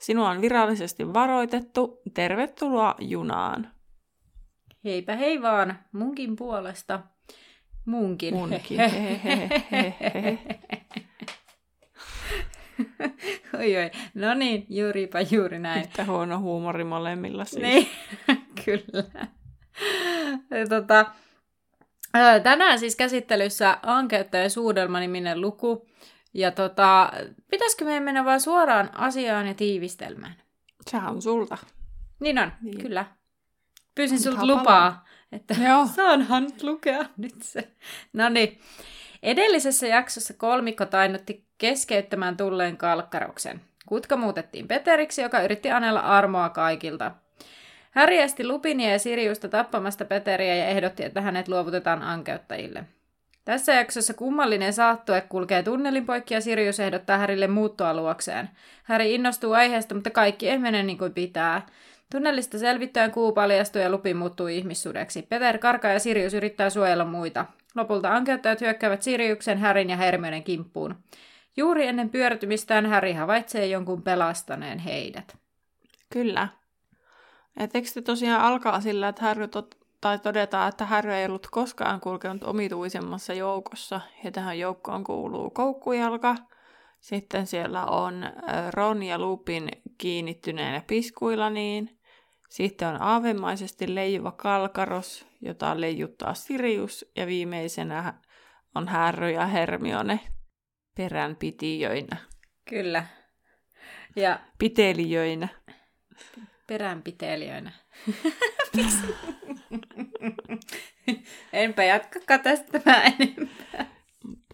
Sinua 0.00 0.30
on 0.30 0.40
virallisesti 0.40 1.14
varoitettu. 1.14 2.02
Tervetuloa 2.14 2.94
junaan. 2.98 3.70
Heipä 4.84 5.16
hei 5.16 5.42
vaan, 5.42 5.78
munkin 5.92 6.36
puolesta. 6.36 7.00
Munkin. 7.86 8.34
Munkin. 8.34 8.80
oi 13.58 13.76
oi. 13.76 13.90
No 14.14 14.34
niin, 14.34 14.66
juuripa 14.68 15.18
juuri 15.30 15.58
näin. 15.58 15.80
Yhtä 15.82 16.04
huono 16.04 16.38
huumori 16.38 16.84
molemmilla 16.84 17.44
siis. 17.44 17.62
Niin, 17.62 17.88
kyllä. 18.64 19.28
Tota, 20.68 21.06
tänään 22.42 22.78
siis 22.78 22.96
käsittelyssä 22.96 23.78
Anketta 23.82 24.36
ja 24.36 24.50
Suudelma-niminen 24.50 25.40
luku, 25.40 25.88
ja 26.36 26.50
tota, 26.50 27.10
pitäisikö 27.50 27.84
meidän 27.84 28.02
mennä 28.02 28.24
vaan 28.24 28.40
suoraan 28.40 28.90
asiaan 28.94 29.46
ja 29.46 29.54
tiivistelmään? 29.54 30.34
Sehän 30.90 31.12
on 31.12 31.22
sulta. 31.22 31.58
Niin 32.20 32.38
on, 32.38 32.52
niin. 32.62 32.78
kyllä. 32.78 33.06
Pyysin 33.94 34.20
sulta 34.20 34.46
lupaa, 34.46 35.04
että 35.32 35.54
Joo. 35.68 35.86
saanhan 35.96 36.42
nyt 36.44 36.62
lukea 36.62 37.04
nyt 37.16 37.42
se. 37.42 37.68
No 38.12 38.28
niin. 38.28 38.60
Edellisessä 39.22 39.86
jaksossa 39.86 40.34
kolmikko 40.34 40.86
tainnutti 40.86 41.46
keskeyttämään 41.58 42.36
tulleen 42.36 42.76
kalkkaroksen. 42.76 43.60
Kutka 43.86 44.16
muutettiin 44.16 44.68
Peteriksi, 44.68 45.22
joka 45.22 45.42
yritti 45.42 45.70
anella 45.70 46.00
armoa 46.00 46.48
kaikilta. 46.48 47.12
Häri 47.90 48.18
esti 48.18 48.46
Lupinia 48.46 48.90
ja 48.90 48.98
Siriusta 48.98 49.48
tappamasta 49.48 50.04
Peteriä 50.04 50.54
ja 50.54 50.66
ehdotti, 50.66 51.04
että 51.04 51.20
hänet 51.20 51.48
luovutetaan 51.48 52.02
ankeuttajille. 52.02 52.84
Tässä 53.46 53.74
jaksossa 53.74 54.14
kummallinen 54.14 54.72
saattue 54.72 55.20
kulkee 55.20 55.62
tunnelin 55.62 56.06
poikki 56.06 56.34
ja 56.34 56.40
Sirius 56.40 56.80
ehdottaa 56.80 57.18
Härille 57.18 57.46
muuttoa 57.46 57.94
luokseen. 57.94 58.48
Häri 58.82 59.14
innostuu 59.14 59.52
aiheesta, 59.52 59.94
mutta 59.94 60.10
kaikki 60.10 60.48
ei 60.48 60.58
mene 60.58 60.82
niin 60.82 60.98
kuin 60.98 61.14
pitää. 61.14 61.66
Tunnelista 62.12 62.58
selvittäen 62.58 63.10
kuu 63.10 63.32
paljastuu 63.32 63.82
ja 63.82 63.90
lupi 63.90 64.14
muuttuu 64.14 64.46
ihmissudeksi. 64.46 65.22
Peter 65.22 65.58
karkaa 65.58 65.90
ja 65.90 65.98
Sirius 65.98 66.34
yrittää 66.34 66.70
suojella 66.70 67.04
muita. 67.04 67.46
Lopulta 67.74 68.14
ankeuttajat 68.14 68.60
hyökkäävät 68.60 69.02
Siriuksen, 69.02 69.58
Härin 69.58 69.90
ja 69.90 69.96
Hermionen 69.96 70.44
kimppuun. 70.44 70.96
Juuri 71.56 71.86
ennen 71.86 72.10
pyörtymistään 72.10 72.86
Häri 72.86 73.12
havaitsee 73.12 73.66
jonkun 73.66 74.02
pelastaneen 74.02 74.78
heidät. 74.78 75.36
Kyllä. 76.12 76.48
Ja 77.60 77.68
teksti 77.68 78.02
tosiaan 78.02 78.40
alkaa 78.42 78.80
sillä, 78.80 79.08
että 79.08 79.22
Harry 79.22 79.46
tot- 79.46 79.85
tai 80.06 80.18
todetaan, 80.18 80.68
että 80.68 80.86
Harry 80.86 81.12
ei 81.12 81.26
ollut 81.26 81.46
koskaan 81.50 82.00
kulkenut 82.00 82.44
omituisemmassa 82.44 83.32
joukossa. 83.34 84.00
Ja 84.24 84.30
tähän 84.30 84.58
joukkoon 84.58 85.04
kuuluu 85.04 85.50
koukkujalka. 85.50 86.36
Sitten 87.00 87.46
siellä 87.46 87.84
on 87.86 88.24
Ron 88.70 89.02
ja 89.02 89.18
Lupin 89.18 89.68
kiinnittyneenä 89.98 90.82
piskuilaniin. 90.86 91.98
Sitten 92.50 92.88
on 92.88 93.02
aavemaisesti 93.02 93.94
leijuva 93.94 94.32
kalkaros, 94.32 95.26
jota 95.40 95.80
leijuttaa 95.80 96.34
Sirius. 96.34 97.12
Ja 97.16 97.26
viimeisenä 97.26 98.14
on 98.74 98.88
Harry 98.88 99.30
ja 99.30 99.46
Hermione 99.46 100.20
peränpitijöinä. 100.96 102.16
Kyllä. 102.68 103.06
Ja 104.16 104.40
pitelijöinä. 104.58 105.48
Peränpitelijöinä. 106.66 107.72
Enpä 111.52 111.84
jatkakaan 111.84 112.40
tästä 112.40 112.80
mä 112.84 113.02
enempää. 113.02 113.86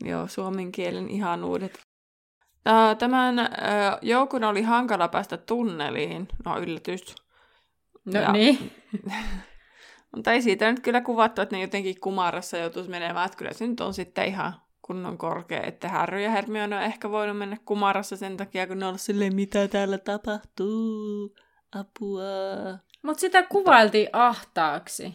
Joo, 0.04 0.26
suomen 0.26 0.72
kielen 0.72 1.08
ihanuudet. 1.10 1.81
Tämän 2.98 3.34
joukun 4.02 4.44
oli 4.44 4.62
hankala 4.62 5.08
päästä 5.08 5.36
tunneliin. 5.36 6.28
No 6.44 6.58
yllätys. 6.58 7.14
No 8.04 8.20
ja, 8.20 8.32
niin. 8.32 8.72
mutta 10.16 10.32
ei 10.32 10.42
siitä 10.42 10.70
nyt 10.70 10.81
kyllä 10.81 11.00
kuvattu, 11.00 11.42
että 11.42 11.56
ne 11.56 11.62
jotenkin 11.62 12.00
kumarassa 12.00 12.56
joutuisi 12.56 12.91
menemään. 12.91 13.26
Että 13.26 13.38
kyllä 13.38 13.52
se 13.52 13.66
nyt 13.66 13.81
on 13.81 13.94
sitten 13.94 14.26
ihan 14.26 14.54
kunnon 14.82 15.19
korkea. 15.19 15.62
Että 15.62 15.88
Harry 15.88 16.22
ja 16.22 16.31
Hermione 16.31 16.76
on 16.76 16.82
ehkä 16.82 17.10
voinut 17.10 17.38
mennä 17.38 17.56
kumarassa 17.64 18.16
sen 18.16 18.36
takia, 18.36 18.66
kun 18.66 18.78
ne 18.78 18.86
on 18.86 18.98
silleen, 18.98 19.34
mitä 19.34 19.69
täällä 19.69 19.98
tapahtuu. 19.98 21.36
Apua. 21.75 22.22
Mutta 23.02 23.20
sitä 23.20 23.42
kuvailtiin 23.42 24.08
ahtaaksi. 24.12 25.14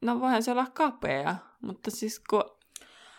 No 0.00 0.20
voihan 0.20 0.42
se 0.42 0.50
olla 0.50 0.66
kapea, 0.74 1.36
mutta 1.60 1.90
siis 1.90 2.20
kun 2.30 2.44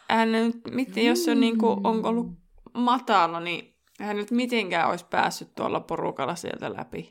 hän 0.10 0.32
nyt, 0.32 0.56
miten, 0.72 1.06
jos 1.06 1.26
se 1.26 1.32
on, 1.32 1.40
niin 1.40 1.58
kuin, 1.58 1.88
on 1.88 2.06
ollut 2.06 2.28
matala, 2.74 3.40
niin 3.40 3.76
hän 4.00 4.18
nyt 4.18 4.32
mitenkään 4.32 4.90
olisi 4.90 5.06
päässyt 5.10 5.56
tuolla 5.56 5.80
porukalla 5.80 6.36
sieltä 6.36 6.74
läpi. 6.74 7.10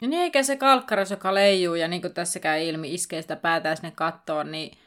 Ja 0.00 0.08
niin 0.08 0.22
eikä 0.22 0.42
se 0.42 0.56
kalkkaros, 0.56 1.10
joka 1.10 1.34
leijuu 1.34 1.74
ja 1.74 1.88
niin 1.88 2.02
kuin 2.02 2.14
tässä 2.14 2.40
käy 2.40 2.62
ilmi, 2.62 2.94
iskee 2.94 3.22
sitä 3.22 3.36
päätään 3.36 3.76
sinne 3.76 3.90
kattoon, 3.90 4.50
niin... 4.50 4.78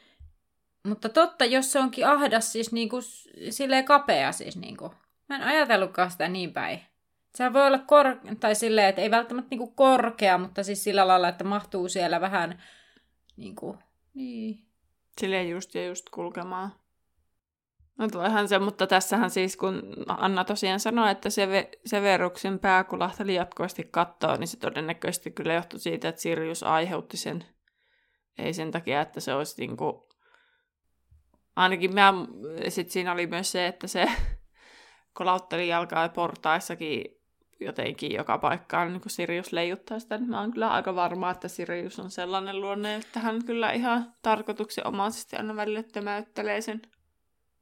Mutta 0.86 1.08
totta, 1.08 1.44
jos 1.44 1.72
se 1.72 1.78
onkin 1.78 2.06
ahdas, 2.06 2.52
siis 2.52 2.72
niin 2.72 2.88
kuin, 2.88 3.02
silleen 3.50 3.84
kapea 3.84 4.32
siis 4.32 4.56
niin 4.56 4.76
kuin. 4.76 4.92
Mä 5.28 5.36
en 5.36 5.42
ajatellutkaan 5.42 6.10
sitä 6.10 6.28
niin 6.28 6.52
päin. 6.52 6.80
Se 7.34 7.52
voi 7.52 7.66
olla 7.66 7.78
kor... 7.78 8.06
tai 8.40 8.54
silleen, 8.54 8.88
että 8.88 9.02
ei 9.02 9.10
välttämättä 9.10 9.48
niinku 9.50 9.70
korkea, 9.70 10.38
mutta 10.38 10.62
siis 10.62 10.84
sillä 10.84 11.08
lailla, 11.08 11.28
että 11.28 11.44
mahtuu 11.44 11.88
siellä 11.88 12.20
vähän 12.20 12.62
niinku... 13.36 13.78
Niin. 14.14 14.66
Silleen 15.20 15.50
just 15.50 15.74
ja 15.74 15.86
just 15.86 16.10
kulkemaan. 16.10 16.72
No 17.98 18.08
tuleehan 18.08 18.48
se, 18.48 18.58
mutta 18.58 18.86
tässähän 18.86 19.30
siis, 19.30 19.56
kun 19.56 19.82
Anna 20.08 20.44
tosiaan 20.44 20.80
sanoi, 20.80 21.10
että 21.10 21.30
se 21.30 21.70
Severuksen 21.86 22.58
pää 22.58 22.84
kulahteli 22.84 23.34
jatkuvasti 23.34 23.88
kattoa, 23.90 24.36
niin 24.36 24.48
se 24.48 24.58
todennäköisesti 24.58 25.30
kyllä 25.30 25.54
johtui 25.54 25.80
siitä, 25.80 26.08
että 26.08 26.20
Sirius 26.20 26.62
aiheutti 26.62 27.16
sen. 27.16 27.44
Ei 28.38 28.52
sen 28.52 28.70
takia, 28.70 29.00
että 29.00 29.20
se 29.20 29.34
olisi 29.34 29.60
niinku... 29.60 30.08
Ainakin 31.56 31.94
mä... 31.94 32.14
Sitten 32.68 32.92
siinä 32.92 33.12
oli 33.12 33.26
myös 33.26 33.52
se, 33.52 33.66
että 33.66 33.86
se 33.86 34.06
kolautteli 35.18 35.68
jalkaa 35.68 36.08
portaissakin 36.08 37.17
jotenkin 37.60 38.14
joka 38.14 38.38
paikkaan 38.38 38.92
niin 38.92 39.00
kuin 39.00 39.10
Sirius 39.10 39.52
leijuttaa 39.52 39.98
sitä, 39.98 40.18
niin 40.18 40.30
mä 40.30 40.40
oon 40.40 40.52
kyllä 40.52 40.70
aika 40.70 40.94
varma, 40.94 41.30
että 41.30 41.48
Sirius 41.48 42.00
on 42.00 42.10
sellainen 42.10 42.60
luonne, 42.60 42.94
että 42.94 43.20
hän 43.20 43.44
kyllä 43.44 43.72
ihan 43.72 44.14
tarkoituksenomaisesti 44.22 45.36
aina 45.36 45.56
välillä 45.56 45.82
tömäyttelee 45.82 46.60
sen. 46.60 46.82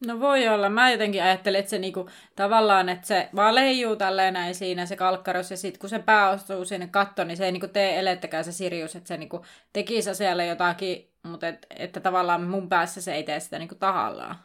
No 0.07 0.21
voi 0.21 0.49
olla. 0.49 0.69
Mä 0.69 0.91
jotenkin 0.91 1.23
ajattelin, 1.23 1.61
että 1.61 1.71
se 1.71 1.79
niinku, 1.79 2.09
tavallaan, 2.37 2.89
että 2.89 3.07
se 3.07 3.29
vaan 3.35 3.55
leijuu 3.55 3.97
tälleen 3.97 4.35
näin 4.35 4.55
siinä 4.55 4.87
se 4.87 4.97
kalkkaros, 4.97 5.51
ja 5.51 5.57
sitten 5.57 5.81
kun 5.81 5.91
se 5.91 5.99
pää 5.99 6.31
ostuu 6.31 6.65
sinne 6.65 6.87
kattoon, 6.87 7.29
niin 7.29 7.37
se 7.37 7.45
ei 7.45 7.53
niinku 7.53 7.69
tee 7.69 7.99
elettäkään 7.99 8.45
se 8.45 8.53
Sirius, 8.53 8.97
että 8.97 9.09
se 9.09 9.17
niinku 9.17 9.45
tekisi 9.73 10.15
siellä 10.15 10.45
jotakin, 10.45 11.11
mutta 11.23 11.49
et, 11.49 11.67
että 11.71 12.01
tavallaan 12.01 12.43
mun 12.43 12.69
päässä 12.69 13.01
se 13.01 13.15
ei 13.15 13.23
tee 13.23 13.41
sitä 13.41 13.59
niinku 13.59 13.75
tahallaan. 13.75 14.37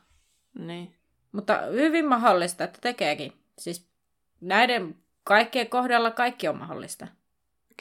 Niin. 0.60 0.96
Mutta 1.32 1.62
hyvin 1.72 2.08
mahdollista, 2.08 2.64
että 2.64 2.80
tekeekin. 2.82 3.34
Siis 3.58 3.92
näiden 4.42 4.96
Kaikkien 5.24 5.70
kohdalla 5.70 6.12
kaikki 6.12 6.48
on 6.48 6.58
mahdollista. 6.58 7.08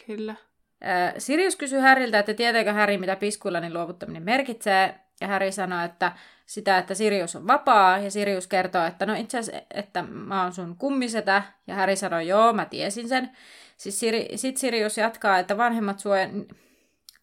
Kyllä. 0.07 0.35
Sirius 1.19 1.57
kysyy 1.57 1.79
Häriltä, 1.79 2.19
että 2.19 2.35
tietääkö 2.35 2.73
Häri, 2.73 2.99
mitä 2.99 3.17
piskuillanin 3.17 3.75
luovuttaminen 3.75 4.23
merkitsee. 4.23 4.95
Ja 5.21 5.27
Häri 5.27 5.53
sanoo, 5.53 5.85
että 5.85 6.13
sitä, 6.47 6.79
että 6.79 6.95
Sirius 6.95 7.37
on 7.37 7.47
vapaa. 7.47 7.99
Ja 7.99 8.11
Sirius 8.11 8.47
kertoo, 8.47 8.85
että 8.85 9.07
no 9.07 9.15
itse 9.15 9.39
asiassa, 9.39 9.63
että 9.75 10.03
mä 10.03 10.43
oon 10.43 10.53
sun 10.53 10.77
kummisetä. 10.77 11.43
Ja 11.67 11.75
Häri 11.75 11.97
sanoo, 11.97 12.21
joo, 12.21 12.53
mä 12.53 12.65
tiesin 12.65 13.09
sen. 13.09 13.31
Siis 13.77 14.01
Siri, 14.01 14.29
sit 14.37 14.57
Sirius 14.57 14.99
jatkaa, 14.99 15.39
että 15.39 15.57
vanhemmat, 15.57 15.99
suojan, 15.99 16.47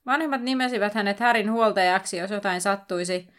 vanhemmat 0.06 0.42
nimesivät 0.42 0.94
hänet 0.94 1.20
Härin 1.20 1.52
huoltajaksi, 1.52 2.18
jos 2.18 2.32
jotain 2.32 2.62
sattuisi. 2.62 3.30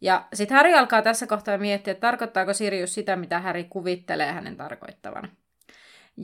Ja 0.00 0.26
sitten 0.34 0.56
Häri 0.56 0.74
alkaa 0.74 1.02
tässä 1.02 1.26
kohtaa 1.26 1.58
miettiä, 1.58 1.92
että 1.92 2.00
tarkoittaako 2.00 2.54
Sirius 2.54 2.94
sitä, 2.94 3.16
mitä 3.16 3.38
Häri 3.38 3.64
kuvittelee 3.64 4.32
hänen 4.32 4.56
tarkoittavan. 4.56 5.30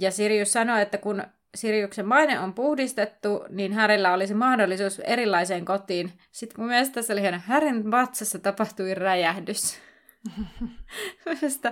Ja 0.00 0.10
Sirius 0.10 0.52
sanoi, 0.52 0.82
että 0.82 0.98
kun 0.98 1.22
Siriuksen 1.54 2.06
maine 2.06 2.40
on 2.40 2.54
puhdistettu, 2.54 3.44
niin 3.48 3.72
Härillä 3.72 4.12
olisi 4.12 4.34
mahdollisuus 4.34 4.98
erilaiseen 4.98 5.64
kotiin. 5.64 6.12
Sitten 6.32 6.60
mun 6.60 6.68
mielestä 6.68 6.94
tässä 6.94 7.12
oli 7.12 7.20
hieno, 7.20 7.38
Härin 7.46 7.90
vatsassa 7.90 8.38
tapahtui 8.38 8.94
räjähdys. 8.94 9.80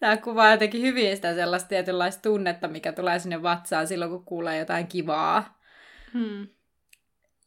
Tämä 0.00 0.16
kuvaa 0.16 0.50
jotenkin 0.50 0.82
hyvin 0.82 1.16
sitä 1.16 1.34
sellaista 1.34 1.68
tietynlaista 1.68 2.22
tunnetta, 2.22 2.68
mikä 2.68 2.92
tulee 2.92 3.18
sinne 3.18 3.42
vatsaan 3.42 3.86
silloin, 3.86 4.10
kun 4.10 4.24
kuulee 4.24 4.58
jotain 4.58 4.86
kivaa. 4.86 5.60
Hmm. 6.12 6.48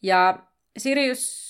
Ja 0.01 0.39
Sirius 0.77 1.47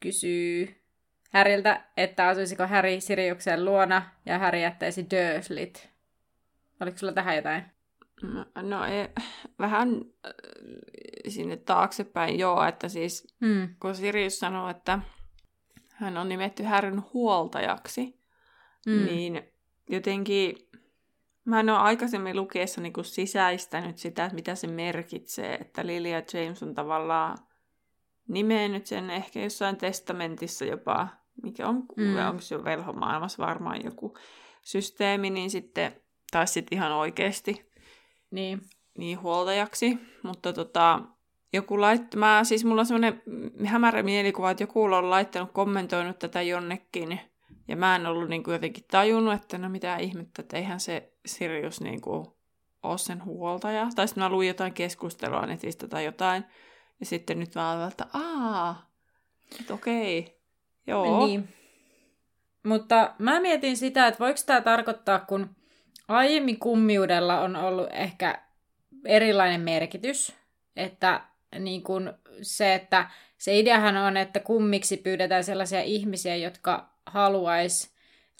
kysyy 0.00 0.82
Häriltä, 1.30 1.84
että 1.96 2.28
asuisiko 2.28 2.66
Häri 2.66 3.00
Siriuksen 3.00 3.64
luona 3.64 4.02
ja 4.26 4.38
Häri 4.38 4.62
jättäisi 4.62 5.06
Dursleyt. 5.10 5.91
Oliko 6.82 6.98
sulla 6.98 7.12
tähän 7.12 7.36
jotain? 7.36 7.64
No, 8.22 8.46
no 8.62 8.84
ei, 8.84 9.08
vähän 9.58 9.88
äh, 10.26 10.32
sinne 11.28 11.56
taaksepäin 11.56 12.38
joo, 12.38 12.64
että 12.64 12.88
siis 12.88 13.34
hmm. 13.44 13.68
kun 13.80 13.94
Sirius 13.94 14.38
sanoo, 14.38 14.68
että 14.68 14.98
hän 15.92 16.16
on 16.16 16.28
nimetty 16.28 16.62
Härin 16.62 17.02
huoltajaksi, 17.12 18.20
hmm. 18.90 19.04
niin 19.04 19.42
jotenkin 19.90 20.56
mä 21.44 21.60
en 21.60 21.70
ole 21.70 21.78
aikaisemmin 21.78 22.36
lukiessa 22.36 22.80
niin 22.80 22.92
kuin 22.92 23.04
sisäistänyt 23.04 23.98
sitä, 23.98 24.24
että 24.24 24.34
mitä 24.34 24.54
se 24.54 24.66
merkitsee, 24.66 25.54
että 25.54 25.86
Lilia 25.86 26.22
James 26.32 26.62
on 26.62 26.74
tavallaan 26.74 27.38
nimennyt 28.28 28.86
sen 28.86 29.10
ehkä 29.10 29.40
jossain 29.40 29.76
testamentissa 29.76 30.64
jopa, 30.64 31.08
mikä 31.42 31.68
on, 31.68 31.84
mm. 31.96 32.28
onko 32.28 32.40
se 32.40 32.54
jo 32.54 32.64
velhomaailmassa 32.64 33.46
varmaan 33.46 33.84
joku 33.84 34.16
systeemi, 34.62 35.30
niin 35.30 35.50
sitten, 35.50 36.01
tai 36.32 36.46
sitten 36.46 36.78
ihan 36.78 36.92
oikeasti 36.92 37.70
niin. 38.30 38.62
niin 38.98 39.20
huoltajaksi. 39.20 39.98
Mutta 40.22 40.52
tota, 40.52 41.00
joku 41.52 41.80
laittoi, 41.80 42.18
mä, 42.18 42.40
siis 42.44 42.64
mulla 42.64 42.80
on 42.80 42.86
semmoinen 42.86 43.22
hämärä 43.64 44.02
mielikuva, 44.02 44.50
että 44.50 44.62
joku 44.62 44.82
on 44.82 45.10
laittanut, 45.10 45.52
kommentoinut 45.52 46.18
tätä 46.18 46.42
jonnekin, 46.42 47.20
ja 47.68 47.76
mä 47.76 47.96
en 47.96 48.06
ollut 48.06 48.28
niin 48.28 48.42
kuin 48.42 48.52
jotenkin 48.52 48.84
tajunnut, 48.90 49.34
että 49.34 49.58
no 49.58 49.68
mitä 49.68 49.96
ihmettä, 49.96 50.42
että 50.42 50.56
eihän 50.56 50.80
se 50.80 51.12
Sirius 51.26 51.80
niin 51.80 52.00
kuin 52.00 52.26
ole 52.82 52.98
sen 52.98 53.24
huoltaja. 53.24 53.88
Tai 53.94 54.08
sitten 54.08 54.24
mä 54.24 54.28
luin 54.28 54.48
jotain 54.48 54.72
keskustelua 54.72 55.46
netistä 55.46 55.88
tai 55.88 56.04
jotain, 56.04 56.44
ja 57.00 57.06
sitten 57.06 57.40
nyt 57.40 57.54
mä 57.54 57.72
olen, 57.72 57.88
että 57.88 58.06
aah, 58.12 58.86
että 59.60 59.74
okei, 59.74 60.40
joo. 60.86 61.26
Niin. 61.26 61.48
Mutta 62.62 63.14
mä 63.18 63.40
mietin 63.40 63.76
sitä, 63.76 64.06
että 64.06 64.18
voiko 64.18 64.40
tämä 64.46 64.60
tarkoittaa, 64.60 65.18
kun 65.18 65.56
aiemmin 66.08 66.58
kummiudella 66.58 67.40
on 67.40 67.56
ollut 67.56 67.88
ehkä 67.92 68.38
erilainen 69.04 69.60
merkitys, 69.60 70.32
että 70.76 71.20
niin 71.58 71.82
kun 71.82 72.14
se, 72.42 72.74
että 72.74 73.10
se 73.38 73.58
ideahan 73.58 73.96
on, 73.96 74.16
että 74.16 74.40
kummiksi 74.40 74.96
pyydetään 74.96 75.44
sellaisia 75.44 75.82
ihmisiä, 75.82 76.36
jotka 76.36 76.90
haluaisi 77.06 77.90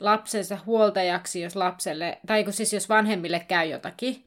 lapsensa 0.00 0.59
huoltajaksi, 0.67 1.41
jos 1.41 1.56
lapselle, 1.56 2.19
tai 2.26 2.44
siis 2.50 2.73
jos 2.73 2.88
vanhemmille 2.88 3.41
käy 3.49 3.69
jotakin. 3.69 4.25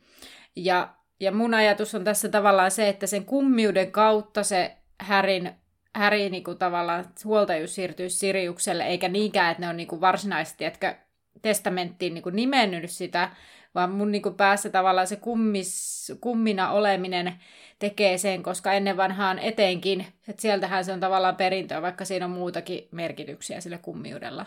Ja 0.55 0.95
ja 1.19 1.31
mun 1.31 1.53
ajatus 1.53 1.95
on 1.95 2.03
tässä 2.03 2.29
tavallaan 2.29 2.71
se, 2.71 2.89
että 2.89 3.07
sen 3.07 3.25
kummiuden 3.25 3.91
kautta 3.91 4.43
se 4.43 4.77
Härin, 4.99 5.51
Häri 5.95 6.29
niin 6.29 6.43
kuin 6.43 6.57
tavallaan 6.57 7.05
huoltajuus 7.25 7.75
siirtyy 7.75 8.09
Siriukselle, 8.09 8.83
eikä 8.83 9.09
niinkään, 9.09 9.51
että 9.51 9.61
ne 9.61 9.69
on 9.69 9.77
niin 9.77 9.87
kuin 9.87 10.01
varsinaisesti, 10.01 10.65
että 10.65 10.97
testamenttiin 11.41 12.13
niin 12.13 12.23
kuin 12.23 12.35
nimennyt 12.35 12.91
sitä, 12.91 13.31
vaan 13.75 13.91
mun 13.91 14.11
niin 14.11 14.21
kuin 14.21 14.35
päässä 14.35 14.69
tavallaan 14.69 15.07
se 15.07 15.15
kummis, 15.15 16.11
kummina 16.21 16.71
oleminen 16.71 17.33
tekee 17.79 18.17
sen, 18.17 18.43
koska 18.43 18.73
ennen 18.73 18.97
vanhaan 18.97 19.39
etenkin, 19.39 20.05
että 20.27 20.41
sieltähän 20.41 20.85
se 20.85 20.93
on 20.93 20.99
tavallaan 20.99 21.35
perintöä, 21.35 21.81
vaikka 21.81 22.05
siinä 22.05 22.25
on 22.25 22.31
muutakin 22.31 22.87
merkityksiä 22.91 23.61
sille 23.61 23.77
kummiudella. 23.77 24.45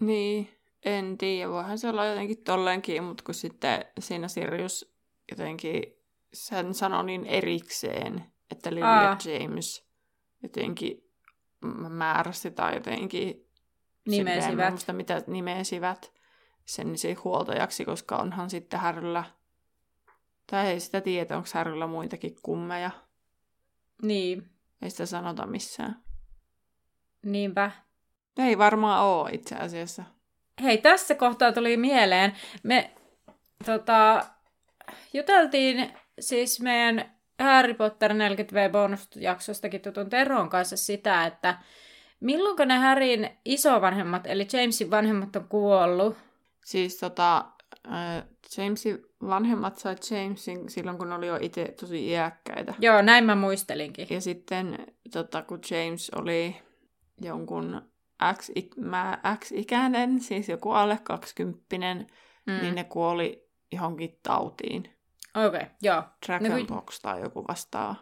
Niin, 0.00 0.50
en 0.84 1.18
tiedä, 1.18 1.50
voihan 1.50 1.78
se 1.78 1.88
olla 1.88 2.06
jotenkin 2.06 2.44
tolleenkin, 2.44 3.04
mutta 3.04 3.24
kun 3.24 3.34
sitten 3.34 3.84
siinä 3.98 4.28
Sirius 4.28 4.94
jotenkin 5.30 5.82
sen 6.32 6.74
sanoi 6.74 7.04
niin 7.04 7.26
erikseen, 7.26 8.24
että 8.50 8.70
Lily 8.70 8.84
ja 8.84 9.16
James 9.24 9.86
jotenkin 10.42 11.04
määräsi 11.88 12.50
tai 12.50 12.74
jotenkin 12.74 13.46
nimesivät. 14.08 14.70
Muista, 14.70 14.92
mitä 14.92 15.22
nimesivät 15.26 16.12
sen 16.64 16.92
niin 16.92 17.24
huoltajaksi, 17.24 17.84
koska 17.84 18.16
onhan 18.16 18.50
sitten 18.50 18.80
Härryllä, 18.80 19.24
tai 20.46 20.66
ei 20.66 20.80
sitä 20.80 21.00
tiedä, 21.00 21.36
onko 21.36 21.48
Härryllä 21.54 21.86
muitakin 21.86 22.36
kummeja. 22.42 22.90
Niin. 24.02 24.50
Ei 24.82 24.90
sitä 24.90 25.06
sanota 25.06 25.46
missään. 25.46 26.02
Niinpä. 27.24 27.70
Ei 28.38 28.58
varmaan 28.58 29.04
ole 29.04 29.30
itse 29.32 29.54
asiassa. 29.56 30.04
Hei, 30.62 30.78
tässä 30.78 31.14
kohtaa 31.14 31.52
tuli 31.52 31.76
mieleen. 31.76 32.36
Me 32.62 32.92
tota, 33.66 34.26
juteltiin 35.12 35.92
siis 36.20 36.60
meidän 36.60 37.12
Harry 37.38 37.74
Potter 37.74 38.12
40V 38.12 38.72
bonusjaksostakin 38.72 39.80
tutun 39.80 40.10
Teron 40.10 40.48
kanssa 40.48 40.76
sitä, 40.76 41.26
että 41.26 41.58
milloin 42.22 42.68
ne 42.68 42.78
Harryn 42.78 43.30
isovanhemmat, 43.44 44.26
eli 44.26 44.46
Jamesin 44.52 44.90
vanhemmat 44.90 45.36
on 45.36 45.48
kuollut? 45.48 46.16
Siis 46.64 46.96
tota, 46.96 47.44
äh, 47.86 48.24
Jamesin 48.56 49.06
vanhemmat 49.26 49.78
sai 49.78 49.96
Jamesin 50.10 50.68
silloin, 50.68 50.98
kun 50.98 51.12
oli 51.12 51.26
jo 51.26 51.38
itse 51.40 51.74
tosi 51.80 52.08
iäkkäitä. 52.08 52.74
Joo, 52.78 53.02
näin 53.02 53.24
mä 53.24 53.34
muistelinkin. 53.34 54.06
Ja 54.10 54.20
sitten, 54.20 54.86
tota, 55.12 55.42
kun 55.42 55.60
James 55.70 56.10
oli 56.10 56.56
jonkun 57.20 57.82
X, 58.36 58.50
X-ikäinen, 59.38 60.20
siis 60.20 60.48
joku 60.48 60.70
alle 60.70 60.98
20, 61.02 61.76
mm. 62.46 62.52
niin 62.62 62.74
ne 62.74 62.84
kuoli 62.84 63.48
johonkin 63.72 64.18
tautiin. 64.22 64.82
Okei, 65.34 65.46
okay, 65.46 65.66
joo. 65.82 66.02
Dragonbox 66.26 66.70
no, 66.70 66.80
kun... 66.80 66.94
tai 67.02 67.20
joku 67.20 67.44
vastaava. 67.48 67.94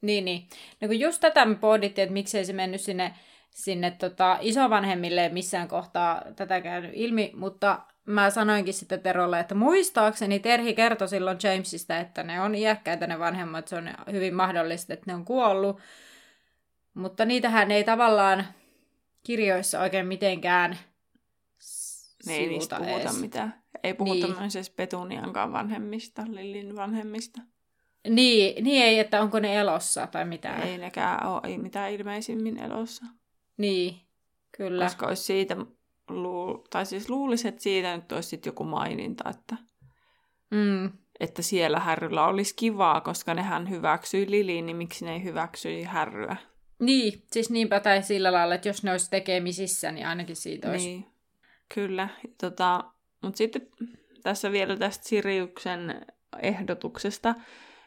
Niin, 0.00 0.24
niin. 0.24 0.48
No 0.80 0.88
kun 0.88 1.00
just 1.00 1.20
tätä 1.20 1.44
me 1.44 1.54
pohdittiin, 1.54 2.02
että 2.02 2.12
miksei 2.12 2.44
se 2.44 2.52
mennyt 2.52 2.80
sinne, 2.80 3.14
sinne 3.50 3.90
tota, 3.90 4.38
isovanhemmille 4.40 5.28
missään 5.28 5.68
kohtaa 5.68 6.22
tätä 6.36 6.60
käynyt 6.60 6.90
ilmi, 6.94 7.32
mutta 7.34 7.80
mä 8.06 8.30
sanoinkin 8.30 8.74
sitten 8.74 9.00
Terolle, 9.00 9.40
että 9.40 9.54
muistaakseni 9.54 10.38
Terhi 10.38 10.74
kertoi 10.74 11.08
silloin 11.08 11.38
Jamesista, 11.42 11.98
että 11.98 12.22
ne 12.22 12.40
on 12.40 12.54
iäkkäitä 12.54 13.06
ne 13.06 13.18
vanhemmat, 13.18 13.68
se 13.68 13.76
on 13.76 13.90
hyvin 14.12 14.34
mahdollista, 14.34 14.92
että 14.92 15.04
ne 15.06 15.14
on 15.14 15.24
kuollut. 15.24 15.80
Mutta 16.94 17.24
niitähän 17.24 17.70
ei 17.70 17.84
tavallaan 17.84 18.46
kirjoissa 19.22 19.80
oikein 19.80 20.06
mitenkään 20.06 20.78
ne 22.26 22.36
ei 22.36 22.48
niistä 22.48 22.76
puhuta 22.76 23.00
edes. 23.00 23.20
mitään. 23.20 23.62
Ei 23.84 23.94
puhuta 23.94 24.26
niin. 24.26 24.38
myös 24.38 24.70
Petuniankaan 24.70 25.52
vanhemmista, 25.52 26.24
Lillin 26.28 26.76
vanhemmista. 26.76 27.40
Niin, 28.08 28.64
niin 28.64 28.84
ei, 28.84 28.98
että 28.98 29.22
onko 29.22 29.38
ne 29.38 29.56
elossa 29.56 30.06
tai 30.06 30.24
mitään. 30.24 30.62
Ei 30.62 30.78
nekään 30.78 31.26
ole, 31.26 31.40
ei 31.44 31.58
mitään 31.58 31.92
ilmeisimmin 31.92 32.62
elossa. 32.62 33.04
Niin, 33.56 33.96
kyllä. 34.56 34.84
Koska 34.84 35.06
olisi 35.06 35.22
siitä, 35.22 35.56
luu, 36.08 36.64
tai 36.70 36.86
siis 36.86 37.10
luulisi, 37.10 37.48
että 37.48 37.62
siitä 37.62 37.96
nyt 37.96 38.12
olisi 38.12 38.40
joku 38.46 38.64
maininta, 38.64 39.30
että, 39.30 39.56
mm. 40.50 40.92
että 41.20 41.42
siellä 41.42 41.80
härryllä 41.80 42.26
olisi 42.26 42.54
kivaa, 42.56 43.00
koska 43.00 43.34
nehän 43.34 43.70
hyväksyi 43.70 44.30
Liliin, 44.30 44.66
niin 44.66 44.76
miksi 44.76 45.04
ne 45.04 45.12
ei 45.12 45.22
hyväksyi 45.22 45.82
härryä? 45.82 46.36
Niin, 46.78 47.22
siis 47.32 47.50
niinpä 47.50 47.80
tai 47.80 48.02
sillä 48.02 48.32
lailla, 48.32 48.54
että 48.54 48.68
jos 48.68 48.82
ne 48.82 48.90
olisi 48.90 49.10
tekemisissä, 49.10 49.92
niin 49.92 50.06
ainakin 50.06 50.36
siitä 50.36 50.70
olisi. 50.70 50.86
Niin, 50.86 51.06
kyllä. 51.74 52.08
Tota, 52.40 52.84
mutta 53.22 53.38
sitten 53.38 53.68
tässä 54.22 54.52
vielä 54.52 54.76
tästä 54.76 55.08
Siriuksen 55.08 56.06
ehdotuksesta, 56.42 57.34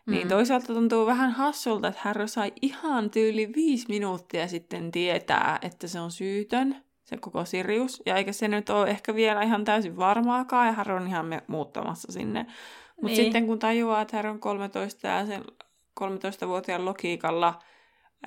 niin 0.10 0.28
mm. 0.28 0.30
toisaalta 0.30 0.74
tuntuu 0.74 1.06
vähän 1.06 1.32
hassulta, 1.32 1.88
että 1.88 2.01
Harry 2.04 2.28
sai 2.28 2.54
ihan 2.62 3.10
tyyli 3.10 3.54
viisi 3.56 3.86
minuuttia 3.89 4.48
sitten 4.48 4.92
tietää, 4.92 5.60
että 5.62 5.88
se 5.88 6.00
on 6.00 6.12
syytön, 6.12 6.75
se 7.04 7.18
koko 7.18 7.46
Sirius. 7.46 8.01
Ja 8.06 8.16
eikä 8.16 8.32
se 8.32 8.48
nyt 8.48 8.70
ole 8.70 8.89
ehkä 8.89 9.16
vielä 9.16 9.42
ihan 9.42 9.66
täysin 9.66 9.98
varmaakaan, 9.98 10.68
ja 10.68 10.74
Harry 10.74 10.96
on 10.96 11.08
ihan 11.08 11.42
muuttamassa 11.48 12.12
sinne. 12.12 12.46
Mutta 13.01 13.08
niin. 13.08 13.16
sitten 13.16 13.48
kun 13.48 13.60
tajuaa, 13.60 14.01
että 14.01 14.18
Harry 14.18 14.30
on 14.30 14.39
13 14.39 15.08
ja 15.08 15.25
sen 15.25 15.44
13-vuotiaan 16.00 16.86
logiikalla 16.86 17.60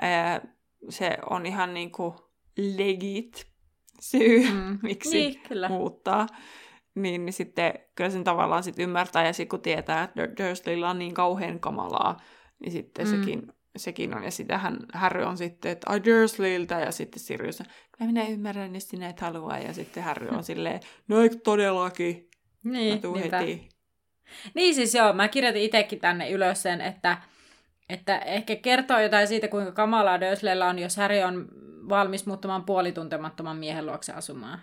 ää, 0.03 0.41
se 0.89 1.19
on 1.31 1.47
ihan 1.47 1.75
niinku 1.75 2.15
legit 2.77 3.47
syy, 4.01 4.51
mm. 4.51 4.79
miksi 4.83 5.11
niin, 5.11 5.41
kyllä. 5.49 5.69
muuttaa 5.69 6.27
niin, 6.95 7.25
niin 7.25 7.33
sitten 7.33 7.75
kyllä 7.95 8.11
sen 8.11 8.25
tavallaan 8.25 8.63
sit 8.63 8.79
ymmärtää, 8.79 9.27
ja 9.27 9.33
sitten 9.33 9.49
kun 9.49 9.63
tietää, 9.63 10.03
että 10.05 10.23
Dursleylla 10.23 10.91
on 10.91 10.99
niin 10.99 11.15
kauhean 11.15 11.61
kamalaa, 11.61 12.17
niin 12.61 12.73
sitten 12.73 13.07
mm. 13.07 13.11
sekin, 13.11 13.53
sekin 13.77 14.17
on. 14.17 14.25
Ja 14.25 14.31
sitähän 14.31 14.79
Harry 14.93 15.25
on 15.25 15.37
sitten, 15.37 15.73
että 15.73 15.91
ai 15.91 16.05
Dursleyltä, 16.05 16.81
ja 16.81 16.93
sitten 16.93 17.21
Sirius 17.21 17.61
on, 17.61 17.67
kyllä 17.99 18.13
minä 18.13 18.27
ymmärrän, 18.29 18.77
että 18.77 18.91
sinä 18.91 19.09
et 19.09 19.21
halua, 19.21 19.59
ja 19.59 19.73
sitten 19.73 20.03
Harry 20.03 20.29
on 20.29 20.45
silleen, 20.51 20.81
no 21.09 21.23
eikö 21.23 21.37
todellakin? 21.45 22.31
Niin, 22.65 23.01
heti. 23.19 23.69
Niin 24.55 24.75
siis 24.75 24.95
joo, 24.95 25.13
mä 25.13 25.29
kirjoitin 25.29 25.63
itsekin 25.63 26.01
tänne 26.01 26.31
ylös 26.31 26.63
sen, 26.63 26.81
että, 26.81 27.19
että 27.89 28.19
ehkä 28.19 28.57
kertoo 28.57 29.01
jotain 29.01 29.29
siitä, 29.29 29.49
kuinka 29.49 29.73
kamalaa 29.73 30.21
Dursleylla 30.21 30.69
on, 30.69 30.79
jos 30.79 30.97
Harry 30.97 31.23
on 31.23 31.49
valmis 31.89 32.27
muuttamaan 32.27 32.65
puolituntemattoman 32.65 33.57
miehen 33.57 33.87
luokse 33.87 34.13
asumaan. 34.13 34.61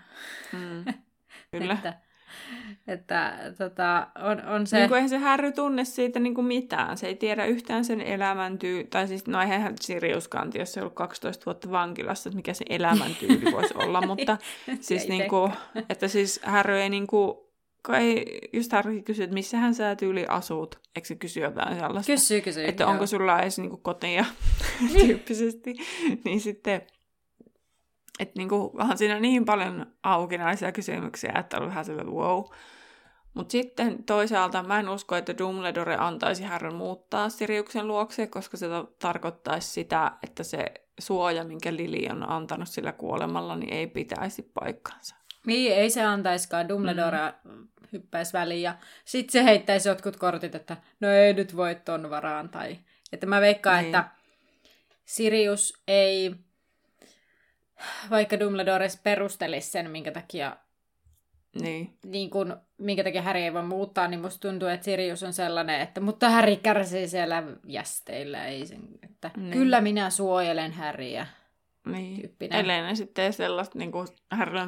Mm. 0.53 0.93
Kyllä. 1.51 1.74
että, 1.74 2.08
että 2.88 3.33
tota, 3.57 4.07
on, 4.15 4.45
on 4.45 4.67
se... 4.67 4.77
Niin 4.77 4.89
kuin 4.89 4.95
eihän 4.95 5.09
se 5.09 5.17
Harry 5.17 5.51
tunne 5.51 5.86
siitä 5.86 6.19
niin 6.19 6.36
kuin 6.36 6.48
mitään. 6.48 6.98
Se 6.98 7.07
ei 7.07 7.15
tiedä 7.15 7.45
yhtään 7.45 7.86
sen 7.86 8.01
elämäntyy... 8.01 8.83
Tai 8.83 9.07
siis, 9.07 9.27
no 9.27 9.41
eihän 9.41 9.75
Siriuskaan 9.81 10.51
jos 10.53 10.74
se 10.74 10.79
on 10.79 10.83
ollut 10.83 10.95
12 10.95 11.45
vuotta 11.45 11.71
vankilassa, 11.71 12.29
että 12.29 12.36
mikä 12.36 12.53
se 12.53 12.65
elämäntyyli 12.69 13.51
voisi 13.55 13.74
olla. 13.77 14.01
Mutta 14.01 14.38
siis 14.81 15.07
niin 15.07 15.29
kuin, 15.29 15.51
että 15.89 16.07
siis 16.07 16.41
Harry 16.43 16.77
ei 16.77 16.89
niin 16.89 17.07
kuin, 17.07 17.38
kai 17.81 18.25
just 18.53 18.71
Harry 18.71 19.01
kysyi, 19.01 19.24
että 19.24 19.33
missähän 19.33 19.75
sä 19.75 19.95
tyyli 19.95 20.25
asut. 20.27 20.79
Eikö 20.95 21.07
se 21.07 21.15
kysy 21.15 21.39
jotain 21.39 21.79
sellaista? 21.79 22.12
Kysy, 22.12 22.41
kysy. 22.41 22.65
Että 22.65 22.83
joo. 22.83 22.91
onko 22.91 23.05
sulla 23.05 23.41
edes 23.41 23.59
niin 23.59 23.69
kuin 23.69 23.81
kotia 23.81 24.25
tyyppisesti. 25.00 25.75
niin 26.25 26.41
sitten 26.41 26.81
että 28.19 28.33
niinku, 28.38 28.71
onhan 28.73 28.97
siinä 28.97 29.19
niin 29.19 29.45
paljon 29.45 29.85
aukinaisia 30.03 30.71
kysymyksiä, 30.71 31.33
että 31.39 31.57
on 31.57 31.67
vähän 31.67 31.85
sillä 31.85 32.03
wow. 32.03 32.43
Mutta 33.33 33.51
sitten 33.51 34.03
toisaalta 34.03 34.63
mä 34.63 34.79
en 34.79 34.89
usko, 34.89 35.15
että 35.15 35.38
Dumbledore 35.38 35.95
antaisi 35.95 36.43
Harryn 36.43 36.75
muuttaa 36.75 37.29
Siriuksen 37.29 37.88
luokse, 37.88 38.27
koska 38.27 38.57
se 38.57 38.67
tarkoittaisi 38.99 39.69
sitä, 39.71 40.11
että 40.23 40.43
se 40.43 40.65
suoja, 40.99 41.43
minkä 41.43 41.75
Lili 41.75 42.07
on 42.11 42.29
antanut 42.29 42.69
sillä 42.69 42.91
kuolemalla, 42.91 43.55
niin 43.55 43.73
ei 43.73 43.88
pitäisi 43.88 44.51
paikkansa. 44.53 45.15
Niin, 45.45 45.73
ei 45.73 45.89
se 45.89 46.03
antaiskaan. 46.03 46.69
Dumbledore 46.69 47.33
mm. 47.43 47.67
hyppäisi 47.93 48.33
väliin 48.33 48.61
ja 48.61 48.75
sitten 49.05 49.31
se 49.31 49.43
heittäisi 49.43 49.89
jotkut 49.89 50.17
kortit, 50.17 50.55
että 50.55 50.77
no 50.99 51.09
ei 51.09 51.33
nyt 51.33 51.55
voi 51.55 51.75
ton 51.75 52.09
varaan. 52.09 52.49
Tai... 52.49 52.77
Että 53.11 53.25
mä 53.25 53.41
veikkaan, 53.41 53.77
niin. 53.77 53.85
että 53.85 54.09
Sirius 55.05 55.83
ei 55.88 56.35
vaikka 58.09 58.39
Dumbledore 58.39 58.88
perustelisi 59.03 59.71
sen, 59.71 59.91
minkä 59.91 60.12
takia, 60.12 60.57
niin. 61.62 61.98
Niin 62.05 62.29
kun, 62.29 62.57
minkä 62.77 63.03
takia 63.03 63.21
Harry 63.21 63.39
ei 63.39 63.53
voi 63.53 63.63
muuttaa, 63.63 64.07
niin 64.07 64.19
musta 64.19 64.50
tuntuu, 64.50 64.67
että 64.67 64.86
Sirius 64.86 65.24
on 65.24 65.33
sellainen, 65.33 65.81
että 65.81 66.01
mutta 66.01 66.29
Harry 66.29 66.55
kärsii 66.55 67.07
siellä 67.07 67.43
jästeillä. 67.67 68.45
Ei 68.45 68.65
sen, 68.65 68.81
että 69.03 69.31
niin. 69.38 69.51
Kyllä 69.51 69.81
minä 69.81 70.09
suojelen 70.09 70.74
Harryä. 70.74 71.27
Niin. 71.86 72.21
Tyyppinen. 72.21 72.59
Ellei 72.59 72.95
sitten 72.95 73.33
sellaista, 73.33 73.77
niin 73.77 73.91
kuin 73.91 74.07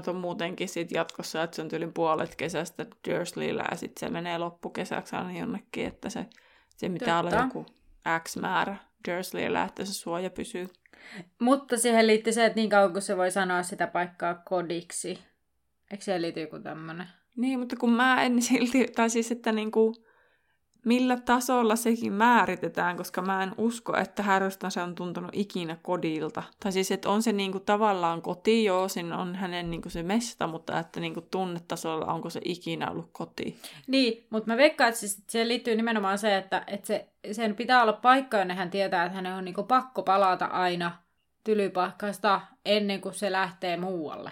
on 0.07 0.15
muutenkin 0.15 0.69
sit 0.69 0.91
jatkossa, 0.91 1.43
että 1.43 1.55
se 1.55 1.61
on 1.61 1.69
tyylin 1.69 1.93
puolet 1.93 2.35
kesästä 2.35 2.85
Dursleyllä 3.09 3.63
ja 3.71 3.77
sitten 3.77 3.99
se 3.99 4.13
menee 4.13 4.37
loppukesäksi 4.37 5.15
aina 5.15 5.39
jonnekin, 5.39 5.87
että 5.87 6.09
se, 6.09 6.25
se 6.77 6.89
mitä 6.89 7.19
olla 7.19 7.31
joku 7.31 7.65
X 8.23 8.37
määrä 8.37 8.75
Dursleyllä, 9.07 9.63
että 9.63 9.85
se 9.85 9.93
suoja 9.93 10.29
pysyy. 10.29 10.69
Mutta 11.39 11.77
siihen 11.77 12.07
liittyy 12.07 12.33
se, 12.33 12.45
että 12.45 12.55
niin 12.55 12.69
kauan 12.69 12.91
kuin 12.91 13.01
se 13.01 13.17
voi 13.17 13.31
sanoa 13.31 13.63
sitä 13.63 13.87
paikkaa 13.87 14.33
kodiksi. 14.33 15.19
Eikö 15.91 16.03
siihen 16.03 16.21
liity 16.21 16.41
joku 16.41 16.59
tämmöinen? 16.59 17.07
Niin, 17.35 17.59
mutta 17.59 17.75
kun 17.75 17.93
mä 17.93 18.23
en 18.23 18.41
silti, 18.41 18.87
tai 18.95 19.09
siis 19.09 19.31
että 19.31 19.51
niinku, 19.51 19.95
millä 20.85 21.17
tasolla 21.17 21.75
sekin 21.75 22.13
määritetään, 22.13 22.97
koska 22.97 23.21
mä 23.21 23.43
en 23.43 23.51
usko, 23.57 23.97
että 23.97 24.23
Harrystä 24.23 24.69
se 24.69 24.81
on 24.81 24.95
tuntunut 24.95 25.29
ikinä 25.33 25.77
kodilta. 25.81 26.43
Tai 26.63 26.71
siis, 26.71 26.91
että 26.91 27.09
on 27.09 27.23
se 27.23 27.31
niinku 27.31 27.59
tavallaan 27.59 28.21
koti, 28.21 28.63
joo, 28.63 28.87
siinä 28.87 29.17
on 29.17 29.35
hänen 29.35 29.71
niinku 29.71 29.89
se 29.89 30.03
mesta, 30.03 30.47
mutta 30.47 30.79
että 30.79 30.99
niinku 30.99 31.21
tunnetasolla 31.21 32.05
onko 32.05 32.29
se 32.29 32.41
ikinä 32.45 32.91
ollut 32.91 33.09
koti. 33.11 33.59
Niin, 33.87 34.27
mutta 34.29 34.51
mä 34.51 34.57
veikkaan, 34.57 34.87
että 34.87 34.99
siis 34.99 35.23
siihen 35.27 35.47
liittyy 35.47 35.75
nimenomaan 35.75 36.17
se, 36.17 36.37
että, 36.37 36.63
että 36.67 36.87
se, 36.87 37.07
sen 37.31 37.55
pitää 37.55 37.81
olla 37.81 37.93
paikka, 37.93 38.37
jonne 38.37 38.53
hän 38.53 38.69
tietää, 38.69 39.05
että 39.05 39.15
hänen 39.15 39.33
on 39.33 39.45
niinku 39.45 39.63
pakko 39.63 40.03
palata 40.03 40.45
aina 40.45 40.91
tylypaikkaista 41.43 42.41
ennen 42.65 43.01
kuin 43.01 43.13
se 43.13 43.31
lähtee 43.31 43.77
muualle. 43.77 44.31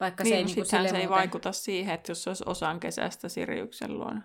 Vaikka 0.00 0.24
niin, 0.24 0.32
se 0.32 0.36
ei, 0.36 0.44
niin 0.44 0.66
se 0.66 0.78
muuten... 0.78 0.96
ei 0.96 1.08
vaikuta 1.08 1.52
siihen, 1.52 1.94
että 1.94 2.10
jos 2.10 2.24
se 2.24 2.30
olisi 2.30 2.44
osan 2.46 2.80
kesästä 2.80 3.28
Siriuksen 3.28 3.98
luona. 3.98 4.22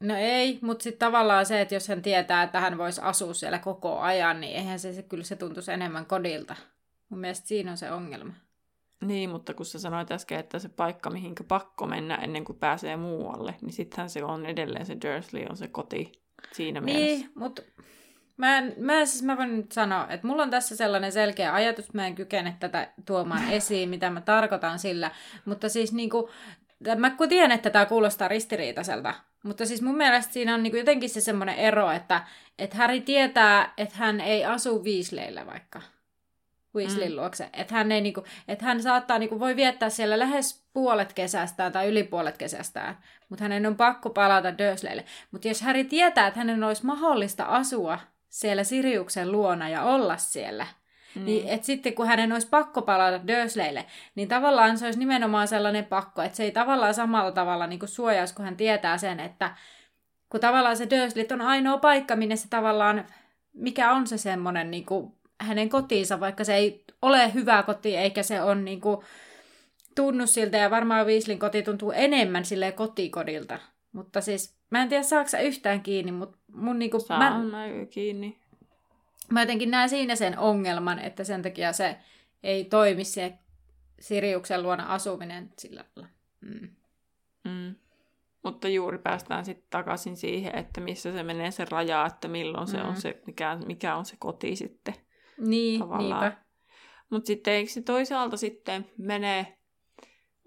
No 0.00 0.14
ei, 0.16 0.58
mutta 0.62 0.82
sitten 0.82 0.98
tavallaan 0.98 1.46
se, 1.46 1.60
että 1.60 1.74
jos 1.74 1.88
hän 1.88 2.02
tietää, 2.02 2.42
että 2.42 2.60
hän 2.60 2.78
voisi 2.78 3.00
asua 3.04 3.34
siellä 3.34 3.58
koko 3.58 3.98
ajan, 3.98 4.40
niin 4.40 4.56
eihän 4.56 4.78
se, 4.78 4.92
se 4.92 5.02
kyllä 5.02 5.24
se 5.24 5.36
tuntuisi 5.36 5.72
enemmän 5.72 6.06
kodilta. 6.06 6.56
Mun 7.08 7.20
mielestä 7.20 7.48
siinä 7.48 7.70
on 7.70 7.76
se 7.76 7.90
ongelma. 7.90 8.32
Niin, 9.04 9.30
mutta 9.30 9.54
kun 9.54 9.66
sä 9.66 9.78
sanoit 9.78 10.10
äsken, 10.10 10.38
että 10.38 10.58
se 10.58 10.68
paikka, 10.68 11.10
mihinkä 11.10 11.44
pakko 11.44 11.86
mennä 11.86 12.14
ennen 12.14 12.44
kuin 12.44 12.58
pääsee 12.58 12.96
muualle, 12.96 13.54
niin 13.60 13.72
sittenhän 13.72 14.10
se 14.10 14.24
on 14.24 14.46
edelleen 14.46 14.86
se 14.86 14.96
Dursley 15.04 15.46
on 15.50 15.56
se 15.56 15.68
koti 15.68 16.12
siinä 16.52 16.80
niin, 16.80 16.96
mielessä. 16.96 17.26
Niin, 17.26 17.32
mutta 17.34 17.62
mä, 18.36 18.58
en, 18.58 18.74
mä, 18.78 19.06
siis 19.06 19.22
mä 19.22 19.36
voin 19.36 19.56
nyt 19.56 19.72
sanoa, 19.72 20.06
että 20.08 20.26
mulla 20.26 20.42
on 20.42 20.50
tässä 20.50 20.76
sellainen 20.76 21.12
selkeä 21.12 21.54
ajatus, 21.54 21.92
mä 21.92 22.06
en 22.06 22.14
kykene 22.14 22.56
tätä 22.60 22.92
tuomaan 23.06 23.50
esiin, 23.58 23.88
mitä 23.88 24.10
mä 24.10 24.20
tarkoitan 24.20 24.78
sillä, 24.78 25.10
mutta 25.44 25.68
siis 25.68 25.92
niinku, 25.92 26.30
mä 26.96 27.10
kun 27.10 27.28
tiedän, 27.28 27.52
että 27.52 27.70
tämä 27.70 27.86
kuulostaa 27.86 28.28
ristiriitaiselta, 28.28 29.14
mutta 29.46 29.66
siis 29.66 29.82
mun 29.82 29.96
mielestä 29.96 30.32
siinä 30.32 30.54
on 30.54 30.62
niinku 30.62 30.76
jotenkin 30.76 31.10
se 31.10 31.20
semmoinen 31.20 31.54
ero, 31.54 31.90
että, 31.90 32.22
että 32.58 32.76
Harry 32.76 33.00
tietää, 33.00 33.72
että 33.76 33.96
hän 33.96 34.20
ei 34.20 34.44
asu 34.44 34.84
Weasleyllä 34.84 35.46
vaikka. 35.46 35.82
Weasleyn 36.76 37.10
mm. 37.10 37.16
luokse. 37.16 37.48
Että 37.52 37.74
hän, 37.74 37.92
ei, 37.92 38.00
niinku, 38.00 38.24
että 38.48 38.64
hän 38.64 38.82
saattaa, 38.82 39.18
niinku, 39.18 39.40
voi 39.40 39.56
viettää 39.56 39.90
siellä 39.90 40.18
lähes 40.18 40.64
puolet 40.72 41.12
kesästään 41.12 41.72
tai 41.72 41.88
yli 41.88 42.04
puolet 42.04 42.38
kesästään, 42.38 42.98
mutta 43.28 43.44
hänen 43.44 43.66
on 43.66 43.76
pakko 43.76 44.10
palata 44.10 44.58
Dursleylle. 44.58 45.04
Mutta 45.30 45.48
jos 45.48 45.62
Harry 45.62 45.84
tietää, 45.84 46.26
että 46.26 46.40
hänen 46.40 46.64
olisi 46.64 46.86
mahdollista 46.86 47.44
asua 47.44 47.98
siellä 48.28 48.64
Siriuksen 48.64 49.32
luona 49.32 49.68
ja 49.68 49.82
olla 49.82 50.16
siellä, 50.16 50.66
Mm. 51.16 51.24
Niin, 51.24 51.48
että 51.48 51.66
sitten 51.66 51.94
kun 51.94 52.06
hänen 52.06 52.32
olisi 52.32 52.48
pakko 52.48 52.82
palata 52.82 53.26
Dursleylle, 53.26 53.86
niin 54.14 54.28
tavallaan 54.28 54.78
se 54.78 54.84
olisi 54.84 54.98
nimenomaan 54.98 55.48
sellainen 55.48 55.84
pakko, 55.84 56.22
että 56.22 56.36
se 56.36 56.44
ei 56.44 56.52
tavallaan 56.52 56.94
samalla 56.94 57.32
tavalla 57.32 57.66
niin 57.66 57.78
kuin 57.78 57.88
suojaisi, 57.88 58.34
kun 58.34 58.44
hän 58.44 58.56
tietää 58.56 58.98
sen, 58.98 59.20
että 59.20 59.54
kun 60.28 60.40
tavallaan 60.40 60.76
se 60.76 60.90
Dursley 60.90 61.26
on 61.32 61.40
ainoa 61.40 61.78
paikka, 61.78 62.16
minne 62.16 62.36
se 62.36 62.48
tavallaan, 62.48 63.04
mikä 63.52 63.92
on 63.92 64.06
se 64.06 64.18
semmoinen 64.18 64.70
niin 64.70 64.86
kuin 64.86 65.12
hänen 65.40 65.68
kotiinsa, 65.68 66.20
vaikka 66.20 66.44
se 66.44 66.54
ei 66.54 66.84
ole 67.02 67.34
hyvä 67.34 67.62
koti, 67.62 67.96
eikä 67.96 68.22
se 68.22 68.42
on 68.42 68.64
niin 68.64 68.80
kuin, 68.80 69.00
tunnu 69.94 70.26
siltä, 70.26 70.56
ja 70.56 70.70
varmaan 70.70 71.06
Weasleyn 71.06 71.38
koti 71.38 71.62
tuntuu 71.62 71.92
enemmän 71.92 72.44
sille 72.44 72.72
kotikodilta. 72.72 73.58
Mutta 73.92 74.20
siis, 74.20 74.56
mä 74.70 74.82
en 74.82 74.88
tiedä 74.88 75.02
saako 75.02 75.30
yhtään 75.42 75.82
kiinni, 75.82 76.12
mutta 76.12 76.38
mun 76.52 76.78
niinku... 76.78 77.00
Saan 77.00 77.46
mä... 77.46 77.64
kiinni 77.90 78.38
mä 79.30 79.42
jotenkin 79.42 79.70
näen 79.70 79.88
siinä 79.88 80.16
sen 80.16 80.38
ongelman, 80.38 80.98
että 80.98 81.24
sen 81.24 81.42
takia 81.42 81.72
se 81.72 81.96
ei 82.42 82.64
toimi 82.64 83.04
se 83.04 83.38
Siriuksen 84.00 84.62
luona 84.62 84.94
asuminen 84.94 85.52
sillä 85.58 85.84
lailla. 85.96 86.12
Mm. 86.40 86.68
Mm. 87.44 87.74
Mutta 88.42 88.68
juuri 88.68 88.98
päästään 88.98 89.44
sitten 89.44 89.66
takaisin 89.70 90.16
siihen, 90.16 90.58
että 90.58 90.80
missä 90.80 91.12
se 91.12 91.22
menee 91.22 91.50
se 91.50 91.64
raja, 91.64 92.06
että 92.06 92.28
milloin 92.28 92.68
mm. 92.68 92.70
se 92.70 92.82
on 92.82 92.94
mm. 92.94 93.00
se, 93.00 93.22
mikä, 93.26 93.58
mikä 93.66 93.96
on 93.96 94.04
se 94.04 94.16
koti 94.18 94.56
sitten. 94.56 94.94
Niin, 95.38 95.80
niinpä. 95.98 96.32
Mutta 97.10 97.26
sitten 97.26 97.54
eikö 97.54 97.70
se 97.70 97.82
toisaalta 97.82 98.36
sitten 98.36 98.86
menee 98.98 99.58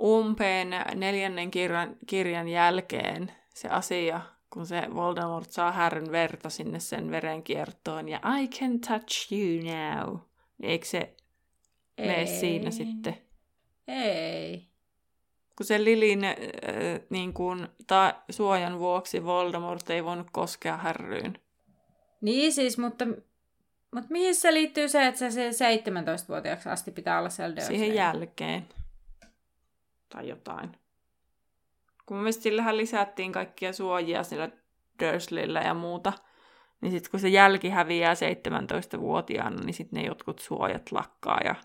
umpeen 0.01 0.69
neljännen 0.95 1.51
kirjan, 1.51 1.95
kirjan 2.07 2.47
jälkeen 2.47 3.31
se 3.53 3.67
asia, 3.67 4.21
kun 4.49 4.65
se 4.65 4.81
Voldemort 4.95 5.51
saa 5.51 5.71
härryn 5.71 6.11
verta 6.11 6.49
sinne 6.49 6.79
sen 6.79 7.11
verenkiertoon 7.11 8.09
ja 8.09 8.19
I 8.41 8.47
can 8.47 8.79
touch 8.79 9.33
you 9.33 9.63
now. 9.63 10.17
Niin 10.57 10.71
eikö 10.71 10.85
se 10.85 11.13
Ei. 11.97 12.07
mene 12.07 12.25
siinä 12.25 12.71
sitten? 12.71 13.17
Ei. 13.87 14.67
Kun 15.55 15.65
se 15.65 15.83
Lilin 15.83 16.23
äh, 16.23 16.35
niin 17.09 17.33
kuin, 17.33 17.67
ta- 17.87 18.15
suojan 18.29 18.79
vuoksi 18.79 19.25
Voldemort 19.25 19.89
ei 19.89 20.03
voinut 20.03 20.27
koskea 20.31 20.77
härryyn. 20.77 21.39
Niin 22.21 22.53
siis, 22.53 22.77
mutta, 22.77 23.05
mutta 23.93 24.09
mihin 24.09 24.35
se 24.35 24.53
liittyy 24.53 24.89
se, 24.89 25.07
että 25.07 25.31
se, 25.31 25.51
se 25.51 25.75
17-vuotiaaksi 25.75 26.69
asti 26.69 26.91
pitää 26.91 27.19
olla 27.19 27.29
siellä 27.29 27.61
Siihen 27.61 27.95
jälkeen. 27.95 28.67
Tai 30.09 30.27
jotain. 30.27 30.77
Kun 32.09 32.17
mun 32.17 32.23
mielestä 32.23 32.43
sillähän 32.43 32.77
lisättiin 32.77 33.31
kaikkia 33.31 33.73
suojia 33.73 34.23
sillä 34.23 34.49
Dursleyllä 34.99 35.59
ja 35.59 35.73
muuta, 35.73 36.13
niin 36.81 36.91
sitten 36.91 37.11
kun 37.11 37.19
se 37.19 37.29
jälki 37.29 37.69
häviää 37.69 38.13
17-vuotiaana, 38.13 39.63
niin 39.63 39.73
sitten 39.73 39.99
ne 40.01 40.07
jotkut 40.07 40.39
suojat 40.39 40.91
lakkaa 40.91 41.39
ja, 41.43 41.55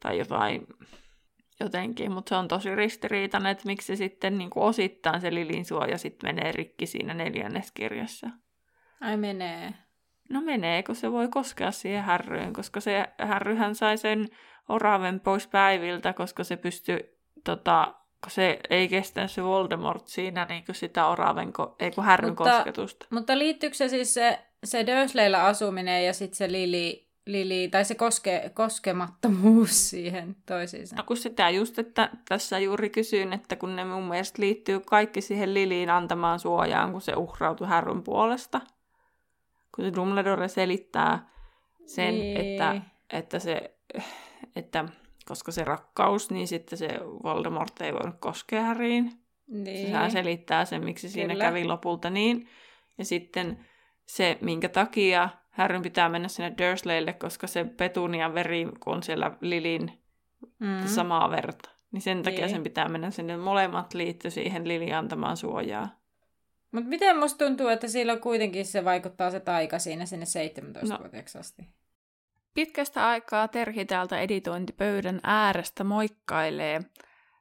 tai 0.00 0.18
jotain 0.18 0.66
jotenkin, 1.60 2.12
mutta 2.12 2.28
se 2.28 2.36
on 2.36 2.48
tosi 2.48 2.74
ristiriitainen, 2.74 3.52
että 3.52 3.66
miksi 3.66 3.86
se 3.86 3.96
sitten 3.96 4.38
niin 4.38 4.50
kuin 4.50 4.64
osittain 4.64 5.20
se 5.20 5.34
Lilin 5.34 5.64
suoja 5.64 5.98
sitten 5.98 6.28
menee 6.28 6.52
rikki 6.52 6.86
siinä 6.86 7.14
neljännes 7.14 7.72
kirjassa. 7.72 8.30
Ai 9.00 9.16
menee. 9.16 9.74
No 10.30 10.40
menee, 10.40 10.82
kun 10.82 10.94
se 10.94 11.12
voi 11.12 11.28
koskea 11.28 11.70
siihen 11.70 12.04
härryyn, 12.04 12.52
koska 12.52 12.80
se 12.80 13.04
härryhän 13.18 13.74
sai 13.74 13.98
sen 13.98 14.28
oraven 14.68 15.20
pois 15.20 15.46
päiviltä, 15.46 16.12
koska 16.12 16.44
se 16.44 16.56
pystyi 16.56 17.18
tota, 17.44 17.94
kun 18.26 18.30
se 18.30 18.58
ei 18.70 18.88
kestä 18.88 19.26
se 19.26 19.44
Voldemort 19.44 20.08
siinä 20.08 20.44
niin 20.44 20.64
kuin 20.64 20.76
sitä 20.76 21.06
oraven, 21.06 21.52
ei 21.80 21.90
kun 21.90 22.04
härryn 22.04 22.30
mutta, 22.30 22.50
kosketusta. 22.50 23.06
Mutta 23.10 23.38
liittyykö 23.38 23.76
se 23.76 23.88
siis 23.88 24.14
se, 24.14 24.38
se 24.64 24.86
Dursleyllä 24.86 25.44
asuminen 25.44 26.06
ja 26.06 26.12
sitten 26.12 26.36
se 26.36 26.52
Lili 26.52 27.06
Lili, 27.26 27.68
tai 27.68 27.84
se 27.84 27.94
koske, 27.94 28.50
koskemattomuus 28.54 29.90
siihen 29.90 30.36
toisiinsa. 30.46 30.96
No 30.96 31.02
kun 31.02 31.16
sitä 31.16 31.50
just, 31.50 31.78
että 31.78 32.10
tässä 32.28 32.58
juuri 32.58 32.90
kysyin, 32.90 33.32
että 33.32 33.56
kun 33.56 33.76
ne 33.76 33.84
mun 33.84 34.08
mielestä 34.08 34.42
liittyy 34.42 34.80
kaikki 34.80 35.20
siihen 35.20 35.54
Liliin 35.54 35.90
antamaan 35.90 36.38
suojaan, 36.38 36.92
kun 36.92 37.00
se 37.00 37.12
uhrautui 37.16 37.66
härryn 37.66 38.02
puolesta. 38.02 38.60
Kun 39.74 39.84
se 39.84 39.94
Dumbledore 39.94 40.48
selittää 40.48 41.30
sen, 41.86 42.14
niin. 42.14 42.36
että, 42.36 42.82
että, 43.12 43.38
se, 43.38 43.74
että 44.56 44.84
koska 45.28 45.52
se 45.52 45.64
rakkaus, 45.64 46.30
niin 46.30 46.48
sitten 46.48 46.78
se 46.78 46.88
Voldemort 47.22 47.80
ei 47.80 47.92
voinut 47.92 48.16
koskea 48.18 48.62
Harryin. 48.62 49.12
Niin. 49.46 49.86
Sehän 49.86 50.10
selittää 50.10 50.64
sen, 50.64 50.84
miksi 50.84 51.08
siinä 51.08 51.34
Kyllä. 51.34 51.44
kävi 51.44 51.64
lopulta 51.64 52.10
niin. 52.10 52.48
Ja 52.98 53.04
sitten 53.04 53.66
se, 54.06 54.38
minkä 54.40 54.68
takia 54.68 55.28
Härryn 55.50 55.82
pitää 55.82 56.08
mennä 56.08 56.28
sinne 56.28 56.54
Dursleylle, 56.58 57.12
koska 57.12 57.46
se 57.46 57.64
Petunian 57.64 58.34
veri 58.34 58.68
on 58.86 59.02
siellä 59.02 59.36
Lilin 59.40 59.92
mm. 60.58 60.86
samaa 60.86 61.30
verta. 61.30 61.70
Niin 61.92 62.02
sen 62.02 62.22
takia 62.22 62.40
niin. 62.40 62.50
sen 62.50 62.62
pitää 62.62 62.88
mennä 62.88 63.10
sinne. 63.10 63.36
Molemmat 63.36 63.94
liittyy 63.94 64.30
siihen 64.30 64.68
Lili 64.68 64.92
antamaan 64.92 65.36
suojaa. 65.36 65.88
Mutta 66.72 66.88
miten 66.88 67.18
musta 67.18 67.44
tuntuu, 67.44 67.68
että 67.68 67.88
silloin 67.88 68.20
kuitenkin 68.20 68.66
se 68.66 68.84
vaikuttaa 68.84 69.30
se 69.30 69.40
taika 69.40 69.78
siinä 69.78 70.06
sinne 70.06 70.26
17-vuotiaaksi 70.26 71.38
no. 71.38 71.40
asti? 71.40 71.68
Pitkästä 72.56 73.08
aikaa 73.08 73.48
Terhi 73.48 73.84
täältä 73.84 74.18
editointipöydän 74.18 75.20
äärestä 75.22 75.84
moikkailee. 75.84 76.80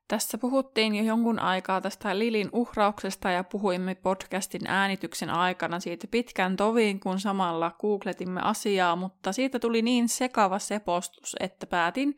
Tässä 0.08 0.38
puhuttiin 0.38 0.96
jo 0.96 1.04
jonkun 1.04 1.40
aikaa 1.40 1.82
tästä 1.82 2.20
Lilin 2.20 2.50
uhrauksesta 2.54 3.32
ja 3.32 3.44
puhuimme 3.44 3.96
podcastin 3.96 4.68
äänityksen 4.68 5.30
aikana 5.30 5.80
siitä 5.80 6.08
pitkän 6.12 6.56
toviin, 6.56 7.00
kun 7.00 7.20
samalla 7.20 7.72
googletimme 7.72 8.42
asiaa, 8.44 8.96
mutta 8.96 9.32
siitä 9.32 9.60
tuli 9.60 9.82
niin 9.82 10.10
sekava 10.10 10.60
sepostus, 10.60 11.36
että 11.40 11.68
päätin 11.68 12.16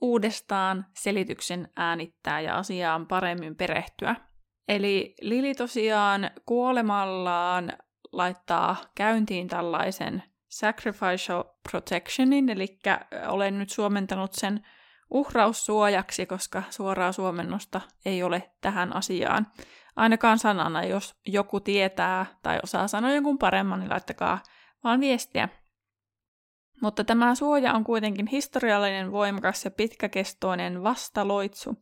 uudestaan 0.00 0.86
selityksen 0.94 1.68
äänittää 1.76 2.40
ja 2.40 2.58
asiaan 2.58 3.06
paremmin 3.06 3.56
perehtyä. 3.56 4.16
Eli 4.68 5.14
Lili 5.20 5.54
tosiaan 5.54 6.30
kuolemallaan 6.46 7.72
laittaa 8.12 8.76
käyntiin 8.94 9.48
tällaisen 9.48 10.22
sacrificial 10.50 11.44
protectionin, 11.70 12.48
eli 12.48 12.78
olen 13.28 13.58
nyt 13.58 13.70
suomentanut 13.70 14.32
sen 14.34 14.66
uhraussuojaksi, 15.10 16.26
koska 16.26 16.62
suoraa 16.70 17.12
suomennosta 17.12 17.80
ei 18.04 18.22
ole 18.22 18.50
tähän 18.60 18.96
asiaan. 18.96 19.46
Ainakaan 19.96 20.38
sanana, 20.38 20.84
jos 20.84 21.14
joku 21.26 21.60
tietää 21.60 22.26
tai 22.42 22.60
osaa 22.62 22.88
sanoa 22.88 23.10
jonkun 23.10 23.38
paremman, 23.38 23.80
niin 23.80 23.90
laittakaa 23.90 24.42
vaan 24.84 25.00
viestiä. 25.00 25.48
Mutta 26.82 27.04
tämä 27.04 27.34
suoja 27.34 27.72
on 27.72 27.84
kuitenkin 27.84 28.26
historiallinen, 28.26 29.12
voimakas 29.12 29.64
ja 29.64 29.70
pitkäkestoinen 29.70 30.82
vastaloitsu. 30.82 31.76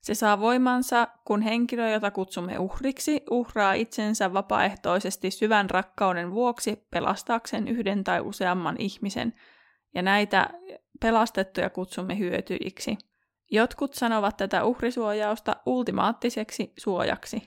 Se 0.00 0.14
saa 0.14 0.40
voimansa, 0.40 1.08
kun 1.24 1.42
henkilö, 1.42 1.90
jota 1.90 2.10
kutsumme 2.10 2.58
uhriksi, 2.58 3.22
uhraa 3.30 3.72
itsensä 3.72 4.32
vapaaehtoisesti 4.32 5.30
syvän 5.30 5.70
rakkauden 5.70 6.30
vuoksi 6.30 6.86
pelastaakseen 6.90 7.68
yhden 7.68 8.04
tai 8.04 8.20
useamman 8.20 8.76
ihmisen, 8.78 9.34
ja 9.94 10.02
näitä 10.02 10.50
pelastettuja 11.00 11.70
kutsumme 11.70 12.18
hyötyjiksi. 12.18 12.98
Jotkut 13.50 13.94
sanovat 13.94 14.36
tätä 14.36 14.64
uhrisuojausta 14.64 15.56
ultimaattiseksi 15.66 16.72
suojaksi. 16.78 17.42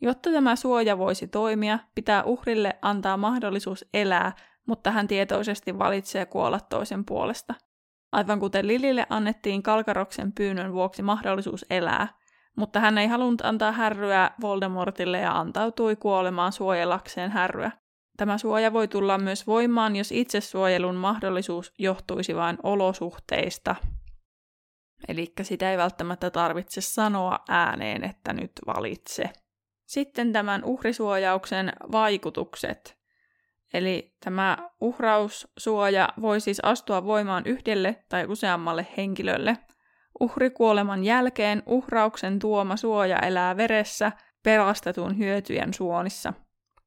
Jotta 0.00 0.30
tämä 0.30 0.56
suoja 0.56 0.98
voisi 0.98 1.28
toimia, 1.28 1.78
pitää 1.94 2.24
uhrille 2.24 2.78
antaa 2.82 3.16
mahdollisuus 3.16 3.84
elää, 3.94 4.32
mutta 4.66 4.90
hän 4.90 5.08
tietoisesti 5.08 5.78
valitsee 5.78 6.26
kuolla 6.26 6.60
toisen 6.60 7.04
puolesta. 7.04 7.54
Aivan 8.12 8.40
kuten 8.40 8.68
Lilille 8.68 9.06
annettiin 9.10 9.62
Kalkaroksen 9.62 10.32
pyynnön 10.32 10.72
vuoksi 10.72 11.02
mahdollisuus 11.02 11.66
elää, 11.70 12.08
mutta 12.56 12.80
hän 12.80 12.98
ei 12.98 13.06
halunnut 13.06 13.44
antaa 13.44 13.72
härryä 13.72 14.30
Voldemortille 14.40 15.18
ja 15.18 15.38
antautui 15.38 15.96
kuolemaan 15.96 16.52
suojellakseen 16.52 17.30
härryä. 17.30 17.70
Tämä 18.16 18.38
suoja 18.38 18.72
voi 18.72 18.88
tulla 18.88 19.18
myös 19.18 19.46
voimaan, 19.46 19.96
jos 19.96 20.12
itsesuojelun 20.12 20.94
mahdollisuus 20.94 21.72
johtuisi 21.78 22.36
vain 22.36 22.58
olosuhteista. 22.62 23.76
Eli 25.08 25.32
sitä 25.42 25.70
ei 25.70 25.78
välttämättä 25.78 26.30
tarvitse 26.30 26.80
sanoa 26.80 27.38
ääneen, 27.48 28.04
että 28.04 28.32
nyt 28.32 28.52
valitse. 28.66 29.30
Sitten 29.86 30.32
tämän 30.32 30.64
uhrisuojauksen 30.64 31.72
vaikutukset. 31.92 32.98
Eli 33.74 34.14
tämä 34.24 34.58
uhraussuoja 34.80 36.08
voi 36.20 36.40
siis 36.40 36.60
astua 36.60 37.04
voimaan 37.04 37.42
yhdelle 37.46 38.04
tai 38.08 38.26
useammalle 38.26 38.86
henkilölle. 38.96 39.58
Uhrikuoleman 40.20 41.04
jälkeen 41.04 41.62
uhrauksen 41.66 42.38
tuoma 42.38 42.76
suoja 42.76 43.18
elää 43.18 43.56
veressä 43.56 44.12
pelastetun 44.42 45.18
hyötyjen 45.18 45.74
suonissa– 45.74 46.32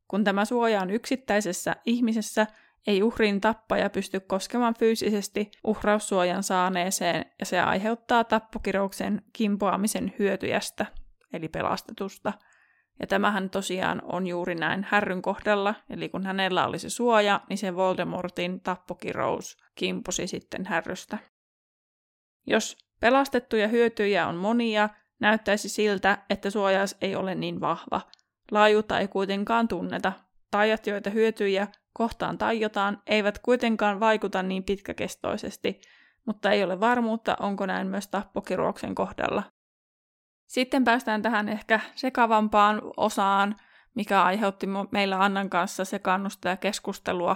kun 0.09 0.23
tämä 0.23 0.45
suoja 0.45 0.81
on 0.81 0.89
yksittäisessä 0.89 1.75
ihmisessä, 1.85 2.47
ei 2.87 3.03
uhrin 3.03 3.41
tappaja 3.41 3.89
pysty 3.89 4.19
koskemaan 4.19 4.73
fyysisesti 4.79 5.51
uhraussuojan 5.63 6.43
saaneeseen 6.43 7.25
ja 7.39 7.45
se 7.45 7.59
aiheuttaa 7.59 8.23
tappokirouksen 8.23 9.21
kimpoamisen 9.33 10.13
hyötyjästä, 10.19 10.85
eli 11.33 11.47
pelastetusta. 11.47 12.33
Ja 12.99 13.07
tämähän 13.07 13.49
tosiaan 13.49 14.01
on 14.03 14.27
juuri 14.27 14.55
näin 14.55 14.87
härryn 14.89 15.21
kohdalla, 15.21 15.75
eli 15.89 16.09
kun 16.09 16.25
hänellä 16.25 16.67
oli 16.67 16.79
se 16.79 16.89
suoja, 16.89 17.41
niin 17.49 17.57
se 17.57 17.75
Voldemortin 17.75 18.61
tappokirous 18.61 19.57
kimposi 19.75 20.27
sitten 20.27 20.65
härrystä. 20.65 21.17
Jos 22.47 22.77
pelastettuja 22.99 23.67
hyötyjä 23.67 24.27
on 24.27 24.35
monia, 24.35 24.89
näyttäisi 25.19 25.69
siltä, 25.69 26.17
että 26.29 26.49
suojaus 26.49 26.95
ei 27.01 27.15
ole 27.15 27.35
niin 27.35 27.61
vahva– 27.61 28.01
Laajuutta 28.51 28.99
ei 28.99 29.07
kuitenkaan 29.07 29.67
tunneta. 29.67 30.13
Taijat, 30.51 30.87
joita 30.87 31.09
hyötyjä 31.09 31.67
kohtaan 31.93 32.37
taiotaan, 32.37 33.01
eivät 33.07 33.39
kuitenkaan 33.39 33.99
vaikuta 33.99 34.43
niin 34.43 34.63
pitkäkestoisesti, 34.63 35.81
mutta 36.25 36.51
ei 36.51 36.63
ole 36.63 36.79
varmuutta, 36.79 37.37
onko 37.39 37.65
näin 37.65 37.87
myös 37.87 38.07
tappokiruoksen 38.07 38.95
kohdalla. 38.95 39.43
Sitten 40.49 40.83
päästään 40.83 41.21
tähän 41.21 41.49
ehkä 41.49 41.79
sekavampaan 41.95 42.81
osaan, 42.97 43.55
mikä 43.95 44.23
aiheutti 44.23 44.67
meillä 44.91 45.23
Annan 45.23 45.49
kanssa 45.49 45.85
sekannusta 45.85 46.49
ja 46.49 46.57
keskustelua, 46.57 47.35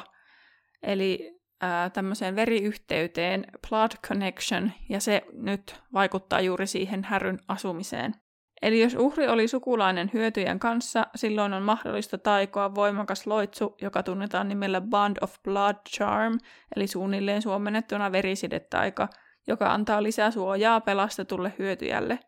eli 0.84 1.40
ää, 1.62 1.90
tämmöiseen 1.90 2.36
veriyhteyteen, 2.36 3.46
blood 3.70 3.92
connection, 4.08 4.72
ja 4.90 5.00
se 5.00 5.22
nyt 5.34 5.82
vaikuttaa 5.94 6.42
juuri 6.42 6.68
siihen 6.68 7.04
härryn 7.04 7.40
asumiseen. 7.48 8.16
Eli 8.62 8.82
jos 8.82 8.96
uhri 8.96 9.28
oli 9.28 9.48
sukulainen 9.48 10.10
hyötyjen 10.14 10.60
kanssa, 10.60 11.08
silloin 11.16 11.54
on 11.54 11.64
mahdollista 11.64 12.18
taikoa 12.18 12.76
voimakas 12.76 13.28
loitsu, 13.28 13.76
joka 13.82 14.04
tunnetaan 14.04 14.50
nimellä 14.50 14.82
Bond 14.82 15.18
of 15.22 15.36
Blood 15.44 15.76
Charm, 15.90 16.40
eli 16.76 16.88
suunnilleen 16.88 17.42
suomennettuna 17.42 18.12
verisidetaika, 18.12 19.08
joka 19.48 19.74
antaa 19.74 20.04
lisää 20.04 20.32
suojaa 20.32 20.82
pelastetulle 20.82 21.54
hyötyjälle. 21.60 22.20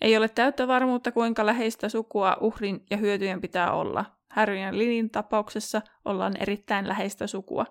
Ei 0.00 0.16
ole 0.16 0.28
täyttä 0.28 0.68
varmuutta, 0.68 1.12
kuinka 1.12 1.46
läheistä 1.46 1.88
sukua 1.88 2.36
uhrin 2.40 2.84
ja 2.90 2.96
hyötyjen 2.96 3.40
pitää 3.40 3.72
olla. 3.72 4.04
Harryn 4.30 4.62
ja 4.62 4.72
Lilin 4.72 5.10
tapauksessa 5.10 5.82
ollaan 6.04 6.36
erittäin 6.40 6.88
läheistä 6.88 7.26
sukua. 7.26 7.66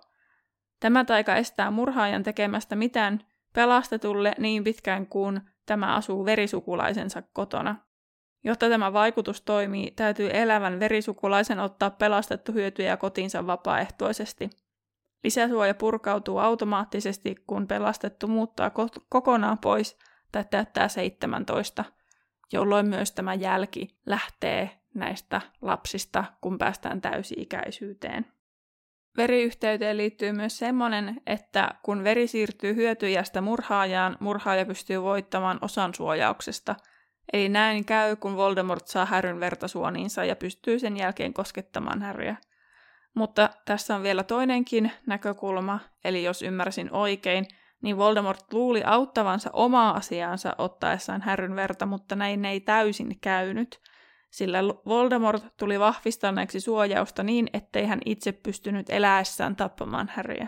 Tämä 0.79 1.05
taika 1.05 1.35
estää 1.35 1.71
murhaajan 1.71 2.23
tekemästä 2.23 2.75
mitään 2.75 3.19
pelastetulle 3.53 4.35
niin 4.37 4.63
pitkään 4.63 5.07
kuin 5.07 5.41
tämä 5.65 5.95
asuu 5.95 6.25
verisukulaisensa 6.25 7.23
kotona. 7.33 7.75
Jotta 8.43 8.69
tämä 8.69 8.93
vaikutus 8.93 9.41
toimii, 9.41 9.91
täytyy 9.91 10.29
elävän 10.33 10.79
verisukulaisen 10.79 11.59
ottaa 11.59 11.89
pelastettu 11.89 12.51
hyötyjä 12.51 12.97
kotiinsa 12.97 13.47
vapaaehtoisesti. 13.47 14.49
Lisäsuoja 15.23 15.73
purkautuu 15.73 16.37
automaattisesti, 16.37 17.35
kun 17.47 17.67
pelastettu 17.67 18.27
muuttaa 18.27 18.71
kokonaan 19.09 19.57
pois 19.57 19.97
tai 20.31 20.45
täyttää 20.49 20.87
17, 20.87 21.85
jolloin 22.51 22.85
myös 22.85 23.11
tämä 23.11 23.33
jälki 23.33 23.97
lähtee 24.05 24.69
näistä 24.93 25.41
lapsista, 25.61 26.23
kun 26.41 26.57
päästään 26.57 27.01
täysi-ikäisyyteen. 27.01 28.25
Veriyhteyteen 29.17 29.97
liittyy 29.97 30.31
myös 30.31 30.57
semmoinen, 30.57 31.21
että 31.27 31.69
kun 31.83 32.03
veri 32.03 32.27
siirtyy 32.27 32.75
hyötyjästä 32.75 33.41
murhaajaan, 33.41 34.17
murhaaja 34.19 34.65
pystyy 34.65 35.01
voittamaan 35.01 35.59
osan 35.61 35.93
suojauksesta– 35.93 36.75
Eli 37.33 37.49
näin 37.49 37.85
käy, 37.85 38.15
kun 38.15 38.35
Voldemort 38.35 38.87
saa 38.87 39.05
Häryn 39.05 39.39
vertasuoniinsa 39.39 40.25
ja 40.25 40.35
pystyy 40.35 40.79
sen 40.79 40.97
jälkeen 40.97 41.33
koskettamaan 41.33 42.01
Häryä. 42.01 42.35
Mutta 43.13 43.49
tässä 43.65 43.95
on 43.95 44.03
vielä 44.03 44.23
toinenkin 44.23 44.91
näkökulma, 45.05 45.79
eli 46.03 46.23
jos 46.23 46.41
ymmärsin 46.41 46.91
oikein, 46.91 47.45
niin 47.81 47.97
Voldemort 47.97 48.53
luuli 48.53 48.83
auttavansa 48.85 49.49
omaa 49.53 49.95
asiaansa 49.95 50.55
ottaessaan 50.57 51.21
Häryn 51.21 51.55
verta, 51.55 51.85
mutta 51.85 52.15
näin 52.15 52.45
ei 52.45 52.59
täysin 52.59 53.19
käynyt, 53.19 53.81
sillä 54.29 54.59
Voldemort 54.85 55.43
tuli 55.57 55.79
vahvistaneeksi 55.79 56.59
suojausta 56.59 57.23
niin, 57.23 57.49
ettei 57.53 57.85
hän 57.85 57.99
itse 58.05 58.31
pystynyt 58.31 58.89
eläessään 58.89 59.55
tappamaan 59.55 60.11
Häryä. 60.13 60.47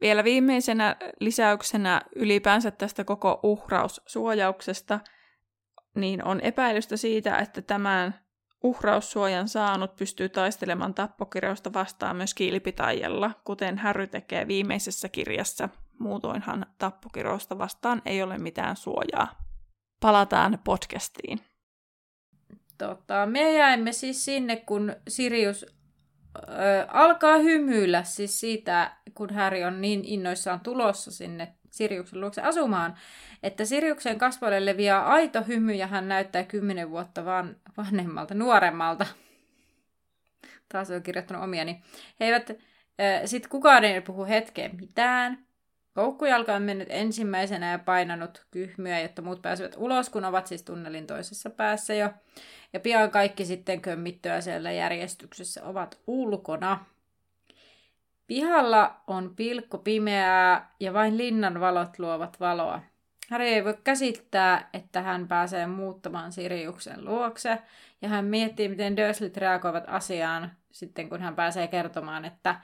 Vielä 0.00 0.24
viimeisenä 0.24 0.96
lisäyksenä 1.20 2.02
ylipäänsä 2.16 2.70
tästä 2.70 3.04
koko 3.04 3.40
uhraussuojauksesta, 3.42 5.00
niin 5.94 6.24
on 6.24 6.40
epäilystä 6.40 6.96
siitä, 6.96 7.38
että 7.38 7.62
tämän 7.62 8.14
uhraussuojan 8.62 9.48
saanut 9.48 9.96
pystyy 9.96 10.28
taistelemaan 10.28 10.94
tappokirjausta 10.94 11.72
vastaan 11.72 12.16
myös 12.16 12.34
kiilipitajalla, 12.34 13.30
kuten 13.44 13.78
Harry 13.78 14.06
tekee 14.06 14.48
viimeisessä 14.48 15.08
kirjassa. 15.08 15.68
Muutoinhan 15.98 16.66
tappokirjausta 16.78 17.58
vastaan 17.58 18.02
ei 18.04 18.22
ole 18.22 18.38
mitään 18.38 18.76
suojaa. 18.76 19.42
Palataan 20.00 20.58
podcastiin. 20.64 21.40
Tota, 22.78 23.26
me 23.26 23.52
jäimme 23.52 23.92
siis 23.92 24.24
sinne, 24.24 24.56
kun 24.56 24.96
Sirius 25.08 25.66
ö, 26.36 26.86
alkaa 26.88 27.38
hymyillä 27.38 28.02
siis 28.02 28.40
siitä, 28.40 28.96
kun 29.14 29.34
Harry 29.34 29.62
on 29.62 29.80
niin 29.80 30.04
innoissaan 30.04 30.60
tulossa 30.60 31.10
sinne 31.10 31.54
Siriuksen 31.70 32.20
luokse 32.20 32.42
asumaan, 32.42 32.96
että 33.42 33.64
Siriuksen 33.64 34.18
kasvoille 34.18 34.66
leviää 34.66 35.06
aito 35.06 35.42
hymy 35.42 35.72
ja 35.72 35.86
hän 35.86 36.08
näyttää 36.08 36.44
kymmenen 36.44 36.90
vuotta 36.90 37.24
van, 37.24 37.56
vanhemmalta, 37.76 38.34
nuoremmalta. 38.34 39.06
Taas 40.68 40.90
on 40.90 41.02
kirjoittanut 41.02 41.42
omiani. 41.42 41.82
He 42.20 42.24
eivät, 42.24 42.50
sitten 43.24 43.50
kukaan 43.50 43.84
ei 43.84 44.00
puhu 44.00 44.24
hetkeen 44.24 44.76
mitään. 44.76 45.46
Koukkujalka 45.94 46.54
on 46.54 46.62
mennyt 46.62 46.88
ensimmäisenä 46.90 47.70
ja 47.70 47.78
painanut 47.78 48.46
kyhmyä, 48.50 49.00
jotta 49.00 49.22
muut 49.22 49.42
pääsevät 49.42 49.74
ulos, 49.76 50.10
kun 50.10 50.24
ovat 50.24 50.46
siis 50.46 50.62
tunnelin 50.62 51.06
toisessa 51.06 51.50
päässä 51.50 51.94
jo. 51.94 52.10
Ja 52.72 52.80
pian 52.80 53.10
kaikki 53.10 53.44
sitten 53.44 53.80
kömmittyä 53.80 54.40
siellä 54.40 54.72
järjestyksessä 54.72 55.64
ovat 55.64 56.00
ulkona. 56.06 56.84
Pihalla 58.26 59.00
on 59.06 59.36
pilkko 59.36 59.78
pimeää 59.78 60.74
ja 60.80 60.92
vain 60.92 61.18
linnan 61.18 61.60
valot 61.60 61.98
luovat 61.98 62.40
valoa. 62.40 62.80
Harry 63.30 63.46
ei 63.46 63.64
voi 63.64 63.78
käsittää, 63.84 64.68
että 64.72 65.02
hän 65.02 65.28
pääsee 65.28 65.66
muuttamaan 65.66 66.32
Siriuksen 66.32 67.04
luokse, 67.04 67.58
ja 68.02 68.08
hän 68.08 68.24
miettii, 68.24 68.68
miten 68.68 68.96
Dursleyt 68.96 69.36
reagoivat 69.36 69.84
asiaan 69.86 70.52
sitten, 70.72 71.08
kun 71.08 71.20
hän 71.20 71.36
pääsee 71.36 71.68
kertomaan, 71.68 72.24
että, 72.24 72.60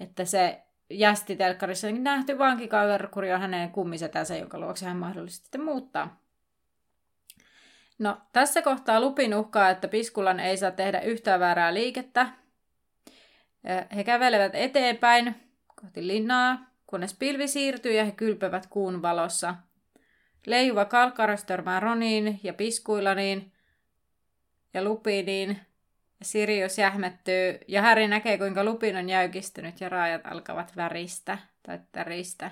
että 0.00 0.24
se 0.24 0.65
jästitelkkarissa 0.90 1.90
nähty 1.90 2.38
vankikarkuri 2.38 3.32
on 3.32 3.40
hänen 3.40 3.70
kummisetänsä, 3.70 4.36
jonka 4.36 4.58
luokse 4.58 4.86
hän 4.86 4.96
mahdollisesti 4.96 5.44
sitten 5.44 5.64
muuttaa. 5.64 6.20
No, 7.98 8.20
tässä 8.32 8.62
kohtaa 8.62 9.00
Lupin 9.00 9.34
uhkaa, 9.34 9.70
että 9.70 9.88
Piskulan 9.88 10.40
ei 10.40 10.56
saa 10.56 10.70
tehdä 10.70 11.00
yhtään 11.00 11.40
väärää 11.40 11.74
liikettä. 11.74 12.28
He 13.96 14.04
kävelevät 14.04 14.54
eteenpäin 14.54 15.34
kohti 15.66 16.06
linnaa, 16.06 16.70
kunnes 16.86 17.14
pilvi 17.14 17.48
siirtyy 17.48 17.92
ja 17.92 18.04
he 18.04 18.12
kylpevät 18.12 18.66
kuun 18.66 19.02
valossa– 19.02 19.54
Leijuva 20.46 20.84
kalkkaros 20.84 21.44
törmää 21.44 21.80
Roniin 21.80 22.40
ja 22.42 22.54
Piskuilaniin 22.54 23.52
ja 24.74 24.84
Lupiniin. 24.84 25.60
Sirius 26.22 26.78
jähmettyy 26.78 27.58
ja 27.68 27.82
Häri 27.82 28.08
näkee, 28.08 28.38
kuinka 28.38 28.64
Lupin 28.64 28.96
on 28.96 29.08
jäykistynyt 29.08 29.80
ja 29.80 29.88
raajat 29.88 30.26
alkavat 30.26 30.76
väristä 30.76 31.38
tai 31.62 31.78
täristä. 31.92 32.50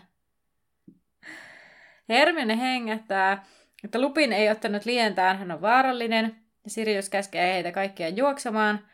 Hermione 2.09 2.59
hengättää, 2.59 3.45
että 3.85 4.01
Lupin 4.01 4.33
ei 4.33 4.51
ottanut 4.51 4.85
lientään, 4.85 5.39
hän 5.39 5.51
on 5.51 5.61
vaarallinen, 5.61 6.37
ja 6.65 6.71
Sirius 6.71 7.09
käskee 7.09 7.55
heitä 7.55 7.73
kaikkia 7.73 8.09
juoksemaan. 8.09 8.89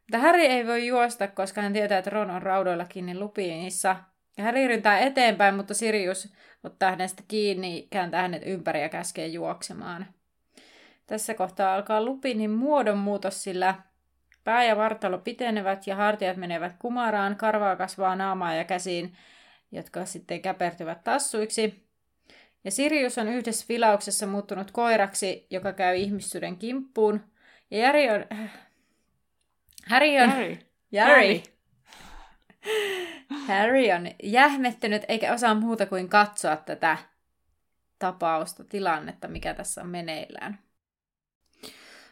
Mutta 0.00 0.18
Häri 0.18 0.46
ei 0.46 0.66
voi 0.66 0.86
juosta, 0.86 1.28
koska 1.28 1.62
hän 1.62 1.72
tietää, 1.72 1.98
että 1.98 2.10
Ron 2.10 2.30
on 2.30 2.42
raudoilla 2.42 2.84
kiinni 2.84 3.18
Lupinissa, 3.18 3.96
ja 4.36 4.44
Häri 4.44 4.64
yrittää 4.64 4.98
eteenpäin, 4.98 5.54
mutta 5.54 5.74
Sirius 5.74 6.32
ottaa 6.64 6.90
hänestä 6.90 7.22
kiinni, 7.28 7.88
kääntää 7.90 8.22
hänet 8.22 8.42
ympäri 8.46 8.82
ja 8.82 8.88
käskee 8.88 9.26
juoksemaan. 9.26 10.06
Tässä 11.06 11.34
kohtaa 11.34 11.74
alkaa 11.74 12.04
Lupinin 12.04 12.50
muodonmuutos, 12.50 13.42
sillä 13.42 13.74
pää 14.44 14.64
ja 14.64 14.76
vartalo 14.76 15.18
pitenevät 15.18 15.86
ja 15.86 15.96
hartiat 15.96 16.36
menevät 16.36 16.72
kumaraan, 16.78 17.36
karvaa 17.36 17.76
kasvaa 17.76 18.16
naamaa 18.16 18.54
ja 18.54 18.64
käsiin, 18.64 19.16
jotka 19.72 20.04
sitten 20.04 20.42
käpertyvät 20.42 21.04
tassuiksi. 21.04 21.86
Ja 22.64 22.70
Sirius 22.70 23.18
on 23.18 23.28
yhdessä 23.28 23.66
filauksessa 23.68 24.26
muuttunut 24.26 24.70
koiraksi, 24.70 25.46
joka 25.50 25.72
käy 25.72 25.96
ihmissuden 25.96 26.56
kimppuun. 26.56 27.24
Ja 27.70 27.78
Jari 27.78 28.10
on... 28.10 28.24
Harry 29.86 30.18
on... 30.22 30.30
Harry. 30.30 30.58
Jari. 30.92 31.42
Harry 33.46 33.90
on 33.90 34.06
jähmettynyt 34.22 35.02
eikä 35.08 35.32
osaa 35.32 35.54
muuta 35.54 35.86
kuin 35.86 36.08
katsoa 36.08 36.56
tätä 36.56 36.98
tapausta, 37.98 38.64
tilannetta, 38.64 39.28
mikä 39.28 39.54
tässä 39.54 39.82
on 39.82 39.88
meneillään. 39.88 40.58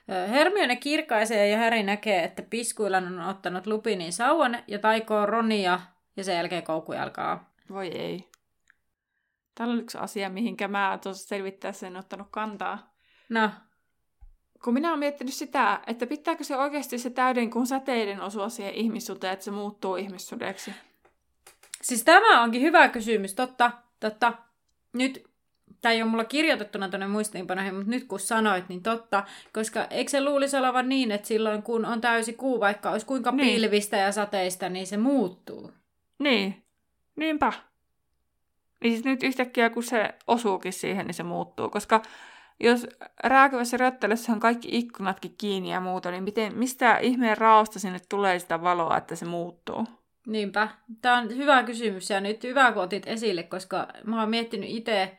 Hermione 0.08 0.76
kirkaisee 0.76 1.48
ja 1.48 1.58
Harry 1.58 1.82
näkee, 1.82 2.24
että 2.24 2.42
Piskuilan 2.42 3.06
on 3.06 3.28
ottanut 3.28 3.66
Lupinin 3.66 4.12
sauvan 4.12 4.58
ja 4.66 4.78
taikoo 4.78 5.26
Ronia 5.26 5.80
ja 6.16 6.24
sen 6.24 6.36
jälkeen 6.36 6.62
koukku 6.62 6.92
alkaa. 6.92 7.52
Voi 7.70 7.88
ei. 7.88 8.28
Täällä 9.54 9.72
on 9.72 9.80
yksi 9.80 9.98
asia, 9.98 10.30
mihinkä 10.30 10.68
mä 10.68 10.98
tuossa 11.02 11.28
selvittäessä 11.28 11.86
en 11.86 11.96
ottanut 11.96 12.26
kantaa. 12.30 12.94
No. 13.28 13.50
Kun 14.64 14.74
minä 14.74 14.88
olen 14.88 14.98
miettinyt 14.98 15.34
sitä, 15.34 15.80
että 15.86 16.06
pitääkö 16.06 16.44
se 16.44 16.56
oikeasti 16.56 16.98
se 16.98 17.10
täyden 17.10 17.50
kuin 17.50 17.66
säteiden 17.66 18.20
osua 18.20 18.48
siihen 18.48 18.74
ihmissuteen, 18.74 19.32
että 19.32 19.44
se 19.44 19.50
muuttuu 19.50 19.96
ihmissudeksi. 19.96 20.74
Siis 21.82 22.04
tämä 22.04 22.42
onkin 22.42 22.62
hyvä 22.62 22.88
kysymys, 22.88 23.34
totta, 23.34 23.70
totta. 24.00 24.32
Nyt, 24.92 25.27
tämä 25.80 25.92
ei 25.92 26.02
ole 26.02 26.10
mulla 26.10 26.24
kirjoitettuna 26.24 26.88
tuonne 26.88 27.06
muistiinpanoihin, 27.06 27.74
mutta 27.74 27.90
nyt 27.90 28.04
kun 28.04 28.20
sanoit, 28.20 28.68
niin 28.68 28.82
totta. 28.82 29.24
Koska 29.52 29.84
eikö 29.90 30.10
se 30.10 30.24
luulisi 30.24 30.56
olevan 30.56 30.88
niin, 30.88 31.12
että 31.12 31.28
silloin 31.28 31.62
kun 31.62 31.84
on 31.84 32.00
täysi 32.00 32.32
kuu, 32.32 32.60
vaikka 32.60 32.90
olisi 32.90 33.06
kuinka 33.06 33.30
niin. 33.30 33.60
pilvistä 33.60 33.96
ja 33.96 34.12
sateista, 34.12 34.68
niin 34.68 34.86
se 34.86 34.96
muuttuu. 34.96 35.72
Niin, 36.18 36.62
niinpä. 37.16 37.52
Niin 38.82 38.92
siis 38.92 39.04
nyt 39.04 39.22
yhtäkkiä, 39.22 39.70
kun 39.70 39.82
se 39.82 40.14
osuukin 40.26 40.72
siihen, 40.72 41.06
niin 41.06 41.14
se 41.14 41.22
muuttuu. 41.22 41.68
Koska 41.68 42.02
jos 42.60 42.86
rääkyvässä 43.24 43.76
röttelössä 43.76 44.32
on 44.32 44.40
kaikki 44.40 44.68
ikkunatkin 44.72 45.34
kiinni 45.38 45.70
ja 45.70 45.80
muuta, 45.80 46.10
niin 46.10 46.24
miten, 46.24 46.58
mistä 46.58 46.98
ihmeen 46.98 47.38
raosta 47.38 47.78
sinne 47.78 47.98
tulee 48.08 48.38
sitä 48.38 48.62
valoa, 48.62 48.96
että 48.96 49.16
se 49.16 49.24
muuttuu? 49.24 49.86
Niinpä. 50.26 50.68
Tämä 51.02 51.18
on 51.18 51.36
hyvä 51.36 51.62
kysymys 51.62 52.10
ja 52.10 52.20
nyt 52.20 52.42
hyvä, 52.44 52.72
kun 52.72 52.82
otit 52.82 53.06
esille, 53.06 53.42
koska 53.42 53.88
mä 54.04 54.20
oon 54.20 54.30
miettinyt 54.30 54.70
itse 54.70 55.18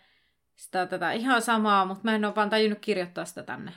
sitä 0.59 0.85
tätä 0.85 1.11
ihan 1.11 1.41
samaa, 1.41 1.85
mutta 1.85 2.03
mä 2.03 2.15
en 2.15 2.25
ole 2.25 2.35
vaan 2.35 2.49
tajunnut 2.49 2.79
kirjoittaa 2.79 3.25
sitä 3.25 3.43
tänne. 3.43 3.71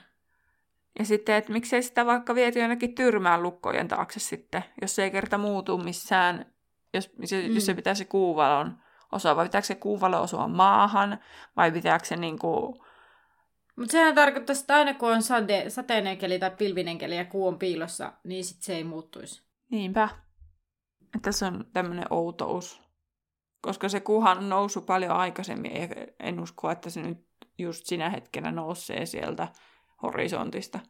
Ja 0.99 1.05
sitten, 1.05 1.35
että 1.35 1.53
miksei 1.53 1.83
sitä 1.83 2.07
vaikka 2.07 2.35
viety 2.35 2.61
jonnekin 2.61 2.95
tyrmään 2.95 3.43
lukkojen 3.43 3.89
taakse 3.89 4.21
sitten, 4.21 4.65
jos 4.83 4.95
se 4.95 5.05
ei 5.05 5.11
kerta 5.11 5.39
muutu 5.39 5.79
missään, 5.79 6.47
jos, 6.95 7.11
mm. 7.17 7.55
jos 7.55 7.67
se 7.67 7.75
pitää 7.75 7.95
se 7.95 8.05
kuuvalon 8.05 8.79
osa, 9.13 9.37
vai 9.37 9.45
pitääkö 9.45 9.67
se 9.67 9.75
kuuvalo 9.75 10.23
osua 10.23 10.49
maahan, 10.49 11.19
vai 11.57 11.73
pitääkö 11.73 12.05
se 12.05 12.17
niinku... 12.17 12.85
Mutta 13.77 13.93
sehän 13.93 14.15
tarkoittaa, 14.15 14.57
että 14.61 14.75
aina 14.75 14.95
kun 14.95 15.13
on 15.13 15.23
sade, 15.23 15.71
sateinen 15.71 16.19
keli 16.19 16.39
tai 16.39 16.51
pilvinen 16.51 16.99
keli 16.99 17.17
ja 17.17 17.25
kuu 17.25 17.49
on 17.49 17.59
piilossa, 17.59 18.13
niin 18.25 18.45
sit 18.45 18.63
se 18.63 18.77
ei 18.77 18.85
muuttuisi. 18.85 19.43
Niinpä. 19.71 20.09
Tässä 21.23 21.47
on 21.47 21.65
tämmöinen 21.73 22.07
outous. 22.11 22.83
Koska 23.63 23.89
se 23.89 24.01
kuhan 24.01 24.39
on 24.39 24.49
noussut 24.49 24.87
paljon 24.87 25.13
aikaisemmin, 25.13 25.73
en 26.21 26.41
usko, 26.41 26.71
että 26.71 26.91
se 26.91 27.03
nyt 27.03 27.19
just 27.59 27.87
sinä 27.87 28.11
hetkenä 28.11 28.53
nousee 28.53 29.07
sieltä 29.07 29.49
horisontista. 30.03 30.81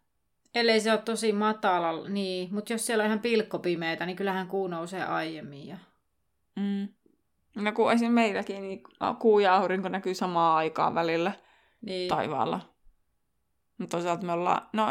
Ellei 0.55 0.81
se 0.81 0.93
ole 0.93 1.03
tosi 1.03 1.33
matala, 1.33 2.09
niin. 2.09 2.55
Mutta 2.55 2.73
jos 2.73 2.87
siellä 2.87 3.03
on 3.03 3.07
ihan 3.07 3.21
pilkkopimeitä, 3.21 4.07
niin 4.07 4.17
kyllähän 4.17 4.49
kuu 4.49 4.69
nousee 4.69 5.05
aiemmin. 5.05 5.67
Ja... 5.67 5.77
Mm. 6.57 6.89
No 7.57 7.73
kun 7.73 7.93
esim. 7.93 8.13
meilläkin, 8.13 8.63
niin 8.63 8.83
kuu 9.19 9.39
ja 9.39 9.57
aurinko 9.57 9.89
näkyy 9.89 10.15
samaan 10.15 10.57
aikaan 10.57 10.95
välillä 10.95 11.33
niin. 11.81 12.09
taivaalla. 12.09 12.61
Mutta 13.79 13.97
toisaalta 13.97 14.27
me 14.27 14.33
ollaan, 14.33 14.69
no 14.73 14.87